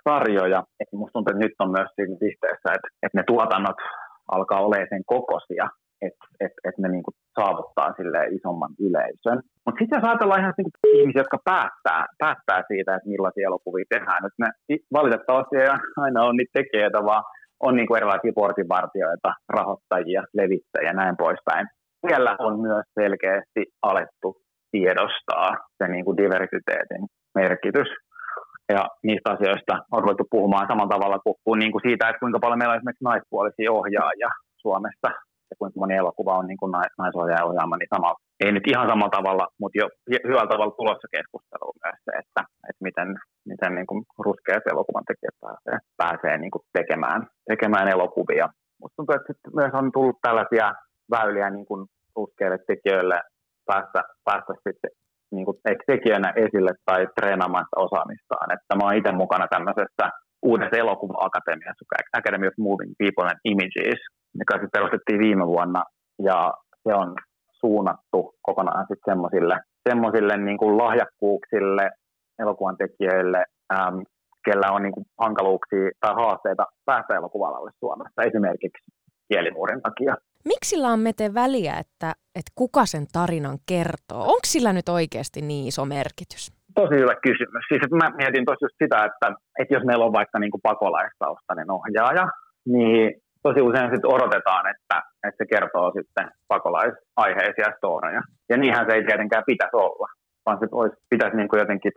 sarjoja. 0.07 0.59
Et 0.79 0.89
musta 0.99 1.13
tuntuu, 1.13 1.31
että 1.31 1.45
nyt 1.45 1.55
on 1.63 1.71
myös 1.77 1.91
siinä 1.95 2.21
pisteessä, 2.23 2.67
että, 2.75 2.87
että 3.03 3.17
ne 3.17 3.23
tuotannot 3.31 3.79
alkaa 4.35 4.65
olemaan 4.65 4.91
sen 4.93 5.03
kokoisia, 5.13 5.65
että 6.01 6.25
et, 6.39 6.53
et 6.67 6.77
ne 6.77 6.87
niinku 6.89 7.11
saavuttaa 7.39 7.93
sille 7.97 8.27
isomman 8.37 8.73
yleisön. 8.79 9.39
Mutta 9.65 9.79
sitten 9.79 9.97
jos 9.97 10.07
ajatellaan 10.07 10.41
ihan 10.41 10.53
niinku 10.57 10.71
ihmisiä, 10.97 11.19
jotka 11.19 11.39
päättää, 11.51 12.05
päättää 12.17 12.61
siitä, 12.67 12.95
että 12.95 13.09
millaisia 13.09 13.47
elokuvia 13.47 13.85
tehdään, 13.89 14.25
että 14.27 14.39
ne 14.43 14.77
valitettavasti 14.93 15.55
ei 15.57 15.67
aina 15.97 16.23
ole 16.23 16.33
niitä 16.33 16.59
tekijöitä, 16.59 16.99
vaan 17.09 17.23
on 17.67 17.75
niinku 17.75 17.95
erilaisia 17.95 18.31
portinvartijoita, 18.35 19.31
rahoittajia, 19.49 20.21
levittäjiä 20.33 20.89
ja 20.89 20.93
näin 20.93 21.17
poispäin. 21.17 21.67
Siellä 22.07 22.35
on 22.39 22.59
myös 22.59 22.85
selkeästi 22.99 23.61
alettu 23.81 24.29
tiedostaa 24.71 25.49
se 25.77 25.87
niinku 25.87 26.17
diversiteetin 26.17 27.03
merkitys. 27.35 27.87
Ja 28.73 28.85
niistä 29.03 29.31
asioista 29.31 29.73
on 29.91 30.01
ruvettu 30.03 30.25
puhumaan 30.31 30.67
samalla 30.67 30.93
tavalla 30.95 31.19
kuin, 31.19 31.35
kuin, 31.43 31.59
niin 31.59 31.71
kuin 31.71 31.81
siitä, 31.87 32.09
että 32.09 32.19
kuinka 32.19 32.39
paljon 32.39 32.57
meillä 32.59 32.71
on 32.73 32.77
esimerkiksi 32.77 33.03
naispuolisia 33.03 33.71
ohjaajia 33.71 34.29
Suomessa 34.57 35.09
ja 35.51 35.55
kuinka 35.59 35.79
moni 35.79 35.95
elokuva 36.01 36.39
on 36.39 36.47
niin 36.47 36.61
kuin 36.61 36.71
naisohjaaja 37.01 37.47
ohjaama, 37.47 37.77
niin 37.77 37.93
sama, 37.95 38.09
ei 38.43 38.51
nyt 38.51 38.67
ihan 38.71 38.87
samalla 38.91 39.17
tavalla, 39.17 39.45
mutta 39.61 39.79
jo 39.81 39.87
hyvällä 40.27 40.51
tavalla 40.51 40.79
tulossa 40.79 41.07
keskusteluun 41.15 41.77
myös 41.83 41.99
se, 42.05 42.11
että, 42.21 42.41
että 42.69 42.83
miten, 42.87 43.09
miten 43.51 43.71
niin 43.75 43.89
kuin 43.89 44.01
ruskeat 44.25 44.65
elokuvan 44.73 45.07
tekijät 45.09 45.37
pääsee, 45.45 45.77
pääsee 46.01 46.35
niin 46.37 46.53
kuin 46.55 46.63
tekemään, 46.77 47.21
tekemään 47.51 47.87
elokuvia. 47.95 48.47
Musta 48.81 48.95
tuntuu, 48.97 49.15
että 49.15 49.33
myös 49.59 49.73
on 49.79 49.91
tullut 49.91 50.19
tällaisia 50.21 50.67
väyliä 51.15 51.49
niin 51.49 51.67
kuin 51.69 51.81
ruskeille 52.15 52.59
tekijöille 52.67 53.17
päästä, 53.69 53.99
päästä 54.27 54.53
sitten 54.65 54.91
niin 55.35 55.45
kuin 55.45 55.57
tekijänä 55.91 56.29
esille 56.45 56.73
tai 56.85 57.07
treenaamaan 57.15 57.65
sitä 57.65 57.83
osaamistaan. 57.87 58.47
Että 58.55 58.75
mä 58.75 58.83
oon 58.85 58.99
itse 58.99 59.11
mukana 59.11 59.45
tämmöisessä 59.55 60.05
uudessa 60.49 60.77
elokuva-akatemiassa, 60.77 61.85
Academy 62.19 62.47
of 62.47 62.57
Moving 62.57 62.93
People 62.99 63.25
and 63.31 63.39
Images, 63.51 64.01
joka 64.39 64.53
sitten 64.53 64.69
perustettiin 64.73 65.19
viime 65.19 65.47
vuonna, 65.47 65.83
ja 66.23 66.53
se 66.83 66.95
on 66.95 67.15
suunnattu 67.59 68.35
kokonaan 68.41 68.85
sitten 68.87 69.11
semmoisille, 69.13 69.59
semmoisille 69.89 70.37
niin 70.37 70.57
kuin 70.57 70.77
lahjakkuuksille, 70.77 71.89
elokuvan 72.39 72.77
tekijöille, 72.77 73.43
äm, 73.73 74.03
kellä 74.45 74.71
on 74.71 74.83
niin 74.83 74.93
kuin 74.93 75.05
hankaluuksia 75.21 75.91
tai 75.99 76.13
haasteita 76.15 76.65
päästä 76.85 77.15
elokuvalalle 77.15 77.71
Suomessa, 77.79 78.21
esimerkiksi 78.21 78.91
kielimuurin 79.29 79.81
takia. 79.81 80.15
Miksi 80.45 80.69
sillä 80.69 80.87
on 80.87 80.99
mete 80.99 81.33
väliä, 81.33 81.73
että, 81.73 82.13
että 82.35 82.51
kuka 82.55 82.85
sen 82.85 83.05
tarinan 83.13 83.57
kertoo? 83.69 84.21
Onko 84.21 84.45
sillä 84.45 84.73
nyt 84.73 84.89
oikeasti 84.89 85.41
niin 85.41 85.67
iso 85.67 85.85
merkitys? 85.85 86.51
Tosi 86.75 86.95
hyvä 86.95 87.15
kysymys. 87.27 87.63
Siis, 87.67 87.81
että 87.83 87.95
mä 87.95 88.09
mietin 88.17 88.45
tosiaan 88.45 88.77
sitä, 88.83 88.97
että, 89.05 89.27
että 89.59 89.73
jos 89.73 89.83
meillä 89.83 90.05
on 90.05 90.13
vaikka 90.13 90.39
niin 90.39 90.51
kuin 90.51 90.61
pakolaistaustainen 90.61 91.71
ohjaaja, 91.71 92.27
niin 92.65 93.21
tosi 93.43 93.61
usein 93.61 93.91
sitten 93.91 94.13
odotetaan, 94.15 94.65
että, 94.73 94.97
että 95.27 95.37
se 95.37 95.45
kertoo 95.53 95.91
sitten 95.97 96.31
pakolaisaiheisia 96.47 97.69
storeja. 97.77 98.21
Ja 98.49 98.57
niinhän 98.57 98.85
se 98.89 98.95
ei 98.95 99.03
tietenkään 99.05 99.43
pitäisi 99.45 99.75
olla, 99.75 100.07
vaan 100.45 100.59
se 100.59 100.67
olisi, 100.71 100.95
pitäisi 101.09 101.37
niin 101.37 101.49
kuin 101.49 101.59
jotenkin 101.59 101.91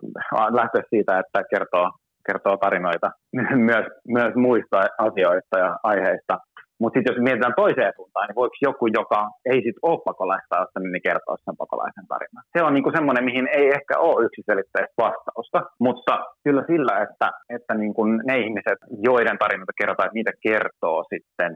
lähteä 0.61 0.83
siitä, 0.91 1.19
että 1.19 1.43
kertoo, 1.51 1.91
kertoo 2.27 2.57
tarinoita 2.57 3.11
myös, 3.69 3.87
myös 4.09 4.35
muista 4.35 4.77
asioista 4.99 5.59
ja 5.59 5.77
aiheista, 5.83 6.39
mutta 6.85 6.97
sitten 6.97 7.13
jos 7.13 7.25
mietitään 7.27 7.61
toiseen 7.63 7.93
suuntaan, 7.97 8.27
niin 8.27 8.41
voiko 8.43 8.57
joku, 8.69 8.85
joka 9.01 9.21
ei 9.53 9.61
sitten 9.65 9.87
ole 9.91 10.07
pakolaista, 10.11 10.81
niin 10.81 11.07
kertoa 11.09 11.37
sen 11.45 11.57
pakolaisen 11.63 12.07
tarinan. 12.13 12.45
Se 12.55 12.65
on 12.65 12.75
niinku 12.75 12.91
semmoinen, 12.95 13.25
mihin 13.25 13.47
ei 13.59 13.67
ehkä 13.79 13.95
ole 14.09 14.25
yksiselitteistä 14.27 15.01
vastausta, 15.07 15.59
mutta 15.87 16.15
kyllä 16.45 16.63
sillä, 16.71 16.95
että, 17.07 17.29
että 17.57 17.73
niinku 17.75 18.03
ne 18.05 18.35
ihmiset, 18.45 18.79
joiden 19.09 19.39
tarinoita 19.39 19.79
kerrotaan, 19.81 20.07
että 20.07 20.19
niitä 20.19 20.35
kertoo 20.49 20.99
sitten 21.13 21.53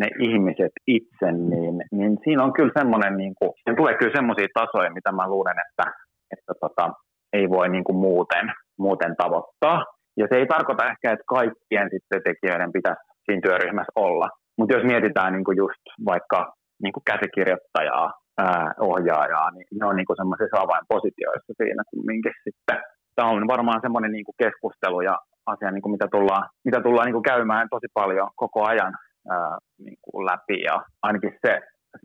ne 0.00 0.08
ihmiset 0.28 0.74
itse, 0.86 1.28
niin, 1.32 1.76
niin 1.92 2.12
siinä 2.24 2.44
on 2.44 2.52
kyllä 2.52 2.72
semmoinen, 2.78 3.16
niin 3.16 3.34
kuin, 3.38 3.50
tulee 3.76 3.94
kyllä 3.94 4.16
semmoisia 4.18 4.56
tasoja, 4.60 4.96
mitä 4.98 5.12
mä 5.12 5.28
luulen, 5.28 5.58
että, 5.66 5.92
että 6.34 6.52
tota, 6.60 6.84
ei 7.32 7.46
voi 7.50 7.68
niin 7.68 7.84
kuin 7.84 7.96
muuten, 7.96 8.46
muuten 8.78 9.14
tavoittaa. 9.22 9.84
Ja 10.16 10.26
se 10.30 10.36
ei 10.36 10.46
tarkoita 10.46 10.86
ehkä, 10.90 11.12
että 11.12 11.24
kaikkien 11.28 11.88
sitten 11.90 12.20
tekijöiden 12.24 12.72
pitäisi 12.72 13.02
siinä 13.24 13.40
työryhmässä 13.44 13.92
olla. 13.96 14.28
Mutta 14.60 14.74
jos 14.76 14.84
mietitään 14.92 15.32
niin 15.32 15.44
kuin 15.44 15.56
just 15.56 15.84
vaikka 16.12 16.40
niin 16.82 16.92
kuin 16.92 17.04
käsikirjoittajaa, 17.10 18.06
ää, 18.38 18.74
ohjaajaa, 18.80 19.50
niin 19.50 19.66
ne 19.80 19.86
on 19.86 19.96
niin 19.96 20.20
semmoisissa 20.20 20.62
avainpositioissa 20.64 21.52
siinä 21.56 21.82
kumminkin 21.90 22.32
sitten. 22.44 22.78
Tämä 23.16 23.28
on 23.28 23.46
varmaan 23.54 23.80
semmoinen 23.84 24.12
niin 24.12 24.40
keskustelu 24.42 25.00
ja 25.00 25.16
asia, 25.46 25.70
niin 25.70 25.82
kuin 25.82 25.92
mitä 25.92 26.08
tullaan, 26.10 26.44
mitä 26.64 26.80
tullaan 26.80 27.06
niin 27.06 27.18
kuin 27.18 27.28
käymään 27.32 27.68
tosi 27.70 27.88
paljon 27.94 28.28
koko 28.36 28.60
ajan 28.66 28.94
ää, 29.30 29.58
niin 29.78 29.98
kuin 30.04 30.26
läpi 30.26 30.62
ja 30.68 30.76
ainakin 31.02 31.32
se, 31.46 31.60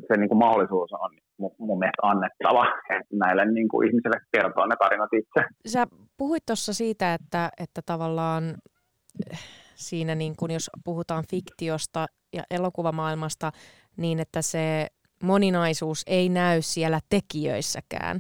se 0.08 0.14
niin 0.18 0.30
kuin 0.30 0.44
mahdollisuus 0.46 0.94
on 0.94 1.12
mun, 1.40 1.52
mun 1.60 1.80
mielestä 1.80 2.08
annettava 2.12 2.66
että 2.90 3.16
näille 3.24 3.46
niin 3.46 3.68
kuin 3.68 3.88
ihmisille 3.88 4.20
kertoa 4.32 4.68
ne 4.68 4.76
tarinat 4.80 5.14
itse. 5.14 5.42
Sä 5.68 5.88
puhuit 6.18 6.46
tuossa 6.46 6.74
siitä, 6.74 7.14
että, 7.14 7.50
että 7.64 7.82
tavallaan 7.86 8.44
siinä, 9.76 10.16
niin 10.16 10.36
kuin 10.36 10.52
jos 10.52 10.70
puhutaan 10.84 11.24
fiktiosta 11.30 12.06
ja 12.34 12.44
elokuvamaailmasta, 12.52 13.52
niin 13.98 14.20
että 14.20 14.42
se 14.42 14.88
moninaisuus 15.24 16.04
ei 16.08 16.30
näy 16.30 16.62
siellä 16.62 17.00
tekijöissäkään. 17.10 18.20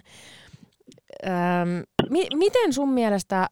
Öm, 1.25 1.83
mi- 2.09 2.37
miten 2.37 2.73
sun 2.73 2.89
mielestä 2.89 3.47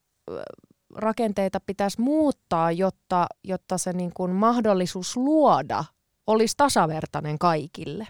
rakenteita 0.96 1.60
pitäisi 1.66 2.02
muuttaa, 2.02 2.72
jotta, 2.72 3.28
jotta 3.44 3.78
se 3.78 3.94
niin 3.94 4.12
kuin 4.14 4.32
mahdollisuus 4.32 5.18
luoda 5.18 5.84
olisi 6.28 6.58
tasavertainen 6.58 7.40
kaikille? 7.40 8.06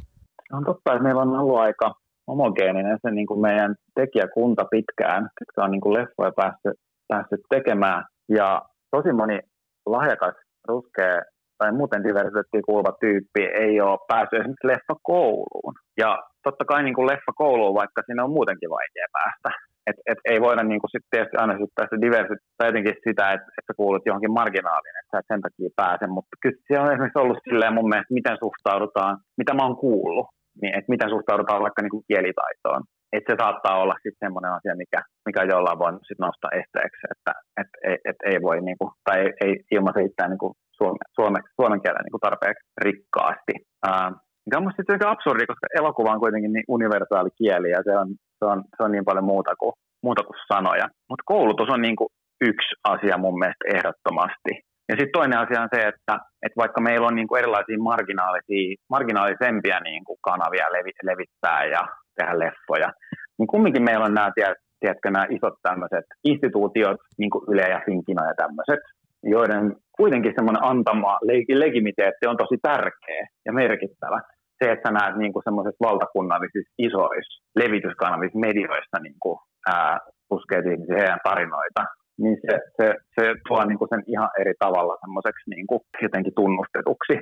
On 0.53 0.65
totta, 0.65 0.93
että 0.93 1.03
meillä 1.03 1.21
on 1.21 1.39
ollut 1.39 1.59
aika 1.59 1.93
homogeeninen 2.27 2.97
se 3.01 3.11
niin 3.11 3.27
kuin 3.27 3.41
meidän 3.41 3.75
tekijäkunta 3.95 4.65
pitkään, 4.65 5.29
jotka 5.39 5.63
on 5.63 5.71
niin 5.71 5.81
kuin 5.81 5.93
leffoja 5.93 6.31
päässyt, 6.31 6.79
päässyt 7.07 7.41
tekemään. 7.49 8.05
Ja 8.29 8.61
tosi 8.91 9.11
moni 9.11 9.39
lahjakas, 9.85 10.35
ruskea 10.67 11.21
tai 11.57 11.71
muuten 11.71 12.03
diversiteettiin 12.03 12.67
kuuluva 12.67 12.91
tyyppi 13.03 13.43
ei 13.65 13.81
ole 13.81 14.05
päässyt 14.11 14.39
esimerkiksi 14.39 14.71
leffakouluun. 14.71 15.73
Ja 16.01 16.09
totta 16.43 16.65
kai 16.65 16.83
niin 16.83 16.97
kuin 16.97 17.09
leffakouluun, 17.11 17.79
vaikka 17.81 18.01
sinne 18.05 18.23
on 18.23 18.35
muutenkin 18.37 18.69
vaikea 18.69 19.07
päästä. 19.17 19.49
Et, 19.89 19.97
et 20.11 20.19
ei 20.31 20.39
voida 20.41 20.63
niin 20.63 20.81
kuin 20.81 20.93
sit 20.93 21.05
tietysti 21.11 21.37
aina 21.37 21.57
syyttää 21.57 21.85
sitä 21.85 22.03
diversiteettiä 22.05 22.69
jotenkin 22.69 23.03
sitä, 23.07 23.25
että, 23.35 23.49
että 23.59 23.73
kuulut 23.79 24.05
johonkin 24.05 24.37
marginaaliin, 24.39 24.99
että 24.99 25.11
sä 25.11 25.19
et 25.19 25.31
sen 25.31 25.41
takia 25.45 25.69
pääse. 25.81 26.05
Mutta 26.15 26.33
kyllä 26.41 26.59
se 26.67 26.79
on 26.79 26.91
esimerkiksi 26.91 27.21
ollut 27.23 27.43
silleen 27.47 27.77
mun 27.77 27.89
mielestä, 27.91 28.17
miten 28.19 28.37
suhtaudutaan, 28.43 29.13
mitä 29.39 29.53
mä 29.53 29.63
oon 29.65 29.81
kuullut, 29.85 30.27
niin 30.61 30.73
että 30.77 30.93
miten 30.93 31.09
suhtaudutaan 31.15 31.63
vaikka 31.65 31.81
niin 31.81 31.95
kuin 31.95 32.07
kielitaitoon 32.09 32.81
että 33.15 33.33
se 33.33 33.35
saattaa 33.41 33.79
olla 33.81 33.95
sitten 34.03 34.23
semmoinen 34.25 34.51
asia, 34.57 34.75
mikä, 34.83 34.99
mikä 35.27 35.41
jollain 35.43 35.79
voi 35.79 35.91
sit 36.07 36.19
nostaa 36.19 36.55
esteeksi, 36.61 37.03
että 37.13 37.31
et, 37.61 37.71
et, 37.89 37.99
et 38.09 38.19
ei 38.31 38.37
voi 38.47 38.61
niinku, 38.61 38.85
tai 39.05 39.17
ei, 39.21 39.31
ei 39.45 39.53
ilmaise 39.71 40.01
itseään 40.03 40.31
niinku 40.31 40.49
suome, 40.77 41.03
suome, 41.17 41.39
suomen 41.57 41.81
kielen 41.81 42.03
niinku 42.03 42.19
tarpeeksi 42.21 42.63
rikkaasti. 42.85 43.53
Ää, 43.87 44.11
mikä 44.45 44.57
on 44.57 44.73
sitten 44.75 45.07
absurdi, 45.13 45.45
koska 45.45 45.67
elokuva 45.79 46.13
on 46.13 46.23
kuitenkin 46.23 46.53
niin 46.53 46.63
universaali 46.67 47.29
kieli 47.37 47.69
ja 47.69 47.81
se 47.87 47.97
on, 48.01 48.07
se 48.39 48.45
on, 48.51 48.63
se 48.77 48.83
on 48.83 48.91
niin 48.91 49.05
paljon 49.05 49.31
muuta 49.33 49.55
kuin, 49.59 49.73
muuta 50.03 50.23
kuin 50.23 50.37
sanoja. 50.53 50.85
Mutta 51.09 51.23
koulutus 51.25 51.69
on 51.69 51.81
niinku 51.81 52.07
yksi 52.41 52.75
asia 52.83 53.17
mun 53.17 53.39
mielestä 53.39 53.65
ehdottomasti. 53.75 54.53
Ja 54.89 54.95
sitten 54.95 55.17
toinen 55.17 55.39
asia 55.39 55.61
on 55.61 55.69
se, 55.75 55.81
että, 55.81 56.13
että 56.45 56.57
vaikka 56.63 56.81
meillä 56.81 57.07
on 57.07 57.15
niinku 57.15 57.35
erilaisia 57.35 57.77
marginaalisia, 57.91 58.75
marginaalisempia 58.89 59.79
niinku 59.79 60.17
kanavia 60.21 60.73
levi, 60.73 60.91
levittää 61.03 61.65
ja 61.65 61.81
tehdä 62.15 62.39
leffoja. 62.39 62.89
Niin 63.37 63.47
kumminkin 63.47 63.83
meillä 63.83 64.05
on 64.05 64.13
nämä 64.13 64.31
tiedätkö, 64.79 65.11
nämä 65.11 65.25
isot 65.29 65.57
tämmöiset 65.61 66.05
instituutiot, 66.23 66.99
niin 67.17 67.29
kuin 67.29 67.45
Yle 67.51 67.65
ja 67.75 67.81
Finkina 67.85 68.23
ja 68.27 68.35
tämmöiset, 68.43 68.83
joiden 69.23 69.75
kuitenkin 69.97 70.33
semmoinen 70.35 70.63
antama 70.63 71.17
legimiteetti 71.63 72.27
on 72.27 72.37
tosi 72.37 72.57
tärkeä 72.61 73.23
ja 73.45 73.53
merkittävä. 73.53 74.19
Se, 74.57 74.71
että 74.71 74.89
sä 74.89 74.93
näet 74.93 75.15
niin 75.17 75.33
kuin 75.33 75.43
semmoisissa 75.43 75.85
valtakunnallisissa 75.87 76.73
isoissa 76.77 77.43
levityskanavissa 77.55 78.39
medioissa 78.39 78.97
niin 79.03 79.19
kuin, 79.23 79.37
ää, 79.67 79.99
puskeet 80.29 80.65
ihmisiä 80.65 80.97
heidän 80.97 81.25
tarinoita, 81.29 81.81
niin 82.21 82.37
se, 82.45 82.53
se, 82.77 82.85
se 83.15 83.23
tuo 83.47 83.65
niin 83.65 83.79
kuin 83.79 83.89
sen 83.89 84.03
ihan 84.07 84.29
eri 84.41 84.53
tavalla 84.59 84.97
semmoiseksi 85.01 85.49
niin 85.49 85.67
kuin 85.67 85.81
jotenkin 86.01 86.33
tunnustetuksi 86.35 87.15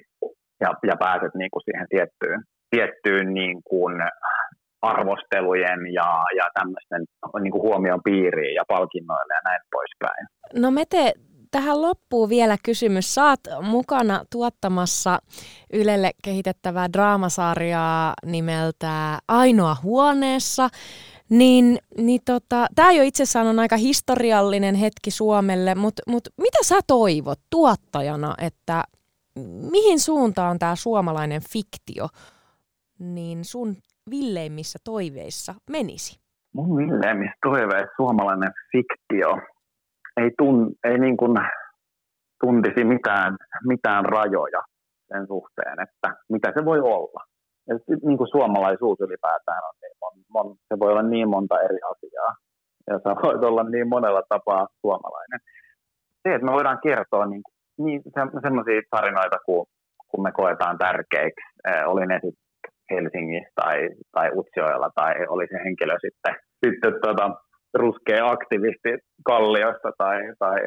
ja, 0.64 0.70
ja 0.90 0.96
pääset 1.00 1.34
niin 1.36 1.52
kuin 1.54 1.64
siihen 1.64 1.88
tiettyyn, 1.90 2.42
tiettyyn 2.70 3.34
niin 3.34 3.58
kuin 3.70 3.94
arvostelujen 4.82 5.94
ja, 5.94 6.24
ja 6.38 6.50
tämmöisten 6.54 7.06
niin 7.42 7.52
kuin 7.52 7.62
huomion 7.62 8.00
piiriin 8.04 8.56
ja 8.56 8.64
palkinnoille 8.68 9.34
ja 9.34 9.42
näin 9.44 9.62
poispäin. 9.72 10.28
No 10.54 10.72
Mete, 10.72 11.14
tähän 11.52 11.82
loppuu 11.82 12.30
vielä 12.30 12.58
kysymys. 12.64 13.16
Saat 13.16 13.40
mukana 13.62 14.24
tuottamassa 14.32 15.20
Ylelle 15.74 16.12
kehitettävää 16.24 16.94
draamasarjaa 16.94 18.14
nimeltä 18.26 19.20
Ainoa 19.28 19.76
huoneessa. 19.84 20.70
Niin, 21.30 21.80
niin 21.98 22.22
tota, 22.26 22.68
tämä 22.76 22.92
jo 22.92 23.04
itsessään 23.04 23.48
on 23.48 23.60
aika 23.60 23.78
historiallinen 23.78 24.76
hetki 24.76 25.12
Suomelle, 25.12 25.76
mutta 25.76 26.04
mut 26.08 26.28
mitä 26.38 26.58
sä 26.64 26.80
toivot 26.88 27.40
tuottajana, 27.50 28.36
että 28.38 28.84
mihin 29.72 30.00
suuntaan 30.00 30.60
tämä 30.60 30.76
suomalainen 30.76 31.42
fiktio 31.42 32.08
niin 33.00 33.46
sun 33.46 33.78
villeimmissä 34.12 34.80
toiveissa 34.84 35.54
menisi? 35.70 36.22
Mun 36.56 36.78
villeimmissä 36.78 37.38
toiveissa 37.42 37.96
suomalainen 37.98 38.52
fiktio 38.72 39.32
ei, 40.18 40.32
tun, 40.38 40.72
ei 40.84 40.98
niin 41.00 41.18
kuin 41.18 41.38
tuntisi 42.44 42.84
mitään, 42.84 43.38
mitään 43.68 44.06
rajoja 44.06 44.62
sen 45.08 45.28
suhteen, 45.28 45.80
että 45.80 46.16
mitä 46.30 46.52
se 46.56 46.66
voi 46.66 46.80
olla. 46.80 47.24
Ja 47.70 47.76
niin 48.06 48.18
kuin 48.18 48.28
suomalaisuus 48.28 49.00
ylipäätään 49.00 49.64
on 49.70 49.76
niin 49.82 49.98
mon, 50.02 50.14
mon, 50.34 50.58
se 50.68 50.80
voi 50.80 50.92
olla 50.92 51.02
niin 51.02 51.30
monta 51.30 51.62
eri 51.62 51.80
asiaa. 51.92 52.36
Ja 52.88 53.00
sä 53.04 53.10
voit 53.24 53.44
olla 53.44 53.64
niin 53.64 53.90
monella 53.90 54.24
tapaa 54.30 54.68
suomalainen. 54.82 55.40
Se, 56.24 56.36
että 56.36 56.46
me 56.46 56.52
voidaan 56.52 56.80
kertoa 56.84 57.26
niin, 57.26 57.42
niin 57.78 58.02
se, 58.04 58.42
semmoisia 58.42 58.82
tarinoita, 58.90 59.38
kun, 59.46 59.66
kun 60.08 60.24
me 60.24 60.32
koetaan 60.32 60.78
tärkeiksi. 60.78 61.42
Eh, 61.68 61.84
oli 61.88 62.06
ne 62.06 62.16
sitten 62.16 62.51
Helsingissä 62.92 63.52
tai, 63.56 63.90
tai 64.12 64.30
Utsjoella 64.36 64.90
tai 64.96 65.14
oli 65.28 65.46
se 65.48 65.58
henkilö 65.66 65.96
sitten, 66.06 66.36
sitten 66.66 66.94
tota, 67.02 67.32
ruskea 67.74 68.30
aktivisti 68.30 68.92
Kalliosta 69.26 69.92
tai, 69.98 70.20
tai 70.40 70.58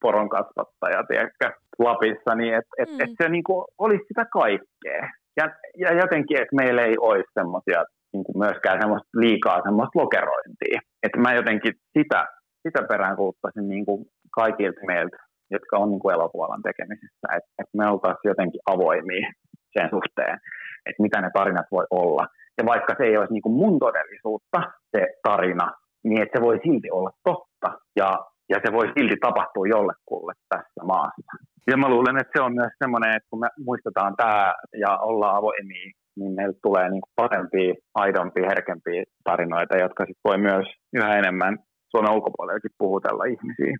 poronkasvattaja 0.00 1.04
tiedätkö, 1.08 1.46
Lapissa, 1.78 2.34
niin 2.34 2.54
että 2.54 2.74
et, 2.78 2.90
mm. 2.90 3.00
et 3.00 3.10
se 3.22 3.28
niinku 3.28 3.64
olisi 3.78 4.04
sitä 4.08 4.24
kaikkea. 4.32 5.04
Ja, 5.36 5.44
ja 5.78 5.90
jotenkin, 6.02 6.36
että 6.42 6.56
meillä 6.56 6.82
ei 6.82 6.96
olisi 7.00 7.30
semmoisia 7.34 7.84
niin 8.12 8.24
kuin 8.24 8.38
myöskään 8.38 8.80
semmoista 8.80 9.20
liikaa 9.24 9.62
semmoista 9.66 9.98
lokerointia. 10.00 10.80
Että 11.02 11.18
mä 11.20 11.34
jotenkin 11.34 11.74
sitä, 11.98 12.26
sitä 12.66 12.80
peräänkuuluttaisin 12.88 13.68
niin 13.68 13.84
kuin 13.86 14.06
kaikilta 14.30 14.80
meiltä, 14.86 15.16
jotka 15.50 15.76
on 15.76 15.90
niin 15.90 16.00
kuin 16.00 16.14
elokuvalan 16.14 16.62
tekemisissä, 16.62 17.26
että, 17.36 17.50
että 17.60 17.76
me 17.78 17.84
oltaisiin 17.92 18.30
jotenkin 18.32 18.60
avoimia 18.66 19.26
sen 19.74 19.88
suhteen, 19.90 20.38
että 20.86 21.02
mitä 21.02 21.20
ne 21.20 21.30
tarinat 21.34 21.66
voi 21.70 21.86
olla. 21.90 22.26
Ja 22.58 22.66
vaikka 22.66 22.94
se 22.98 23.04
ei 23.04 23.16
olisi 23.16 23.32
niin 23.32 23.42
kuin 23.42 23.54
mun 23.54 23.78
todellisuutta, 23.78 24.58
se 24.96 25.06
tarina, 25.22 25.72
niin 26.04 26.22
että 26.22 26.38
se 26.38 26.44
voi 26.44 26.60
silti 26.64 26.90
olla 26.90 27.10
totta 27.24 27.78
ja, 27.96 28.10
ja 28.48 28.58
se 28.64 28.72
voi 28.72 28.86
silti 28.98 29.16
tapahtua 29.20 29.66
jollekulle 29.66 30.32
tässä 30.48 30.82
maassa. 30.84 31.32
Ja 31.70 31.76
mä 31.76 31.88
luulen, 31.88 32.18
että 32.20 32.32
se 32.36 32.42
on 32.42 32.54
myös 32.54 32.72
semmoinen, 32.82 33.10
että 33.16 33.28
kun 33.30 33.40
me 33.40 33.48
muistetaan 33.64 34.16
tämä 34.16 34.54
ja 34.80 34.98
ollaan 34.98 35.36
avoimia, 35.36 35.90
niin 36.16 36.32
meillä 36.34 36.54
tulee 36.62 36.90
niin 36.90 37.02
parempia, 37.16 37.74
aidompia, 37.94 38.48
herkempiä 38.48 39.02
tarinoita, 39.24 39.76
jotka 39.76 40.06
sit 40.06 40.18
voi 40.24 40.38
myös 40.38 40.66
yhä 40.92 41.18
enemmän 41.18 41.58
Suomen 41.90 42.12
ulkopuolellekin 42.12 42.70
puhutella 42.78 43.24
ihmisiä. 43.24 43.76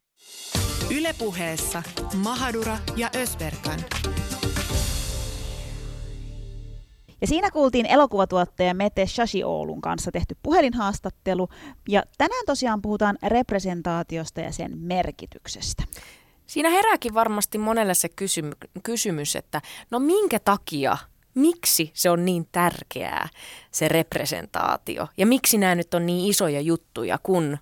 Ylepuheessa 0.98 1.82
Mahadura 2.24 2.76
ja 2.96 3.09
Ösberkan. 3.22 3.80
Ja 7.20 7.26
siinä 7.26 7.50
kuultiin 7.50 7.86
elokuvatuottaja 7.86 8.74
Mete 8.74 9.06
Shashi 9.06 9.44
Oulun 9.44 9.80
kanssa 9.80 10.12
tehty 10.12 10.36
puhelinhaastattelu. 10.42 11.48
Ja 11.88 12.02
tänään 12.18 12.44
tosiaan 12.46 12.82
puhutaan 12.82 13.18
representaatiosta 13.22 14.40
ja 14.40 14.52
sen 14.52 14.78
merkityksestä. 14.78 15.82
Siinä 16.46 16.70
herääkin 16.70 17.14
varmasti 17.14 17.58
monelle 17.58 17.94
se 17.94 18.08
kysymy- 18.08 18.56
kysymys, 18.82 19.36
että 19.36 19.60
no 19.90 19.98
minkä 19.98 20.38
takia, 20.38 20.96
miksi 21.34 21.90
se 21.94 22.10
on 22.10 22.24
niin 22.24 22.48
tärkeää 22.52 23.28
se 23.70 23.88
representaatio 23.88 25.08
ja 25.16 25.26
miksi 25.26 25.58
nämä 25.58 25.74
nyt 25.74 25.94
on 25.94 26.06
niin 26.06 26.30
isoja 26.30 26.60
juttuja, 26.60 27.18
kun 27.22 27.58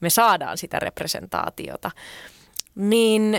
me 0.00 0.10
saadaan 0.10 0.58
sitä 0.58 0.78
representaatiota. 0.78 1.90
Niin 2.74 3.36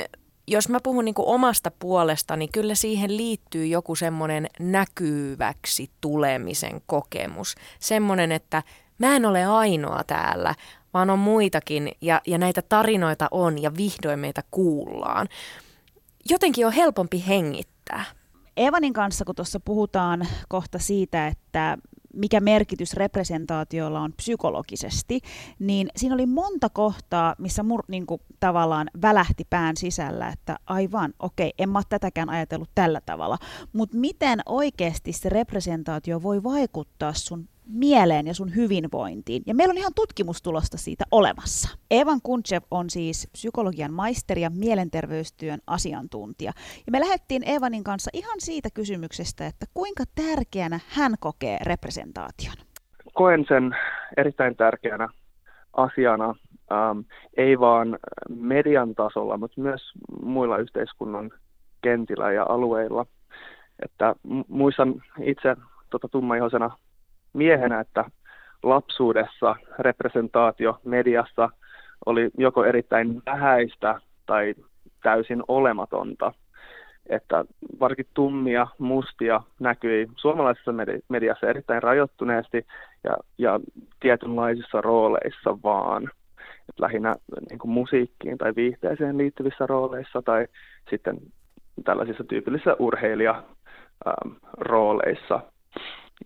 jos 0.47 0.69
mä 0.69 0.79
puhun 0.83 1.05
niin 1.05 1.15
omasta 1.17 1.71
puolesta, 1.79 2.35
niin 2.35 2.51
kyllä 2.51 2.75
siihen 2.75 3.17
liittyy 3.17 3.65
joku 3.65 3.95
semmoinen 3.95 4.47
näkyväksi 4.59 5.89
tulemisen 6.01 6.81
kokemus. 6.85 7.55
Semmoinen, 7.79 8.31
että 8.31 8.63
mä 8.97 9.15
en 9.15 9.25
ole 9.25 9.45
ainoa 9.45 10.03
täällä, 10.03 10.55
vaan 10.93 11.09
on 11.09 11.19
muitakin 11.19 11.91
ja, 12.01 12.21
ja 12.27 12.37
näitä 12.37 12.61
tarinoita 12.61 13.27
on 13.31 13.61
ja 13.61 13.71
vihdoin 13.77 14.19
meitä 14.19 14.43
kuullaan. 14.51 15.27
Jotenkin 16.29 16.67
on 16.67 16.73
helpompi 16.73 17.23
hengittää. 17.27 18.05
Evanin 18.57 18.93
kanssa, 18.93 19.25
kun 19.25 19.35
tuossa 19.35 19.59
puhutaan 19.59 20.27
kohta 20.49 20.79
siitä, 20.79 21.27
että 21.27 21.77
mikä 22.13 22.39
merkitys 22.39 22.93
representaatiolla 22.93 23.99
on 23.99 24.13
psykologisesti, 24.13 25.19
niin 25.59 25.89
siinä 25.95 26.15
oli 26.15 26.25
monta 26.25 26.69
kohtaa, 26.69 27.35
missä 27.37 27.63
mur, 27.63 27.83
niin 27.87 28.05
kuin, 28.05 28.21
tavallaan 28.39 28.89
välähti 29.01 29.43
pään 29.49 29.77
sisällä, 29.77 30.29
että 30.29 30.57
aivan, 30.65 31.13
okei, 31.19 31.53
en 31.57 31.69
mä 31.69 31.81
tätäkään 31.89 32.29
ajatellut 32.29 32.69
tällä 32.75 33.01
tavalla, 33.05 33.37
mutta 33.73 33.97
miten 33.97 34.39
oikeasti 34.45 35.13
se 35.13 35.29
representaatio 35.29 36.23
voi 36.23 36.43
vaikuttaa 36.43 37.13
sun 37.13 37.49
mieleen 37.67 38.27
ja 38.27 38.33
sun 38.33 38.55
hyvinvointiin. 38.55 39.43
Ja 39.47 39.55
meillä 39.55 39.71
on 39.71 39.77
ihan 39.77 39.91
tutkimustulosta 39.95 40.77
siitä 40.77 41.03
olemassa. 41.11 41.77
Evan 41.91 42.19
Kuntsev 42.23 42.63
on 42.71 42.89
siis 42.89 43.29
psykologian 43.31 43.93
maisteri 43.93 44.41
ja 44.41 44.49
mielenterveystyön 44.49 45.59
asiantuntija. 45.67 46.51
Ja 46.85 46.91
me 46.91 46.99
lähdettiin 46.99 47.49
Evanin 47.49 47.83
kanssa 47.83 48.11
ihan 48.13 48.39
siitä 48.39 48.69
kysymyksestä, 48.73 49.47
että 49.47 49.65
kuinka 49.73 50.03
tärkeänä 50.15 50.79
hän 50.87 51.13
kokee 51.19 51.57
representaation. 51.65 52.55
Koen 53.13 53.45
sen 53.47 53.75
erittäin 54.17 54.55
tärkeänä 54.55 55.09
asiana, 55.73 56.35
ähm, 56.71 56.99
ei 57.37 57.59
vaan 57.59 57.99
median 58.29 58.95
tasolla, 58.95 59.37
mutta 59.37 59.61
myös 59.61 59.81
muilla 60.21 60.57
yhteiskunnan 60.57 61.31
kentillä 61.81 62.31
ja 62.31 62.45
alueilla. 62.49 63.05
Että 63.83 64.15
muistan 64.47 65.03
itse 65.21 65.55
tota, 65.89 66.07
tummaihoisena 66.07 66.77
miehenä, 67.33 67.79
että 67.79 68.05
lapsuudessa 68.63 69.55
representaatio 69.79 70.79
mediassa 70.83 71.49
oli 72.05 72.29
joko 72.37 72.65
erittäin 72.65 73.21
vähäistä 73.25 73.99
tai 74.25 74.55
täysin 75.03 75.43
olematonta. 75.47 76.33
Että 77.09 77.45
varsinkin 77.79 78.07
tummia, 78.13 78.67
mustia 78.77 79.41
näkyi 79.59 80.07
suomalaisessa 80.15 80.71
mediassa 81.09 81.47
erittäin 81.47 81.83
rajoittuneesti 81.83 82.65
ja, 83.03 83.17
ja 83.37 83.59
tietynlaisissa 83.99 84.81
rooleissa 84.81 85.57
vaan. 85.63 86.11
Et 86.69 86.79
lähinnä 86.79 87.15
niin 87.49 87.59
kuin 87.59 87.71
musiikkiin 87.71 88.37
tai 88.37 88.53
viihteeseen 88.55 89.17
liittyvissä 89.17 89.67
rooleissa 89.67 90.21
tai 90.21 90.47
sitten 90.89 91.17
tällaisissa 91.83 92.23
tyypillisissä 92.23 92.75
urheilija-rooleissa. 92.79 95.52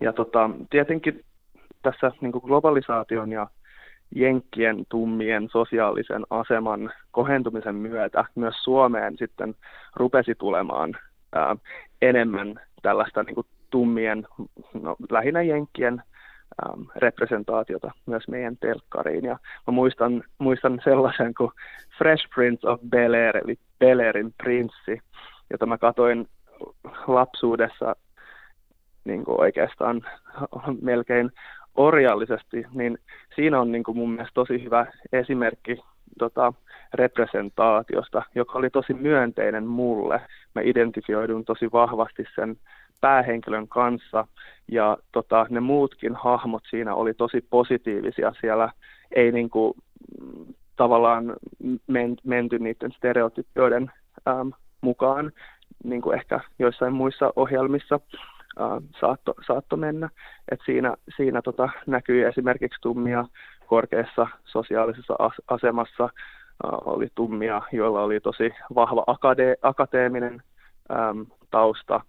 Ja 0.00 0.12
tota, 0.12 0.50
tietenkin 0.70 1.24
tässä 1.82 2.12
niin 2.20 2.32
kuin 2.32 2.44
globalisaation 2.44 3.32
ja 3.32 3.46
jenkkien 4.14 4.84
tummien 4.88 5.48
sosiaalisen 5.52 6.22
aseman 6.30 6.92
kohentumisen 7.10 7.74
myötä 7.74 8.24
myös 8.34 8.54
Suomeen 8.64 9.16
sitten 9.18 9.54
rupesi 9.96 10.34
tulemaan 10.34 10.96
ää, 11.32 11.56
enemmän 12.02 12.60
tällaista 12.82 13.22
niin 13.22 13.34
kuin 13.34 13.46
tummien, 13.70 14.26
no, 14.82 14.96
lähinnä 15.10 15.42
jenkkien 15.42 16.02
äm, 16.66 16.86
representaatiota 16.96 17.90
myös 18.06 18.28
meidän 18.28 18.56
telkkariin. 18.56 19.24
Ja 19.24 19.38
mä 19.66 19.72
muistan, 19.72 20.22
muistan 20.38 20.80
sellaisen 20.84 21.34
kuin 21.34 21.50
Fresh 21.98 22.28
Prince 22.34 22.68
of 22.68 22.80
Bel-Air, 22.80 23.36
eli 23.44 23.58
Bel-Airin 23.84 24.32
prinssi, 24.42 25.00
jota 25.50 25.66
mä 25.66 25.78
katoin 25.78 26.28
lapsuudessa 27.06 27.96
niin 29.04 29.24
kuin 29.24 29.40
oikeastaan 29.40 30.02
melkein 30.82 31.30
orjallisesti, 31.74 32.64
niin 32.72 32.98
siinä 33.34 33.60
on 33.60 33.72
niin 33.72 33.82
kuin 33.82 33.96
mun 33.96 34.10
mielestä 34.10 34.34
tosi 34.34 34.64
hyvä 34.64 34.86
esimerkki 35.12 35.80
tota, 36.18 36.52
representaatiosta, 36.94 38.22
joka 38.34 38.58
oli 38.58 38.70
tosi 38.70 38.94
myönteinen 38.94 39.66
mulle. 39.66 40.20
Mä 40.54 40.62
identifioidun 40.64 41.44
tosi 41.44 41.72
vahvasti 41.72 42.24
sen 42.34 42.56
päähenkilön 43.00 43.68
kanssa 43.68 44.26
ja 44.68 44.96
tota, 45.12 45.46
ne 45.50 45.60
muutkin 45.60 46.14
hahmot 46.14 46.62
siinä 46.70 46.94
oli 46.94 47.14
tosi 47.14 47.46
positiivisia. 47.50 48.32
Siellä 48.40 48.72
ei 49.14 49.32
niin 49.32 49.50
kuin, 49.50 49.74
tavallaan 50.76 51.36
men, 51.86 52.16
menty 52.24 52.58
niiden 52.58 52.92
stereotypioiden 52.92 53.90
äm, 54.28 54.52
mukaan, 54.80 55.32
niin 55.84 56.02
kuin 56.02 56.18
ehkä 56.18 56.40
joissain 56.58 56.92
muissa 56.92 57.32
ohjelmissa 57.36 58.00
saatto, 59.00 59.34
saatto 59.46 59.76
mennä. 59.76 60.08
Et 60.52 60.60
siinä 60.66 60.96
siinä 61.16 61.42
tota, 61.42 61.68
näkyy 61.86 62.26
esimerkiksi 62.26 62.80
tummia 62.80 63.24
korkeassa 63.66 64.26
sosiaalisessa 64.44 65.14
as- 65.18 65.42
asemassa, 65.48 66.08
oli 66.84 67.08
tummia, 67.14 67.62
joilla 67.72 68.02
oli 68.02 68.20
tosi 68.20 68.50
vahva 68.74 69.04
akade- 69.06 69.58
akateeminen 69.62 70.42
äm, 70.90 71.26
tausta 71.50 72.00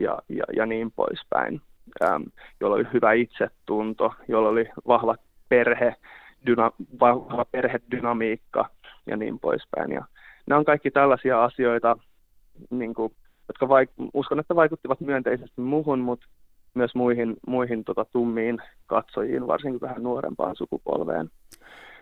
ja, 0.00 0.18
ja, 0.28 0.44
ja 0.56 0.66
niin 0.66 0.92
poispäin, 0.92 1.60
äm, 2.02 2.24
jolla 2.60 2.76
oli 2.76 2.86
hyvä 2.92 3.12
itsetunto, 3.12 4.14
jolla 4.28 4.48
oli 4.48 4.68
vahva 4.86 5.16
perhe, 5.48 5.96
dyna, 6.46 6.70
vahva 7.00 7.44
perhedynamiikka 7.44 8.70
ja 9.06 9.16
niin 9.16 9.38
poispäin. 9.38 9.92
Ja 9.92 10.04
nämä 10.46 10.58
on 10.58 10.64
kaikki 10.64 10.90
tällaisia 10.90 11.44
asioita, 11.44 11.96
niin 12.70 12.94
kuin, 12.94 13.12
jotka 13.48 13.66
vaik- 13.66 14.10
uskon, 14.14 14.40
että 14.40 14.56
vaikuttivat 14.56 15.00
myönteisesti 15.00 15.60
muuhun, 15.60 15.98
mutta 15.98 16.26
myös 16.74 16.94
muihin, 16.94 17.36
muihin 17.46 17.84
tota, 17.84 18.04
tummiin 18.04 18.58
katsojiin, 18.86 19.46
varsinkin 19.46 19.80
vähän 19.80 20.02
nuorempaan 20.02 20.56
sukupolveen. 20.56 21.30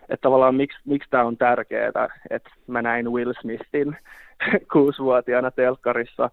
Että 0.09 0.21
tavallaan 0.21 0.55
miksi, 0.55 0.77
miksi 0.85 1.09
tämä 1.09 1.23
on 1.23 1.37
tärkeää, 1.37 2.07
että 2.29 2.49
mä 2.67 2.81
näin 2.81 3.11
Will 3.11 3.33
Smithin 3.41 3.97
kuusivuotiaana 4.73 5.51
telkkarissa. 5.51 6.29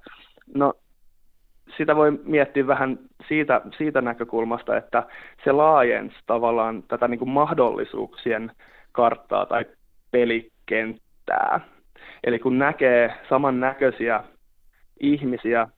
No 0.55 0.75
sitä 1.77 1.97
voi 1.97 2.11
miettiä 2.25 2.67
vähän 2.67 2.99
siitä, 3.29 3.61
siitä 3.79 4.01
näkökulmasta, 4.01 4.77
että 4.77 5.03
se 5.45 5.53
laajensi 5.53 6.17
tavallaan 6.27 6.83
tätä 6.83 7.09
niin 7.09 7.19
kuin 7.19 7.31
mahdollisuuksien 7.31 8.53
karttaa 8.93 9.47
tai 9.47 9.65
pelikenttää. 10.11 11.61
Eli 12.25 12.39
kun 12.39 12.59
näkee 12.59 13.15
samannäköisiä 13.29 14.25
ihmisiä 15.03 15.69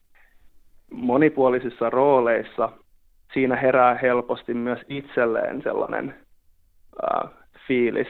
monipuolisissa 0.93 1.91
rooleissa, 1.91 2.73
siinä 3.33 3.57
herää 3.57 3.99
helposti 4.03 4.55
myös 4.55 4.79
itselleen 4.89 5.63
sellainen 5.63 6.15
äh, 7.03 7.31
fiilis, 7.69 8.09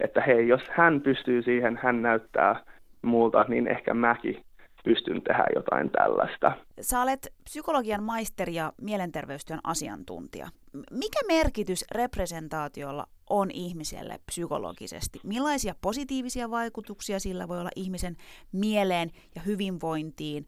että 0.00 0.20
hei, 0.20 0.48
jos 0.48 0.62
hän 0.70 1.00
pystyy 1.00 1.42
siihen, 1.42 1.80
hän 1.82 2.02
näyttää 2.02 2.64
muulta, 3.02 3.44
niin 3.48 3.68
ehkä 3.68 3.94
mäkin 3.94 4.44
pystyn 4.84 5.22
tehdä 5.22 5.44
jotain 5.54 5.90
tällaista. 5.90 6.52
Sä 6.80 7.02
olet 7.02 7.32
psykologian 7.44 8.02
maisteri 8.02 8.54
ja 8.54 8.72
mielenterveystyön 8.82 9.60
asiantuntija. 9.64 10.46
Mikä 10.90 11.20
merkitys 11.26 11.84
representaatiolla 11.94 13.06
on 13.30 13.50
ihmiselle 13.50 14.18
psykologisesti? 14.26 15.20
Millaisia 15.24 15.74
positiivisia 15.80 16.50
vaikutuksia 16.50 17.20
sillä 17.20 17.48
voi 17.48 17.60
olla 17.60 17.70
ihmisen 17.76 18.16
mieleen 18.52 19.10
ja 19.34 19.42
hyvinvointiin? 19.42 20.46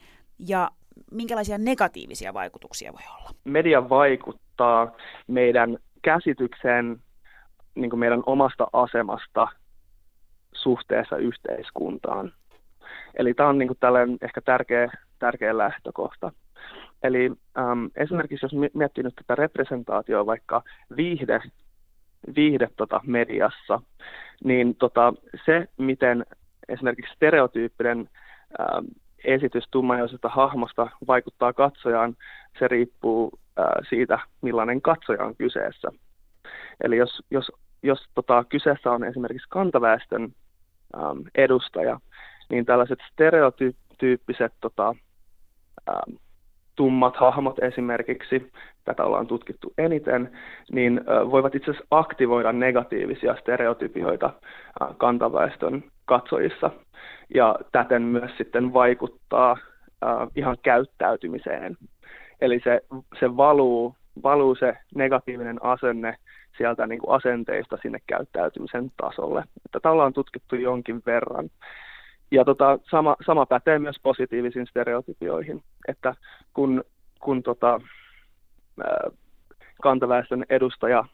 Ja 0.49 0.71
minkälaisia 1.11 1.59
negatiivisia 1.59 2.35
vaikutuksia 2.35 2.93
voi 2.93 3.03
olla? 3.19 3.31
Media 3.45 3.89
vaikuttaa 3.89 4.97
meidän 5.27 5.79
käsitykseen 6.03 7.01
niin 7.75 7.91
kuin 7.91 8.01
meidän 8.01 8.23
omasta 8.27 8.67
asemasta 8.73 9.49
suhteessa 10.55 11.17
yhteiskuntaan. 11.17 12.33
Eli 13.15 13.35
tämä 13.35 13.49
on 13.49 13.59
niin 13.59 13.69
kuin 13.69 13.79
tällainen 13.81 14.19
ehkä 14.21 14.41
tärkeä, 14.41 14.93
tärkeä 15.19 15.59
lähtökohta. 15.59 16.33
Eli 17.03 17.31
äm, 17.59 17.91
esimerkiksi 17.97 18.45
jos 18.47 18.71
miettii 18.75 19.05
nyt 19.05 19.15
tätä 19.15 19.35
representaatioa 19.35 20.27
vaikka 20.27 20.63
viihde, 20.97 21.41
viihde 22.37 22.69
tota 22.77 23.01
mediassa, 23.07 23.81
niin 24.45 24.75
tota, 24.75 25.15
se, 25.47 25.69
miten 25.77 26.27
esimerkiksi 26.69 27.15
stereotyyppinen 27.15 28.09
äm, 28.61 28.87
esitys 29.25 29.65
tummajoisesta 29.71 30.29
hahmosta 30.29 30.91
vaikuttaa 31.07 31.53
katsojaan, 31.53 32.17
se 32.59 32.69
riippuu 32.69 33.39
ää, 33.57 33.81
siitä, 33.89 34.19
millainen 34.43 34.83
katsoja 34.83 35.25
on 35.25 35.37
kyseessä. 35.37 35.89
Eli 36.85 36.97
jos, 36.97 37.23
jos, 37.31 37.53
jos 37.83 37.99
tota, 38.15 38.45
kyseessä 38.45 38.91
on 38.91 39.05
esimerkiksi 39.05 39.49
kantaväestön 39.51 40.23
äm, 40.97 41.25
edustaja, 41.35 42.01
niin 42.51 42.65
tällaiset 42.65 42.99
stereotyyppiset 43.13 44.53
tota, 44.61 44.95
äm, 45.91 46.17
tummat 46.79 47.17
hahmot 47.17 47.59
esimerkiksi, 47.59 48.53
tätä 48.85 49.05
ollaan 49.05 49.27
tutkittu 49.27 49.73
eniten, 49.79 50.31
niin 50.73 51.01
voivat 51.31 51.55
itse 51.55 51.71
asiassa 51.71 51.87
aktivoida 51.91 52.53
negatiivisia 52.53 53.37
stereotypioita 53.41 54.31
kantaväestön 54.99 55.85
katsojissa 56.05 56.71
ja 57.35 57.57
täten 57.73 58.03
myös 58.03 58.31
sitten 58.39 58.73
vaikuttaa 58.73 59.57
ihan 60.37 60.57
käyttäytymiseen. 60.63 61.77
Eli 62.41 62.61
se, 62.65 62.81
se 63.21 63.37
valuu, 63.37 63.95
valuu 64.23 64.55
se 64.55 64.77
negatiivinen 64.95 65.65
asenne 65.65 66.17
sieltä 66.59 66.87
niin 66.87 67.01
kuin 67.01 67.17
asenteista 67.17 67.79
sinne 67.83 67.99
käyttäytymisen 68.07 68.93
tasolle. 68.97 69.45
Tätä 69.73 69.91
ollaan 69.91 70.13
tutkittu 70.13 70.57
jonkin 70.57 71.03
verran. 71.07 71.51
Ja 72.31 72.45
tota, 72.45 72.79
sama, 72.91 73.17
sama 73.27 73.47
pätee 73.47 73.79
myös 73.79 73.97
positiivisiin 74.03 74.67
stereotypioihin, 74.67 75.63
että 75.89 76.15
kun, 76.55 76.85
kun 77.21 77.43
tota, 77.43 77.81
kantaväestön 79.83 80.45
edustaja 80.51 81.05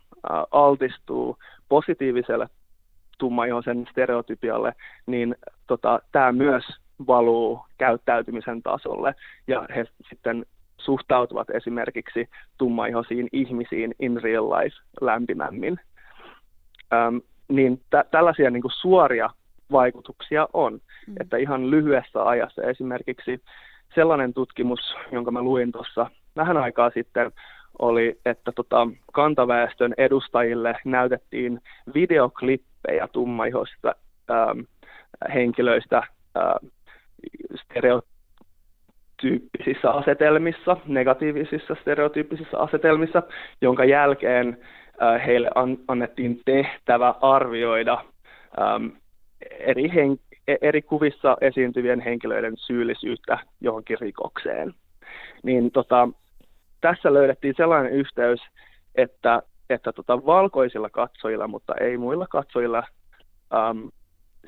altistuu 0.51 1.39
positiiviselle 1.69 2.49
tummaihoisen 3.19 3.87
stereotypialle, 3.91 4.75
niin 5.07 5.37
tota, 5.67 6.01
tämä 6.13 6.33
myös 6.33 6.65
valuu 7.07 7.61
käyttäytymisen 7.79 8.63
tasolle 8.63 9.15
ja 9.47 9.67
he 9.77 9.85
sitten 10.09 10.47
suhtautuvat 10.79 11.51
esimerkiksi 11.51 12.29
tummaihoisiin 12.59 13.29
ihmisiin 13.33 13.95
in 13.99 14.23
real 14.23 14.51
life 14.51 14.77
lämpimämmin. 15.01 15.81
Öm, 16.93 17.21
niin 17.49 17.81
tä- 17.91 18.05
tällaisia 18.11 18.51
niin 18.51 18.63
kuin 18.63 18.73
suoria 18.73 19.31
vaikutuksia 19.73 20.49
on. 20.53 20.73
Mm. 20.73 21.15
Että 21.21 21.37
ihan 21.37 21.71
lyhyessä 21.71 22.25
ajassa 22.25 22.63
esimerkiksi 22.63 23.43
sellainen 23.95 24.35
tutkimus, 24.35 24.97
jonka 25.13 25.31
mä 25.31 25.43
luin 25.43 25.73
tuossa 25.73 26.11
vähän 26.37 26.57
aikaa 26.57 26.91
sitten, 26.91 27.33
oli, 27.79 28.21
että 28.25 28.53
tota, 28.53 28.89
kantaväestön 29.13 29.95
edustajille 29.99 30.77
näytettiin 30.85 31.61
videoklippejä 31.95 33.09
tummaihoista 33.13 33.95
ähm, 34.31 34.61
henkilöistä 35.35 35.99
äh, 35.99 36.05
stereotyyppisissä 37.55 39.91
asetelmissa, 39.91 40.77
negatiivisissa 40.87 41.77
stereotyyppisissä 41.81 42.59
asetelmissa, 42.59 43.23
jonka 43.61 43.85
jälkeen 43.85 44.59
äh, 45.03 45.27
heille 45.27 45.51
an, 45.55 45.79
annettiin 45.89 46.41
tehtävä 46.45 47.15
arvioida 47.21 48.05
ähm, 48.61 48.87
eri, 49.51 49.91
hen, 49.95 50.19
eri 50.63 50.83
kuvissa 50.83 51.37
esiintyvien 51.41 52.01
henkilöiden 52.01 52.57
syyllisyyttä 52.57 53.39
johonkin 53.61 53.99
rikokseen. 54.01 54.75
Niin 55.43 55.71
tota, 55.71 56.09
tässä 56.81 57.15
löydettiin 57.15 57.55
sellainen 57.57 57.93
yhteys, 57.93 58.41
että, 58.95 59.43
että 59.71 59.93
tota, 59.93 60.27
valkoisilla 60.27 60.91
katsojilla, 60.91 61.49
mutta 61.49 61.75
ei 61.75 61.97
muilla 61.97 62.27
katsojilla, 62.27 62.83
äm, 63.55 63.91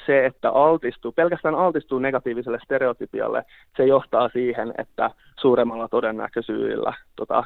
se, 0.06 0.26
että 0.26 0.50
altistuu, 0.50 1.12
pelkästään 1.12 1.54
altistuu 1.54 1.98
negatiiviselle 1.98 2.58
stereotypialle, 2.64 3.44
se 3.76 3.84
johtaa 3.84 4.28
siihen, 4.28 4.74
että 4.78 5.10
suuremmalla 5.40 5.88
todennäköisyydellä 5.88 6.92
tota, 7.16 7.44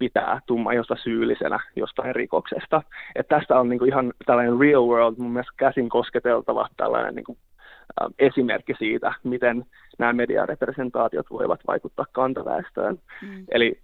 pitää 0.00 0.40
tummaihosta 0.46 0.96
syyllisenä 1.02 1.60
jostain 1.76 2.14
rikoksesta. 2.14 2.82
Et 3.14 3.28
tästä 3.28 3.60
on 3.60 3.68
niinku 3.68 3.84
ihan 3.84 4.12
tällainen 4.26 4.60
real 4.60 4.86
world, 4.86 5.14
mun 5.18 5.32
mielestä 5.32 5.52
käsin 5.56 5.88
kosketeltava 5.88 6.68
tällainen 6.76 7.14
niinku, 7.14 7.36
ä, 8.02 8.08
esimerkki 8.18 8.74
siitä, 8.78 9.12
miten 9.24 9.64
nämä 9.98 10.12
mediarepresentaatiot 10.12 11.26
voivat 11.30 11.60
vaikuttaa 11.66 12.06
kantaväestöön. 12.12 12.98
Mm. 13.22 13.44
Eli 13.50 13.78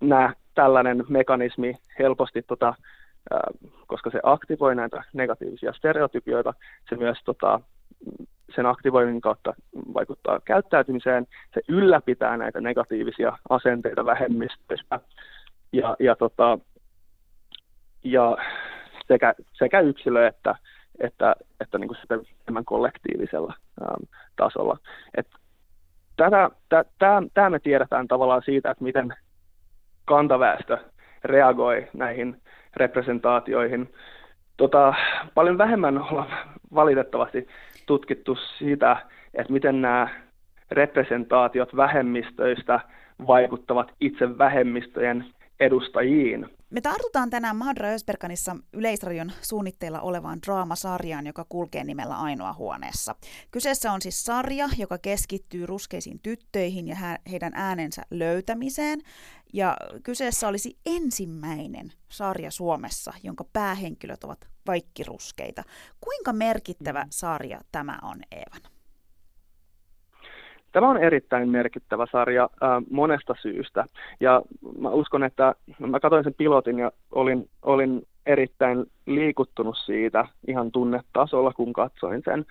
nämä, 0.00 0.34
tällainen 0.54 1.04
mekanismi 1.08 1.76
helposti, 1.98 2.42
tota, 2.42 2.74
ä, 3.34 3.38
koska 3.86 4.10
se 4.10 4.20
aktivoi 4.22 4.74
näitä 4.74 5.04
negatiivisia 5.12 5.72
stereotypioita, 5.72 6.54
se 6.88 6.96
myös 6.96 7.18
tota, 7.24 7.60
sen 8.54 8.66
aktivoinnin 8.66 9.20
kautta 9.20 9.54
vaikuttaa 9.94 10.40
käyttäytymiseen, 10.44 11.26
se 11.54 11.60
ylläpitää 11.68 12.36
näitä 12.36 12.60
negatiivisia 12.60 13.38
asenteita 13.48 14.04
vähemmistöistä 14.04 15.00
ja, 15.72 15.96
ja 16.00 16.16
tota, 16.16 16.58
ja 18.04 18.36
sekä, 19.08 19.34
sekä 19.52 19.80
yksilö 19.80 20.26
että, 20.26 20.54
että, 21.00 21.36
että 21.60 21.78
niin 21.78 21.88
kuin 21.88 21.98
sitten 21.98 22.20
enemmän 22.42 22.64
kollektiivisella 22.64 23.54
äm, 23.82 24.06
tasolla. 24.36 24.78
Et 25.16 25.28
tätä, 26.16 26.50
tämä 27.34 27.50
me 27.50 27.58
tiedetään 27.58 28.08
tavallaan 28.08 28.42
siitä, 28.44 28.70
että 28.70 28.84
miten 28.84 29.14
kantaväestö 30.04 30.78
reagoi 31.24 31.88
näihin 31.92 32.42
representaatioihin. 32.76 33.94
Tota, 34.56 34.94
paljon 35.34 35.58
vähemmän 35.58 35.98
ollaan 35.98 36.48
valitettavasti 36.74 37.48
tutkittu 37.86 38.38
sitä, 38.58 38.96
että 39.34 39.52
miten 39.52 39.82
nämä 39.82 40.08
representaatiot 40.70 41.76
vähemmistöistä 41.76 42.80
vaikuttavat 43.26 43.92
itse 44.00 44.38
vähemmistöjen 44.38 45.24
edustajiin. 45.60 46.48
Me 46.70 46.80
tartutaan 46.80 47.30
tänään 47.30 47.56
Mahadra 47.56 47.88
Ösperkanissa 47.88 48.56
Yleisradion 48.72 49.32
suunnitteilla 49.42 50.00
olevaan 50.00 50.38
draamasarjaan, 50.46 51.26
joka 51.26 51.46
kulkee 51.48 51.84
nimellä 51.84 52.16
Ainoa 52.16 52.52
huoneessa. 52.52 53.14
Kyseessä 53.50 53.92
on 53.92 54.02
siis 54.02 54.24
sarja, 54.24 54.68
joka 54.78 54.98
keskittyy 54.98 55.66
ruskeisiin 55.66 56.20
tyttöihin 56.22 56.88
ja 56.88 56.96
heidän 57.30 57.52
äänensä 57.54 58.02
löytämiseen. 58.10 59.00
Ja 59.52 59.76
kyseessä 60.02 60.48
olisi 60.48 60.78
ensimmäinen 60.86 61.92
sarja 62.08 62.50
Suomessa, 62.50 63.12
jonka 63.22 63.44
päähenkilöt 63.52 64.24
ovat 64.24 64.48
kaikki 64.66 65.04
ruskeita. 65.04 65.62
Kuinka 66.00 66.32
merkittävä 66.32 67.06
sarja 67.10 67.60
tämä 67.72 67.98
on, 68.02 68.20
Eevan? 68.30 68.71
Tämä 70.72 70.90
on 70.90 70.98
erittäin 70.98 71.48
merkittävä 71.48 72.06
sarja 72.12 72.44
äh, 72.62 72.82
monesta 72.90 73.34
syystä. 73.42 73.84
Ja 74.20 74.42
mä 74.78 74.90
uskon, 74.90 75.24
että 75.24 75.54
mä 75.78 76.00
katsoin 76.00 76.24
sen 76.24 76.34
pilotin 76.34 76.78
ja 76.78 76.92
olin, 77.12 77.48
olin 77.62 78.06
erittäin 78.26 78.86
liikuttunut 79.06 79.76
siitä 79.84 80.26
ihan 80.46 80.72
tunnetasolla, 80.72 81.52
kun 81.52 81.72
katsoin 81.72 82.22
sen. 82.24 82.44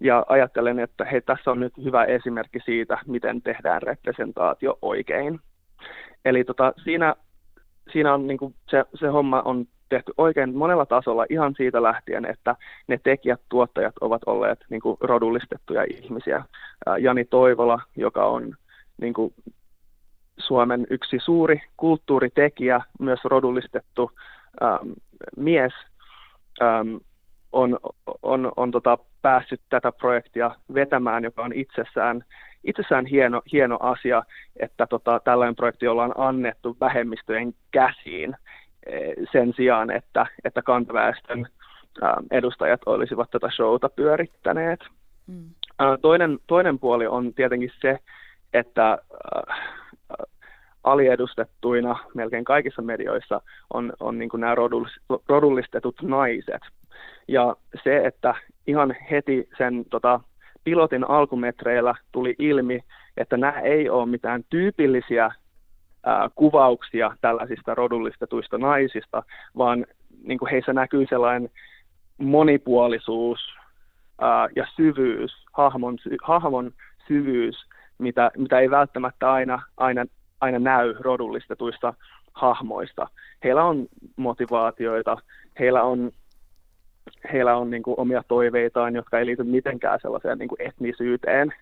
Ja 0.00 0.24
ajattelen, 0.28 0.78
että 0.78 1.04
hei, 1.04 1.20
tässä 1.20 1.50
on 1.50 1.60
nyt 1.60 1.72
hyvä 1.84 2.04
esimerkki 2.04 2.58
siitä, 2.64 2.98
miten 3.06 3.42
tehdään 3.42 3.82
representaatio 3.82 4.78
oikein. 4.82 5.40
Eli 6.24 6.44
tota, 6.44 6.72
siinä, 6.84 7.14
siinä 7.92 8.14
on 8.14 8.26
niin 8.26 8.38
kuin 8.38 8.54
se, 8.70 8.84
se 8.94 9.06
homma 9.06 9.42
on 9.42 9.66
tehty 9.90 10.12
oikein 10.18 10.56
monella 10.56 10.86
tasolla 10.86 11.26
ihan 11.30 11.54
siitä 11.56 11.82
lähtien, 11.82 12.24
että 12.24 12.56
ne 12.86 13.00
tekijät, 13.02 13.40
tuottajat 13.48 13.94
ovat 14.00 14.22
olleet 14.26 14.64
niin 14.70 14.80
kuin 14.80 14.96
rodullistettuja 15.00 15.84
ihmisiä. 15.90 16.44
Jani 17.00 17.24
Toivola, 17.24 17.80
joka 17.96 18.26
on 18.26 18.56
niin 19.00 19.14
kuin 19.14 19.34
Suomen 20.38 20.86
yksi 20.90 21.18
suuri 21.24 21.62
kulttuuritekijä, 21.76 22.80
myös 23.00 23.20
rodullistettu 23.24 24.10
ähm, 24.62 24.90
mies, 25.36 25.72
ähm, 26.62 26.96
on, 27.52 27.78
on, 28.22 28.52
on 28.56 28.70
tota, 28.70 28.98
päässyt 29.22 29.60
tätä 29.68 29.92
projektia 29.92 30.50
vetämään, 30.74 31.24
joka 31.24 31.42
on 31.42 31.52
itsessään, 31.52 32.24
itsessään 32.64 33.06
hieno, 33.06 33.42
hieno 33.52 33.76
asia, 33.80 34.22
että 34.56 34.86
tota, 34.86 35.20
tällainen 35.24 35.56
projekti 35.56 35.88
ollaan 35.88 36.14
annettu 36.16 36.76
vähemmistöjen 36.80 37.54
käsiin 37.70 38.36
sen 39.32 39.52
sijaan, 39.56 39.90
että, 39.90 40.26
että 40.44 40.62
kantaväestön 40.62 41.46
edustajat 42.30 42.80
olisivat 42.86 43.30
tätä 43.30 43.50
showta 43.50 43.88
pyörittäneet. 43.88 44.80
Mm. 45.26 45.50
Toinen, 46.02 46.38
toinen 46.46 46.78
puoli 46.78 47.06
on 47.06 47.34
tietenkin 47.34 47.70
se, 47.80 47.98
että 48.52 48.98
aliedustettuina 50.84 51.96
melkein 52.14 52.44
kaikissa 52.44 52.82
medioissa 52.82 53.40
on, 53.74 53.92
on 54.00 54.18
niin 54.18 54.28
kuin 54.28 54.40
nämä 54.40 54.54
rodullistetut 55.28 56.02
naiset. 56.02 56.62
Ja 57.28 57.56
se, 57.84 57.96
että 58.04 58.34
ihan 58.66 58.96
heti 59.10 59.48
sen 59.58 59.84
tota, 59.90 60.20
pilotin 60.64 61.10
alkumetreillä 61.10 61.94
tuli 62.12 62.34
ilmi, 62.38 62.80
että 63.16 63.36
nämä 63.36 63.60
ei 63.60 63.88
ole 63.90 64.06
mitään 64.06 64.44
tyypillisiä 64.50 65.30
kuvauksia 66.34 67.16
tällaisista 67.20 67.74
rodullistetuista 67.74 68.58
naisista, 68.58 69.22
vaan 69.56 69.86
niin 70.24 70.38
kuin 70.38 70.50
heissä 70.50 70.72
näkyy 70.72 71.06
sellainen 71.08 71.50
monipuolisuus 72.18 73.40
ää, 74.20 74.48
ja 74.56 74.66
syvyys, 74.76 75.32
hahmon, 75.52 75.98
sy, 75.98 76.16
hahmon 76.22 76.72
syvyys, 77.08 77.56
mitä, 77.98 78.30
mitä 78.36 78.58
ei 78.58 78.70
välttämättä 78.70 79.32
aina, 79.32 79.62
aina, 79.76 80.04
aina 80.40 80.58
näy 80.58 80.94
rodullistetuista 81.00 81.94
hahmoista. 82.32 83.08
Heillä 83.44 83.64
on 83.64 83.86
motivaatioita, 84.16 85.16
heillä 85.58 85.82
on, 85.82 86.10
heillä 87.32 87.56
on 87.56 87.70
niin 87.70 87.82
kuin 87.82 87.94
omia 87.98 88.22
toiveitaan, 88.28 88.94
jotka 88.94 89.18
ei 89.18 89.26
liity 89.26 89.42
mitenkään 89.44 89.98
sellaiseen 90.02 90.38
niin 90.38 90.48
kuin 90.48 90.62
etnisyyteen. 90.62 91.52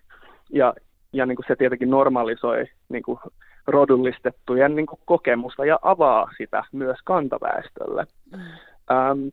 Ja, 0.53 0.73
ja 1.13 1.25
niin 1.25 1.35
kuin 1.35 1.45
se 1.47 1.55
tietenkin 1.55 1.89
normalisoi 1.89 2.65
niin 2.89 3.03
kuin 3.03 3.19
rodullistettujen 3.71 4.75
niin 4.75 4.85
kuin 4.85 4.99
kokemusta 5.05 5.65
ja 5.65 5.79
avaa 5.81 6.29
sitä 6.37 6.63
myös 6.71 6.97
kantaväestölle. 7.03 8.05
Mm. 8.31 8.39
Ähm, 8.91 9.27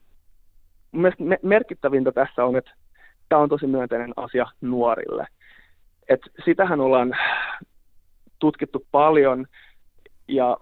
me- 0.92 1.38
merkittävintä 1.42 2.12
tässä 2.12 2.44
on, 2.44 2.56
että 2.56 2.70
tämä 3.28 3.42
on 3.42 3.48
tosi 3.48 3.66
myönteinen 3.66 4.12
asia 4.16 4.46
nuorille. 4.60 5.26
Et 6.08 6.20
sitähän 6.44 6.80
ollaan 6.80 7.16
tutkittu 8.38 8.86
paljon 8.90 9.46
ja 10.28 10.56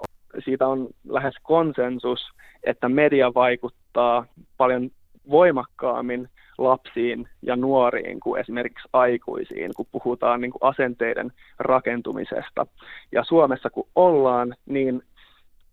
siitä 0.44 0.66
on 0.68 0.88
lähes 1.08 1.34
konsensus, 1.42 2.20
että 2.62 2.88
media 2.88 3.34
vaikuttaa 3.34 4.26
paljon 4.56 4.90
voimakkaammin 5.30 6.28
lapsiin 6.58 7.28
ja 7.42 7.56
nuoriin 7.56 8.20
kuin 8.20 8.40
esimerkiksi 8.40 8.88
aikuisiin, 8.92 9.70
kun 9.76 9.86
puhutaan 9.92 10.40
niin 10.40 10.50
kuin 10.50 10.62
asenteiden 10.62 11.32
rakentumisesta. 11.58 12.66
Ja 13.12 13.24
Suomessa 13.24 13.70
kun 13.70 13.88
ollaan, 13.94 14.54
niin 14.66 15.02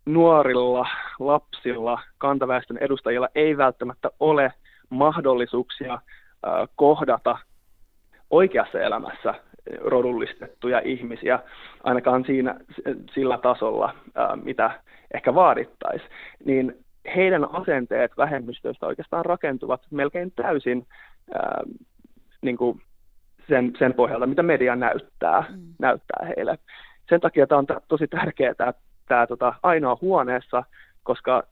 nuorilla, 0.06 0.86
lapsilla, 1.18 1.98
kantaväestön 2.18 2.78
edustajilla 2.78 3.28
ei 3.34 3.56
välttämättä 3.56 4.10
ole 4.20 4.52
mahdollisuuksia 4.90 5.98
kohdata 6.76 7.38
oikeassa 8.30 8.80
elämässä 8.80 9.34
rodullistettuja 9.80 10.80
ihmisiä, 10.84 11.38
ainakaan 11.84 12.24
siinä, 12.24 12.54
sillä 13.14 13.38
tasolla, 13.38 13.94
mitä 14.42 14.70
ehkä 15.14 15.34
vaadittaisiin, 15.34 16.10
niin 16.44 16.81
heidän 17.16 17.54
asenteet 17.54 18.16
vähemmistöistä 18.16 18.86
oikeastaan 18.86 19.24
rakentuvat 19.24 19.82
melkein 19.90 20.32
täysin 20.32 20.86
ää, 21.34 21.62
niin 22.42 22.56
kuin 22.56 22.80
sen, 23.48 23.72
sen 23.78 23.94
pohjalta, 23.94 24.26
mitä 24.26 24.42
media 24.42 24.76
näyttää, 24.76 25.44
mm. 25.50 25.74
näyttää 25.78 26.26
heille. 26.36 26.58
Sen 27.08 27.20
takia 27.20 27.46
tämä 27.46 27.58
on 27.58 27.66
t- 27.66 27.88
tosi 27.88 28.08
tärkeää, 28.08 28.54
tämä, 28.54 28.72
tämä 29.08 29.26
tota, 29.26 29.54
ainoa 29.62 29.98
huoneessa, 30.00 30.64
koska 31.02 31.42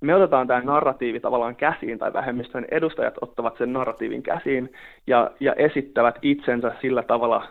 me 0.00 0.14
otetaan 0.14 0.46
tämä 0.46 0.60
narratiivi 0.60 1.20
tavallaan 1.20 1.56
käsiin, 1.56 1.98
tai 1.98 2.12
vähemmistön 2.12 2.66
edustajat 2.70 3.14
ottavat 3.20 3.58
sen 3.58 3.72
narratiivin 3.72 4.22
käsiin 4.22 4.72
ja, 5.06 5.30
ja 5.40 5.52
esittävät 5.54 6.18
itsensä 6.22 6.72
sillä 6.80 7.02
tavalla, 7.02 7.48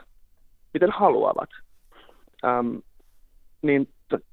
miten 0.73 0.91
haluavat. 0.91 1.49
Ähm, 2.45 2.75
niin 3.61 3.87
t- 4.09 4.25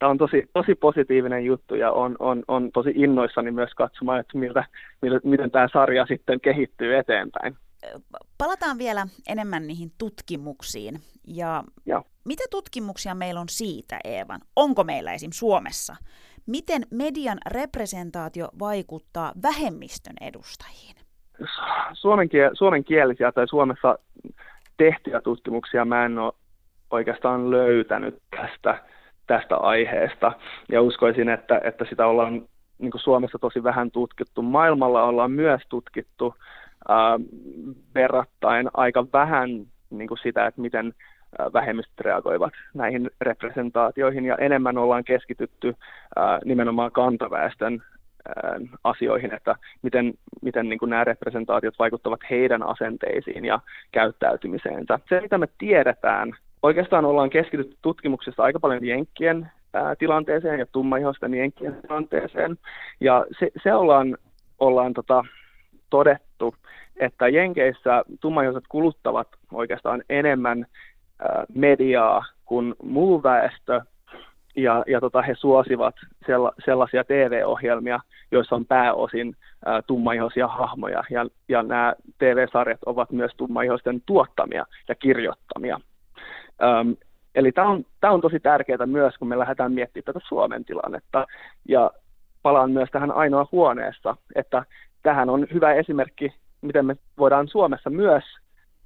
tämä 0.00 0.10
on 0.10 0.18
tosi, 0.18 0.50
tosi 0.52 0.74
positiivinen 0.74 1.44
juttu 1.44 1.74
ja 1.74 1.92
on, 1.92 2.16
on, 2.18 2.42
on 2.48 2.70
tosi 2.72 2.92
innoissani 2.94 3.50
myös 3.50 3.70
katsomaan, 3.76 4.20
että 4.20 4.38
miltä, 4.38 4.64
miltä, 5.02 5.28
miten 5.28 5.50
tämä 5.50 5.68
sarja 5.72 6.06
sitten 6.06 6.40
kehittyy 6.40 6.96
eteenpäin. 6.96 7.56
Palataan 8.38 8.78
vielä 8.78 9.06
enemmän 9.28 9.66
niihin 9.66 9.92
tutkimuksiin. 9.98 10.94
Ja 11.26 11.64
Joo. 11.86 12.02
mitä 12.24 12.44
tutkimuksia 12.50 13.14
meillä 13.14 13.40
on 13.40 13.48
siitä, 13.48 13.98
Eevan? 14.04 14.40
Onko 14.56 14.84
meillä 14.84 15.12
esim. 15.12 15.30
Suomessa? 15.34 15.96
Miten 16.46 16.82
median 16.90 17.38
representaatio 17.46 18.48
vaikuttaa 18.58 19.32
vähemmistön 19.42 20.16
edustajiin? 20.20 20.96
suomenkielisiä 22.52 23.32
tai 23.32 23.48
Suomessa 23.48 23.98
tehtyjä 24.76 25.20
tutkimuksia 25.20 25.84
mä 25.84 26.04
en 26.04 26.18
ole 26.18 26.32
oikeastaan 26.90 27.50
löytänyt 27.50 28.22
tästä 28.30 28.82
tästä 29.30 29.56
aiheesta. 29.56 30.32
Ja 30.72 30.82
uskoisin, 30.82 31.28
että, 31.28 31.60
että 31.64 31.84
sitä 31.88 32.06
ollaan 32.06 32.32
niin 32.78 32.90
kuin 32.90 33.00
Suomessa 33.00 33.38
tosi 33.38 33.62
vähän 33.62 33.90
tutkittu. 33.90 34.42
Maailmalla 34.42 35.02
ollaan 35.02 35.30
myös 35.30 35.62
tutkittu 35.68 36.34
ää, 36.88 37.18
verrattain 37.94 38.68
aika 38.74 39.06
vähän 39.12 39.50
niin 39.90 40.08
kuin 40.08 40.18
sitä, 40.22 40.46
että 40.46 40.60
miten 40.60 40.94
vähemmistöt 41.52 42.00
reagoivat 42.00 42.52
näihin 42.74 43.10
representaatioihin 43.20 44.24
ja 44.24 44.36
enemmän 44.36 44.78
ollaan 44.78 45.04
keskitytty 45.04 45.74
ää, 46.16 46.38
nimenomaan 46.44 46.92
kantaväestön 46.92 47.82
asioihin, 48.84 49.34
että 49.34 49.54
miten, 49.82 50.14
miten 50.42 50.68
niin 50.68 50.78
kuin 50.78 50.90
nämä 50.90 51.04
representaatiot 51.04 51.78
vaikuttavat 51.78 52.20
heidän 52.30 52.62
asenteisiin 52.62 53.44
ja 53.44 53.60
käyttäytymiseensä. 53.92 54.98
Se, 55.08 55.20
mitä 55.20 55.38
me 55.38 55.48
tiedetään 55.58 56.32
oikeastaan 56.62 57.04
ollaan 57.04 57.30
keskitytty 57.30 57.76
tutkimuksessa 57.82 58.42
aika 58.42 58.60
paljon 58.60 58.86
Jenkkien 58.86 59.50
ää, 59.74 59.96
tilanteeseen 59.96 60.58
ja 60.58 60.66
tummaihoisten 60.66 61.34
jenkkien 61.34 61.76
tilanteeseen. 61.82 62.58
Ja 63.00 63.26
se, 63.38 63.50
se 63.62 63.74
ollaan, 63.74 64.16
ollaan 64.58 64.94
tota, 64.94 65.24
todettu, 65.90 66.54
että 66.96 67.28
Jenkeissä 67.28 68.04
tummaihoiset 68.20 68.64
kuluttavat 68.68 69.28
oikeastaan 69.52 70.02
enemmän 70.08 70.66
ää, 71.18 71.44
mediaa 71.54 72.24
kuin 72.44 72.74
muu 72.82 73.22
väestö, 73.22 73.80
ja, 74.56 74.84
ja 74.86 75.00
tota, 75.00 75.22
he 75.22 75.34
suosivat 75.34 75.94
sella, 76.26 76.52
sellaisia 76.64 77.04
TV-ohjelmia, 77.04 78.00
joissa 78.32 78.56
on 78.56 78.66
pääosin 78.66 79.36
ää, 79.66 79.82
tummaihoisia 79.82 80.48
hahmoja, 80.48 81.04
ja, 81.10 81.26
ja 81.48 81.62
nämä 81.62 81.94
TV-sarjat 82.18 82.80
ovat 82.86 83.10
myös 83.10 83.32
tummaihoisten 83.36 84.02
tuottamia 84.06 84.66
ja 84.88 84.94
kirjoittamia. 84.94 85.80
Öm, 86.62 86.96
eli 87.34 87.52
tämä 87.52 87.68
on, 87.68 87.84
tämä 88.00 88.12
on 88.12 88.20
tosi 88.20 88.40
tärkeää 88.40 88.86
myös, 88.86 89.18
kun 89.18 89.28
me 89.28 89.38
lähdetään 89.38 89.72
miettimään 89.72 90.04
tätä 90.04 90.20
Suomen 90.28 90.64
tilannetta, 90.64 91.26
ja 91.68 91.90
palaan 92.42 92.70
myös 92.70 92.88
tähän 92.92 93.10
ainoa 93.10 93.46
huoneessa, 93.52 94.16
että 94.34 94.64
tähän 95.02 95.30
on 95.30 95.46
hyvä 95.54 95.72
esimerkki, 95.72 96.34
miten 96.60 96.86
me 96.86 96.96
voidaan 97.18 97.48
Suomessa 97.48 97.90
myös 97.90 98.24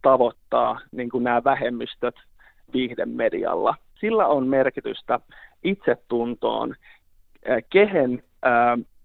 tavoittaa 0.03 0.81
niin 0.93 1.11
kuin 1.11 1.25
nämä 1.25 1.45
vähemmistöt 1.45 2.15
viihdemedialla. 2.73 3.75
Sillä 4.01 4.27
on 4.27 4.47
merkitystä 4.47 5.21
itsetuntoon, 5.65 6.75
kehen 7.71 8.23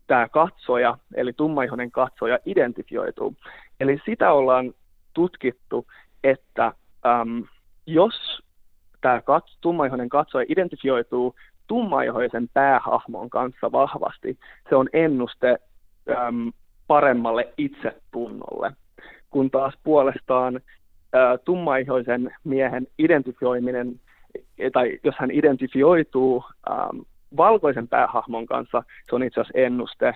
tämä 0.07 0.29
katsoja, 0.29 0.97
eli 1.15 1.33
tummaihoinen 1.33 1.91
katsoja, 1.91 2.39
identifioituu. 2.45 3.35
Eli 3.79 3.99
sitä 4.05 4.31
ollaan 4.31 4.73
tutkittu, 5.13 5.87
että 6.23 6.73
äm, 7.05 7.43
jos 7.85 8.43
tämä 9.01 9.21
kats, 9.21 9.57
tummaihoinen 9.61 10.09
katsoja 10.09 10.45
identifioituu 10.49 11.35
tummaihoisen 11.67 12.49
päähahmon 12.53 13.29
kanssa 13.29 13.71
vahvasti, 13.71 14.39
se 14.69 14.75
on 14.75 14.89
ennuste 14.93 15.57
äm, 16.09 16.51
paremmalle 16.87 17.53
itsetunnolle. 17.57 18.71
Kun 19.29 19.51
taas 19.51 19.73
puolestaan 19.83 20.55
ä, 20.55 21.37
tummaihoisen 21.37 22.35
miehen 22.43 22.87
identifioiminen 22.97 23.99
tai 24.73 24.99
jos 25.03 25.15
hän 25.17 25.31
identifioituu 25.31 26.43
ähm, 26.71 26.99
valkoisen 27.37 27.87
päähahmon 27.87 28.45
kanssa, 28.45 28.83
se 29.09 29.15
on 29.15 29.23
itse 29.23 29.41
asiassa 29.41 29.59
ennuste 29.59 30.13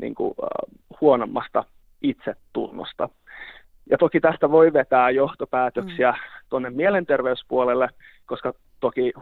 niin 0.00 0.14
kuin, 0.14 0.34
äh, 0.42 0.74
huonommasta 1.00 1.64
itsetunnosta. 2.02 3.08
Ja 3.90 3.98
toki 3.98 4.20
tästä 4.20 4.50
voi 4.50 4.72
vetää 4.72 5.10
johtopäätöksiä 5.10 6.10
mm. 6.10 6.18
tuonne 6.48 6.70
mielenterveyspuolelle, 6.70 7.88
koska 8.26 8.52
toki 8.80 9.12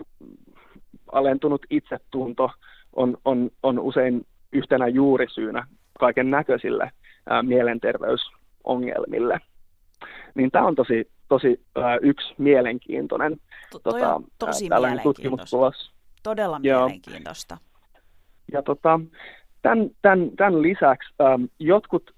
alentunut 1.13 1.67
itsetunto 1.71 2.51
on, 2.93 3.19
on, 3.25 3.51
on 3.63 3.79
usein 3.79 4.27
yhtenä 4.53 4.89
juurisyynä 4.89 5.67
kaiken 5.99 6.31
näköisille 6.31 6.91
mielenterveysongelmille. 7.43 9.41
Niin 10.35 10.51
tämä 10.51 10.67
on 10.67 10.75
tosi 10.75 11.09
tosi 11.29 11.61
ää, 11.77 11.97
yksi 12.03 12.35
mielenkiintoinen 12.39 13.37
to, 13.71 13.79
tota, 13.79 14.15
on 14.15 14.25
tosi 14.39 14.69
ää, 14.73 15.03
tutkimustulos. 15.03 15.93
Todella 16.23 16.61
ja, 16.63 16.77
mielenkiintoista. 16.77 17.59
Ja 18.53 18.63
tota, 18.63 19.01
tämän, 19.63 19.91
tämän, 20.03 20.31
tämän 20.37 20.63
lisäksi 20.63 21.15
ää, 21.19 21.39
jotkut, 21.59 22.15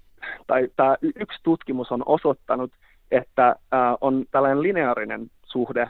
tai 0.47 0.67
tämä 0.75 0.95
yksi 1.01 1.39
tutkimus 1.43 1.91
on 1.91 2.03
osoittanut, 2.05 2.71
että 3.11 3.55
on 4.01 4.25
tällainen 4.31 4.61
lineaarinen 4.63 5.31
suhde 5.45 5.89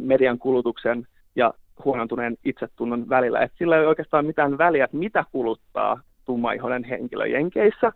median 0.00 0.38
kulutuksen 0.38 1.06
ja 1.36 1.54
huonontuneen 1.84 2.36
itsetunnon 2.44 3.08
välillä. 3.08 3.40
Et 3.40 3.52
sillä 3.58 3.76
ei 3.76 3.86
oikeastaan 3.86 4.26
mitään 4.26 4.58
väliä, 4.58 4.84
että 4.84 4.96
mitä 4.96 5.24
kuluttaa 5.32 6.00
tummaihoinen 6.24 6.84
henkilö 6.84 7.26
Jenkeissä, 7.26 7.92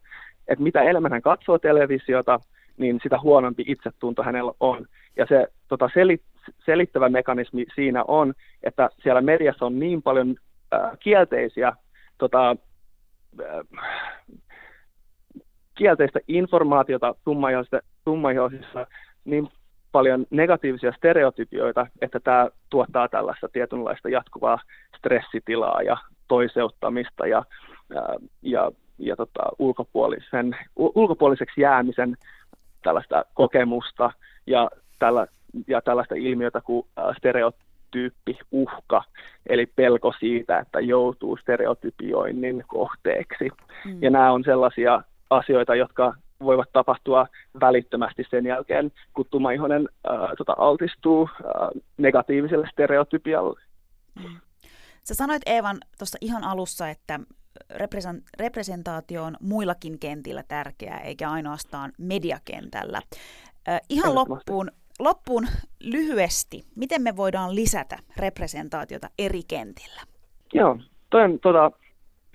että 0.49 0.63
mitä 0.63 0.83
enemmän 0.83 1.13
hän 1.13 1.23
katsoo 1.23 1.59
televisiota, 1.59 2.41
niin 2.77 3.01
sitä 3.03 3.19
huonompi 3.21 3.65
itsetunto 3.67 4.23
hänellä 4.23 4.53
on. 4.61 4.87
Ja 5.17 5.27
se 5.27 5.47
tota, 5.69 5.91
selit, 5.95 6.23
selittävä 6.65 7.09
mekanismi 7.09 7.67
siinä 7.75 8.05
on, 8.09 8.35
että 8.63 8.91
siellä 9.03 9.21
mediassa 9.21 9.67
on 9.67 9.79
niin 9.79 10.03
paljon 10.03 10.37
äh, 10.75 10.91
kielteisiä 10.99 11.73
tota, 12.19 12.57
äh, 13.41 13.67
kielteistä 15.75 16.21
informaatiota 16.29 17.15
tummaihoisissa, 18.05 18.87
niin 19.25 19.49
paljon 19.93 20.27
negatiivisia 20.31 20.93
stereotypioita, 20.97 21.87
että 22.01 22.21
tämä 22.21 22.49
tuottaa 22.71 23.09
tällaista 23.09 23.49
tietynlaista 23.53 24.09
jatkuvaa 24.09 24.59
stressitilaa 24.99 25.83
ja 25.83 25.97
toiseuttamista 26.29 27.27
ja, 27.27 27.45
ja, 27.91 28.09
ja, 28.43 28.71
ja 28.99 29.17
tota, 29.17 29.43
ulkopuolisen, 29.59 30.57
ulkopuoliseksi 30.77 31.61
jäämisen 31.61 32.17
tällaista 32.83 33.25
kokemusta 33.35 34.13
ja, 34.47 34.71
tällä, 34.99 35.27
ja 35.67 35.83
tällaista 35.83 36.15
ilmiötä 36.15 36.61
kuin 36.61 36.87
stereotyyppi 37.17 38.39
uhka, 38.51 39.03
eli 39.47 39.67
pelko 39.67 40.13
siitä, 40.19 40.59
että 40.59 40.81
joutuu 40.81 41.37
stereotypioinnin 41.37 42.65
kohteeksi. 42.67 43.51
Mm. 43.85 43.99
Ja 44.03 44.11
nämä 44.11 44.33
on 44.33 44.45
sellaisia 44.45 45.03
asioita, 45.37 45.75
jotka 45.75 46.15
voivat 46.43 46.69
tapahtua 46.73 47.27
välittömästi 47.61 48.25
sen 48.31 48.47
jälkeen, 48.47 48.93
kun 49.15 49.27
tumaihoinen 49.31 49.89
äh, 50.11 50.31
tota, 50.39 50.55
altistuu 50.59 51.29
äh, 51.33 51.83
negatiiviselle 51.99 52.69
stereotypialle. 52.73 53.61
Mm. 54.15 54.41
Sä 55.05 55.15
sanoit 55.15 55.43
Eevan 55.47 55.79
tuossa 55.99 56.19
ihan 56.21 56.45
alussa, 56.45 56.89
että 56.89 57.21
representaatio 58.39 59.25
on 59.25 59.37
muillakin 59.41 59.99
kentillä 59.99 60.43
tärkeää, 60.49 61.01
eikä 61.01 61.31
ainoastaan 61.31 61.93
mediakentällä. 61.99 63.03
Ihan 63.89 64.15
loppuun, 64.15 64.71
loppuun 64.99 65.47
lyhyesti, 65.81 66.63
miten 66.77 67.03
me 67.03 67.17
voidaan 67.17 67.55
lisätä 67.55 67.99
representaatiota 68.17 69.09
eri 69.19 69.41
kentillä? 69.49 70.03
Joo, 70.55 70.79
toi 71.11 71.25
on 71.25 71.39
tota, 71.39 71.71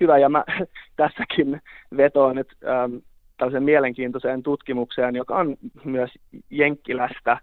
hyvä 0.02 0.18
ja 0.18 0.30
mä 0.30 0.44
tässäkin 0.96 1.62
vetoan 1.98 2.36
nyt 2.36 2.48
ähm, 2.68 2.96
tällaisen 3.38 3.64
mielenkiintoiseen 3.64 4.44
tutkimukseen, 4.44 5.16
joka 5.16 5.36
on 5.36 5.58
myös 5.84 6.12
Jenkkilästä, 6.50 7.38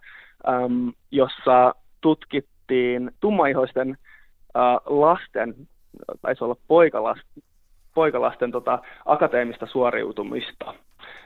ähm, 0.48 0.88
jossa 1.10 1.74
tutkittiin 2.00 3.10
tummaihoisten 3.20 3.90
äh, 4.56 4.80
lasten, 4.86 5.54
taisi 6.22 6.44
olla 6.44 6.56
poikalasten, 6.68 7.42
poikalasten 7.94 8.50
tota, 8.50 8.78
akateemista 9.06 9.66
suoriutumista 9.66 10.74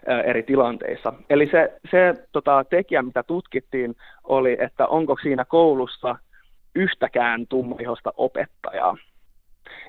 ää, 0.06 0.22
eri 0.22 0.42
tilanteissa. 0.42 1.12
Eli 1.30 1.48
se, 1.50 1.80
se 1.90 2.14
tota, 2.32 2.64
tekijä, 2.70 3.02
mitä 3.02 3.22
tutkittiin, 3.22 3.96
oli, 4.24 4.56
että 4.60 4.86
onko 4.86 5.16
siinä 5.22 5.44
koulussa 5.44 6.16
yhtäkään 6.74 7.46
tummaihoista 7.46 8.12
opettajaa. 8.16 8.96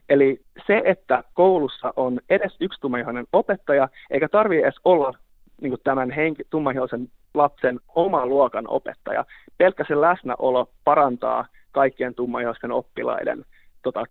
Eli 0.09 0.41
se, 0.67 0.81
että 0.85 1.23
koulussa 1.33 1.93
on 1.95 2.19
edes 2.29 2.55
yksi 2.59 2.81
tummaihoinen 2.81 3.27
opettaja, 3.33 3.89
eikä 4.09 4.29
tarvitse 4.29 4.63
edes 4.63 4.79
olla 4.85 5.13
niin 5.61 5.71
kuin 5.71 5.81
tämän 5.83 6.11
henki, 6.11 6.43
tummaihoisen 6.49 7.07
lapsen 7.33 7.79
oma 7.95 8.25
luokan 8.25 8.65
opettaja. 8.67 9.25
Pelkkä 9.57 9.85
se 9.87 10.01
läsnäolo 10.01 10.69
parantaa 10.83 11.45
kaikkien 11.71 12.15
tummaihoisten 12.15 12.71
oppilaiden 12.71 13.45
tota, 13.83 14.03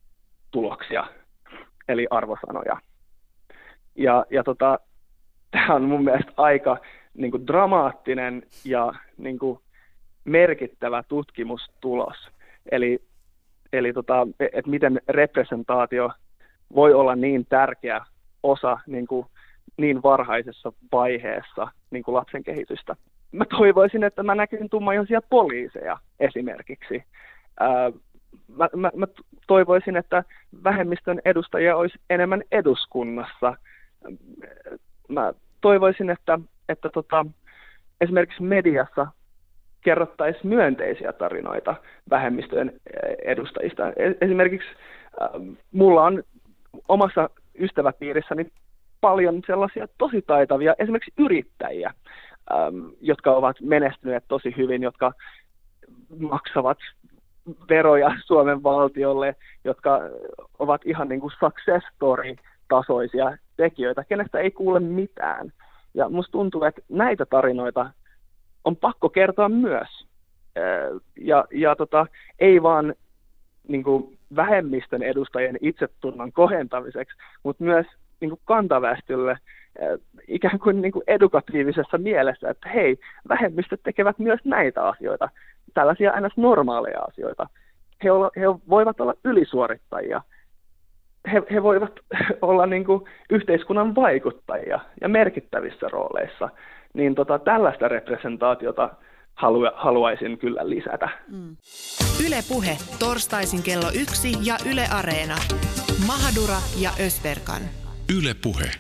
tuloksia 0.51 1.07
eli 1.89 2.07
arvosanoja. 2.11 2.77
Ja, 3.95 4.27
ja 4.31 4.45
tota, 4.45 4.79
tämä 5.51 5.75
on 5.75 5.83
mun 5.83 6.05
mielestä 6.05 6.33
aika 6.37 6.79
niin 7.15 7.31
kuin 7.31 7.47
dramaattinen 7.47 8.43
ja 8.65 8.93
niin 9.19 9.39
kuin 9.39 9.59
merkittävä 10.25 11.03
tutkimustulos. 11.03 12.17
Eli, 12.71 13.03
eli 13.73 13.93
tota, 13.93 14.27
että 14.41 14.71
miten 14.71 15.01
representaatio 15.09 16.11
voi 16.75 16.95
olla 16.95 17.17
niin 17.17 17.47
tärkeä 17.49 18.01
osa 18.43 18.79
niin, 18.87 19.07
kuin, 19.07 19.27
niin 19.77 20.03
varhaisessa 20.03 20.73
vaiheessa 20.93 21.69
niin 21.91 22.03
kuin 22.03 22.15
lapsen 22.15 22.45
kehitystä. 22.45 22.97
Mä 23.33 23.45
toivoisin, 23.45 24.05
että 24.05 24.23
mä 24.23 24.35
näkisin 24.35 24.71
tummaihoisia 24.71 25.23
poliiseja 25.23 25.99
esimerkiksi. 26.21 27.05
Ää, 27.61 27.93
mä, 28.57 28.69
mä, 28.77 28.91
mä 28.97 29.07
toivoisin, 29.47 29.97
että 29.97 30.25
vähemmistön 30.65 31.21
edustajia 31.25 31.77
olisi 31.77 31.99
enemmän 32.11 32.43
eduskunnassa. 32.53 33.57
Mä 35.09 35.33
toivoisin, 35.61 36.11
että, 36.11 36.39
että 36.69 36.89
tota, 36.89 37.27
esimerkiksi 38.01 38.43
mediassa 38.43 39.07
kerrottaisiin 39.83 40.47
myönteisiä 40.47 41.13
tarinoita 41.13 41.75
vähemmistöjen 42.11 42.73
edustajista. 43.25 43.89
E, 43.89 44.15
esimerkiksi 44.21 44.69
äh, 45.23 45.29
mulla 45.73 46.05
on 46.05 46.23
omassa 46.89 47.31
ystäväpiirissäni 47.61 48.47
paljon 49.01 49.43
sellaisia 49.47 49.89
tosi 49.99 50.23
taitavia 50.23 50.75
esimerkiksi 50.79 51.13
yrittäjiä, 51.19 51.95
ähm, 52.53 52.89
jotka 53.01 53.31
ovat 53.31 53.57
menestyneet 53.61 54.25
tosi 54.29 54.55
hyvin, 54.57 54.83
jotka 54.83 55.13
maksavat 56.19 56.79
veroja 57.69 58.11
Suomen 58.27 58.63
valtiolle, 58.63 59.37
jotka 59.65 60.01
ovat 60.59 60.81
ihan 60.85 61.09
niin 61.09 61.21
kuin 61.21 61.33
success 61.41 61.87
story 61.95 62.37
tasoisia 62.69 63.39
tekijöitä, 63.57 64.05
kenestä 64.05 64.39
ei 64.39 64.51
kuule 64.51 64.81
mitään. 64.81 65.53
Ja 65.95 66.09
musta 66.09 66.33
tuntuu, 66.33 66.65
että 66.65 66.81
näitä 66.89 67.27
tarinoita 67.27 67.91
on 68.65 68.77
pakko 68.77 69.09
kertoa 69.09 69.49
myös. 69.49 70.07
Ja, 71.21 71.45
ja 71.51 71.77
tota, 71.77 72.07
ei 72.39 72.63
vaan 72.63 72.95
niin 73.69 73.83
kuin 73.83 74.19
vähemmistön 74.37 75.03
edustajien 75.03 75.59
itsetunnon 75.61 76.33
kohentamiseksi, 76.33 77.17
mutta 77.43 77.65
myös 77.65 77.87
niin 78.21 78.31
kuin 78.31 78.41
kantaväestölle 78.45 79.39
ikään 80.29 80.59
kuin, 80.59 80.83
niin 80.83 80.93
kuin 80.93 81.03
edukatiivisessa 81.07 81.99
mielessä, 81.99 82.51
että 82.51 82.69
hei, 82.69 82.97
vähemmistöt 83.29 83.81
tekevät 83.83 84.19
myös 84.19 84.41
näitä 84.45 84.83
asioita, 84.83 85.29
tällaisia 85.75 86.13
aina 86.13 86.29
normaaleja 86.37 87.01
asioita. 87.01 87.47
He, 88.05 88.11
olla, 88.11 88.31
he 88.37 88.43
voivat 88.69 89.01
olla 89.01 89.15
ylisuorittajia, 89.25 90.23
he, 91.33 91.43
he 91.51 91.63
voivat 91.63 91.93
olla 92.43 92.67
niin 92.67 92.85
kuin 92.85 93.05
yhteiskunnan 93.31 93.95
vaikuttajia 93.95 94.81
ja 95.01 95.09
merkittävissä 95.09 95.89
rooleissa. 95.93 96.49
Niin 96.95 97.15
tota, 97.15 97.39
tällaista 97.39 97.89
representaatiota 97.89 98.91
halua, 99.35 99.73
haluaisin 99.75 100.39
kyllä 100.39 100.69
lisätä. 100.69 101.09
Mm. 101.29 101.57
Yle 102.27 102.37
Puhe, 102.49 102.77
torstaisin 102.99 103.63
kello 103.63 103.91
yksi 103.95 104.33
ja 104.43 104.57
Yle 104.73 104.87
Areena. 104.91 105.37
Mahadura 106.07 106.59
ja 106.81 106.91
Ösberkan. 107.01 107.63
Yle 108.19 108.35
Puhe. 108.43 108.71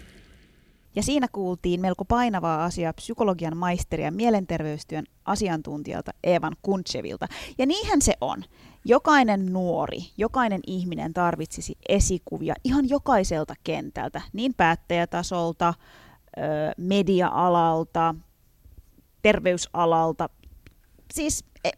Ja 0.96 1.02
siinä 1.02 1.26
kuultiin 1.32 1.80
melko 1.80 2.04
painavaa 2.04 2.64
asiaa 2.64 2.92
psykologian 2.92 3.56
maisteri 3.56 4.02
ja 4.02 4.12
mielenterveystyön 4.12 5.04
asiantuntijalta 5.24 6.10
Evan 6.24 6.56
Kuntsevilta. 6.62 7.26
Ja 7.58 7.66
niinhän 7.66 8.02
se 8.02 8.12
on. 8.20 8.44
Jokainen 8.84 9.52
nuori, 9.52 9.98
jokainen 10.16 10.60
ihminen 10.66 11.14
tarvitsisi 11.14 11.78
esikuvia 11.88 12.54
ihan 12.64 12.88
jokaiselta 12.88 13.54
kentältä, 13.64 14.20
niin 14.32 14.54
päättäjätasolta, 14.54 15.74
media-alalta, 16.76 18.14
terveysalalta, 19.22 20.28
siis 21.14 21.44
e, 21.64 21.70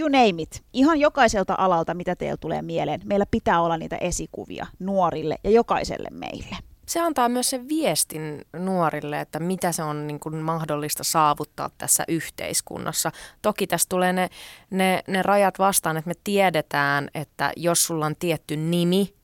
you 0.00 0.08
name 0.08 0.42
it. 0.42 0.64
Ihan 0.72 1.00
jokaiselta 1.00 1.54
alalta, 1.58 1.94
mitä 1.94 2.16
teillä 2.16 2.36
tulee 2.36 2.62
mieleen. 2.62 3.00
Meillä 3.04 3.26
pitää 3.30 3.60
olla 3.60 3.76
niitä 3.76 3.96
esikuvia 3.96 4.66
nuorille 4.78 5.36
ja 5.44 5.50
jokaiselle 5.50 6.08
meille 6.10 6.56
se 6.86 7.00
antaa 7.00 7.28
myös 7.28 7.50
sen 7.50 7.68
viestin 7.68 8.42
nuorille, 8.52 9.20
että 9.20 9.40
mitä 9.40 9.72
se 9.72 9.82
on 9.82 10.06
niin 10.06 10.20
kuin 10.20 10.36
mahdollista 10.36 11.04
saavuttaa 11.04 11.70
tässä 11.78 12.04
yhteiskunnassa. 12.08 13.12
Toki 13.42 13.66
tässä 13.66 13.88
tulee 13.88 14.12
ne, 14.12 14.30
ne, 14.70 15.02
ne 15.08 15.22
rajat 15.22 15.58
vastaan, 15.58 15.96
että 15.96 16.08
me 16.08 16.14
tiedetään, 16.24 17.08
että 17.14 17.52
jos 17.56 17.86
sulla 17.86 18.06
on 18.06 18.16
tietty 18.16 18.56
nimi, 18.56 19.14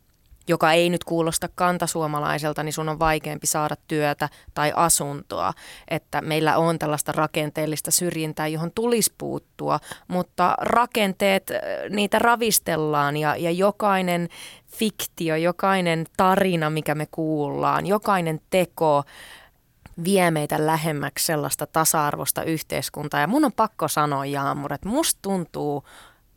joka 0.50 0.72
ei 0.72 0.90
nyt 0.90 1.04
kuulosta 1.04 1.48
kantasuomalaiselta, 1.54 2.62
niin 2.62 2.72
sun 2.72 2.88
on 2.88 2.98
vaikeampi 2.98 3.46
saada 3.46 3.76
työtä 3.88 4.28
tai 4.54 4.72
asuntoa. 4.76 5.52
Että 5.88 6.20
meillä 6.20 6.56
on 6.56 6.78
tällaista 6.78 7.12
rakenteellista 7.12 7.90
syrjintää, 7.90 8.46
johon 8.46 8.72
tulisi 8.74 9.14
puuttua, 9.18 9.80
mutta 10.08 10.54
rakenteet, 10.60 11.50
niitä 11.90 12.18
ravistellaan 12.18 13.16
ja, 13.16 13.36
ja 13.36 13.50
jokainen 13.50 14.28
fiktio, 14.66 15.36
jokainen 15.36 16.06
tarina, 16.16 16.70
mikä 16.70 16.94
me 16.94 17.06
kuullaan, 17.10 17.86
jokainen 17.86 18.40
teko 18.50 19.02
vie 20.04 20.30
meitä 20.30 20.66
lähemmäksi 20.66 21.26
sellaista 21.26 21.66
tasa-arvoista 21.66 22.42
yhteiskuntaa. 22.42 23.20
Ja 23.20 23.26
mun 23.26 23.44
on 23.44 23.52
pakko 23.52 23.88
sanoa, 23.88 24.26
Jaamur, 24.26 24.72
että 24.72 24.88
musta 24.88 25.18
tuntuu 25.22 25.84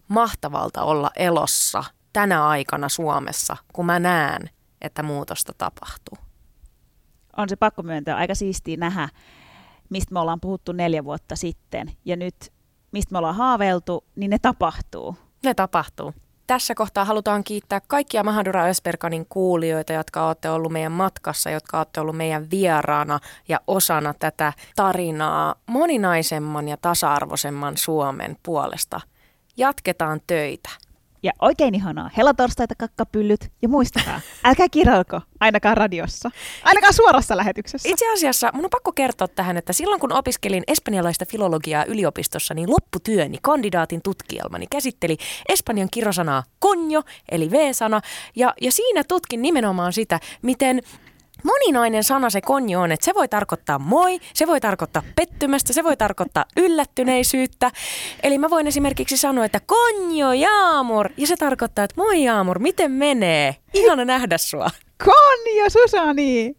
mahtavalta 0.08 0.84
olla 0.84 1.12
elossa 1.16 1.84
tänä 2.14 2.48
aikana 2.48 2.90
Suomessa, 2.90 3.58
kun 3.74 3.86
mä 3.86 4.00
näen, 4.00 4.50
että 4.82 5.04
muutosta 5.04 5.54
tapahtuu. 5.58 6.18
On 7.38 7.50
se 7.50 7.56
pakko 7.56 7.84
myöntää. 7.84 8.18
Aika 8.18 8.36
siistiä 8.36 8.78
nähdä, 8.78 9.10
mistä 9.90 10.14
me 10.14 10.20
ollaan 10.20 10.40
puhuttu 10.40 10.72
neljä 10.72 11.04
vuotta 11.04 11.36
sitten. 11.36 11.92
Ja 12.06 12.16
nyt, 12.16 12.54
mistä 12.92 13.12
me 13.12 13.18
ollaan 13.18 13.36
haaveiltu, 13.36 14.04
niin 14.16 14.30
ne 14.30 14.40
tapahtuu. 14.40 15.18
Ne 15.44 15.54
tapahtuu. 15.54 16.14
Tässä 16.48 16.76
kohtaa 16.76 17.06
halutaan 17.06 17.44
kiittää 17.44 17.82
kaikkia 17.88 18.24
Mahadura 18.24 18.66
Ösperkanin 18.66 19.26
kuulijoita, 19.30 19.94
jotka 19.94 20.28
olette 20.28 20.50
ollut 20.50 20.72
meidän 20.72 20.92
matkassa, 20.92 21.50
jotka 21.50 21.78
olette 21.78 22.02
ollut 22.02 22.18
meidän 22.18 22.50
vieraana 22.52 23.20
ja 23.48 23.60
osana 23.68 24.14
tätä 24.20 24.54
tarinaa 24.76 25.56
moninaisemman 25.66 26.68
ja 26.68 26.78
tasa-arvoisemman 26.78 27.78
Suomen 27.78 28.38
puolesta. 28.44 29.02
Jatketaan 29.58 30.22
töitä. 30.28 30.70
Ja 31.24 31.32
oikein 31.42 31.76
ihanaa 31.76 32.10
helatorstaita 32.18 32.76
kakkapyllyt. 32.78 33.52
Ja 33.62 33.70
muistakaa, 33.70 34.22
älkää 34.44 34.70
kirjoilko 34.70 35.22
ainakaan 35.40 35.78
radiossa. 35.78 36.32
Ainakaan 36.64 36.94
suorassa 36.94 37.38
lähetyksessä. 37.38 37.90
Itse 37.90 38.14
asiassa 38.14 38.52
mun 38.54 38.66
on 38.66 38.70
pakko 38.70 38.92
kertoa 38.92 39.28
tähän, 39.28 39.58
että 39.58 39.74
silloin 39.74 40.00
kun 40.00 40.14
opiskelin 40.14 40.64
espanjalaista 40.68 41.26
filologiaa 41.26 41.86
yliopistossa, 41.86 42.54
niin 42.54 42.70
lopputyöni, 42.70 43.38
kandidaatin 43.42 44.02
tutkielmani, 44.02 44.68
käsitteli 44.68 45.18
espanjan 45.50 45.90
kirosanaa 45.92 46.44
konjo, 46.60 47.02
eli 47.32 47.52
V-sana. 47.52 48.02
Ja, 48.36 48.54
ja 48.62 48.72
siinä 48.72 49.04
tutkin 49.04 49.42
nimenomaan 49.42 49.94
sitä, 49.94 50.20
miten 50.42 50.82
moninainen 51.44 52.04
sana 52.04 52.30
se 52.30 52.42
konjo 52.42 52.82
on, 52.82 52.92
että 52.92 53.06
se 53.06 53.14
voi 53.14 53.28
tarkoittaa 53.28 53.80
moi, 53.80 54.20
se 54.34 54.48
voi 54.48 54.62
tarkoittaa 54.62 55.04
pettymystä, 55.16 55.74
se 55.74 55.84
voi 55.84 55.98
tarkoittaa 55.98 56.46
yllättyneisyyttä. 56.58 57.72
Eli 58.24 58.38
mä 58.38 58.50
voin 58.50 58.68
esimerkiksi 58.68 59.18
sanoa, 59.18 59.46
että 59.46 59.60
konjo 59.60 60.34
Jaamur, 60.34 61.10
ja 61.18 61.28
se 61.28 61.36
tarkoittaa, 61.36 61.86
että 61.86 62.02
moi 62.02 62.24
Jaamur, 62.24 62.60
miten 62.60 62.92
menee? 62.92 63.56
Ihana 63.74 64.06
nähdä 64.06 64.38
sua. 64.38 64.68
Konjo 65.06 65.70
Susani! 65.70 66.56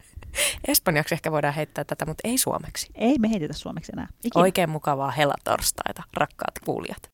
Espanjaksi 0.69 1.15
ehkä 1.15 1.33
voidaan 1.33 1.55
heittää 1.55 1.85
tätä, 1.85 2.07
mutta 2.07 2.29
ei 2.29 2.39
suomeksi. 2.39 2.87
Ei 2.95 3.19
me 3.19 3.31
heitetä 3.31 3.55
suomeksi 3.55 3.93
enää. 3.93 4.09
Ikinä. 4.25 4.43
Oikein 4.43 4.71
mukavaa 4.71 5.11
helatorstaita, 5.11 6.03
rakkaat 6.17 6.59
kuulijat. 6.65 7.14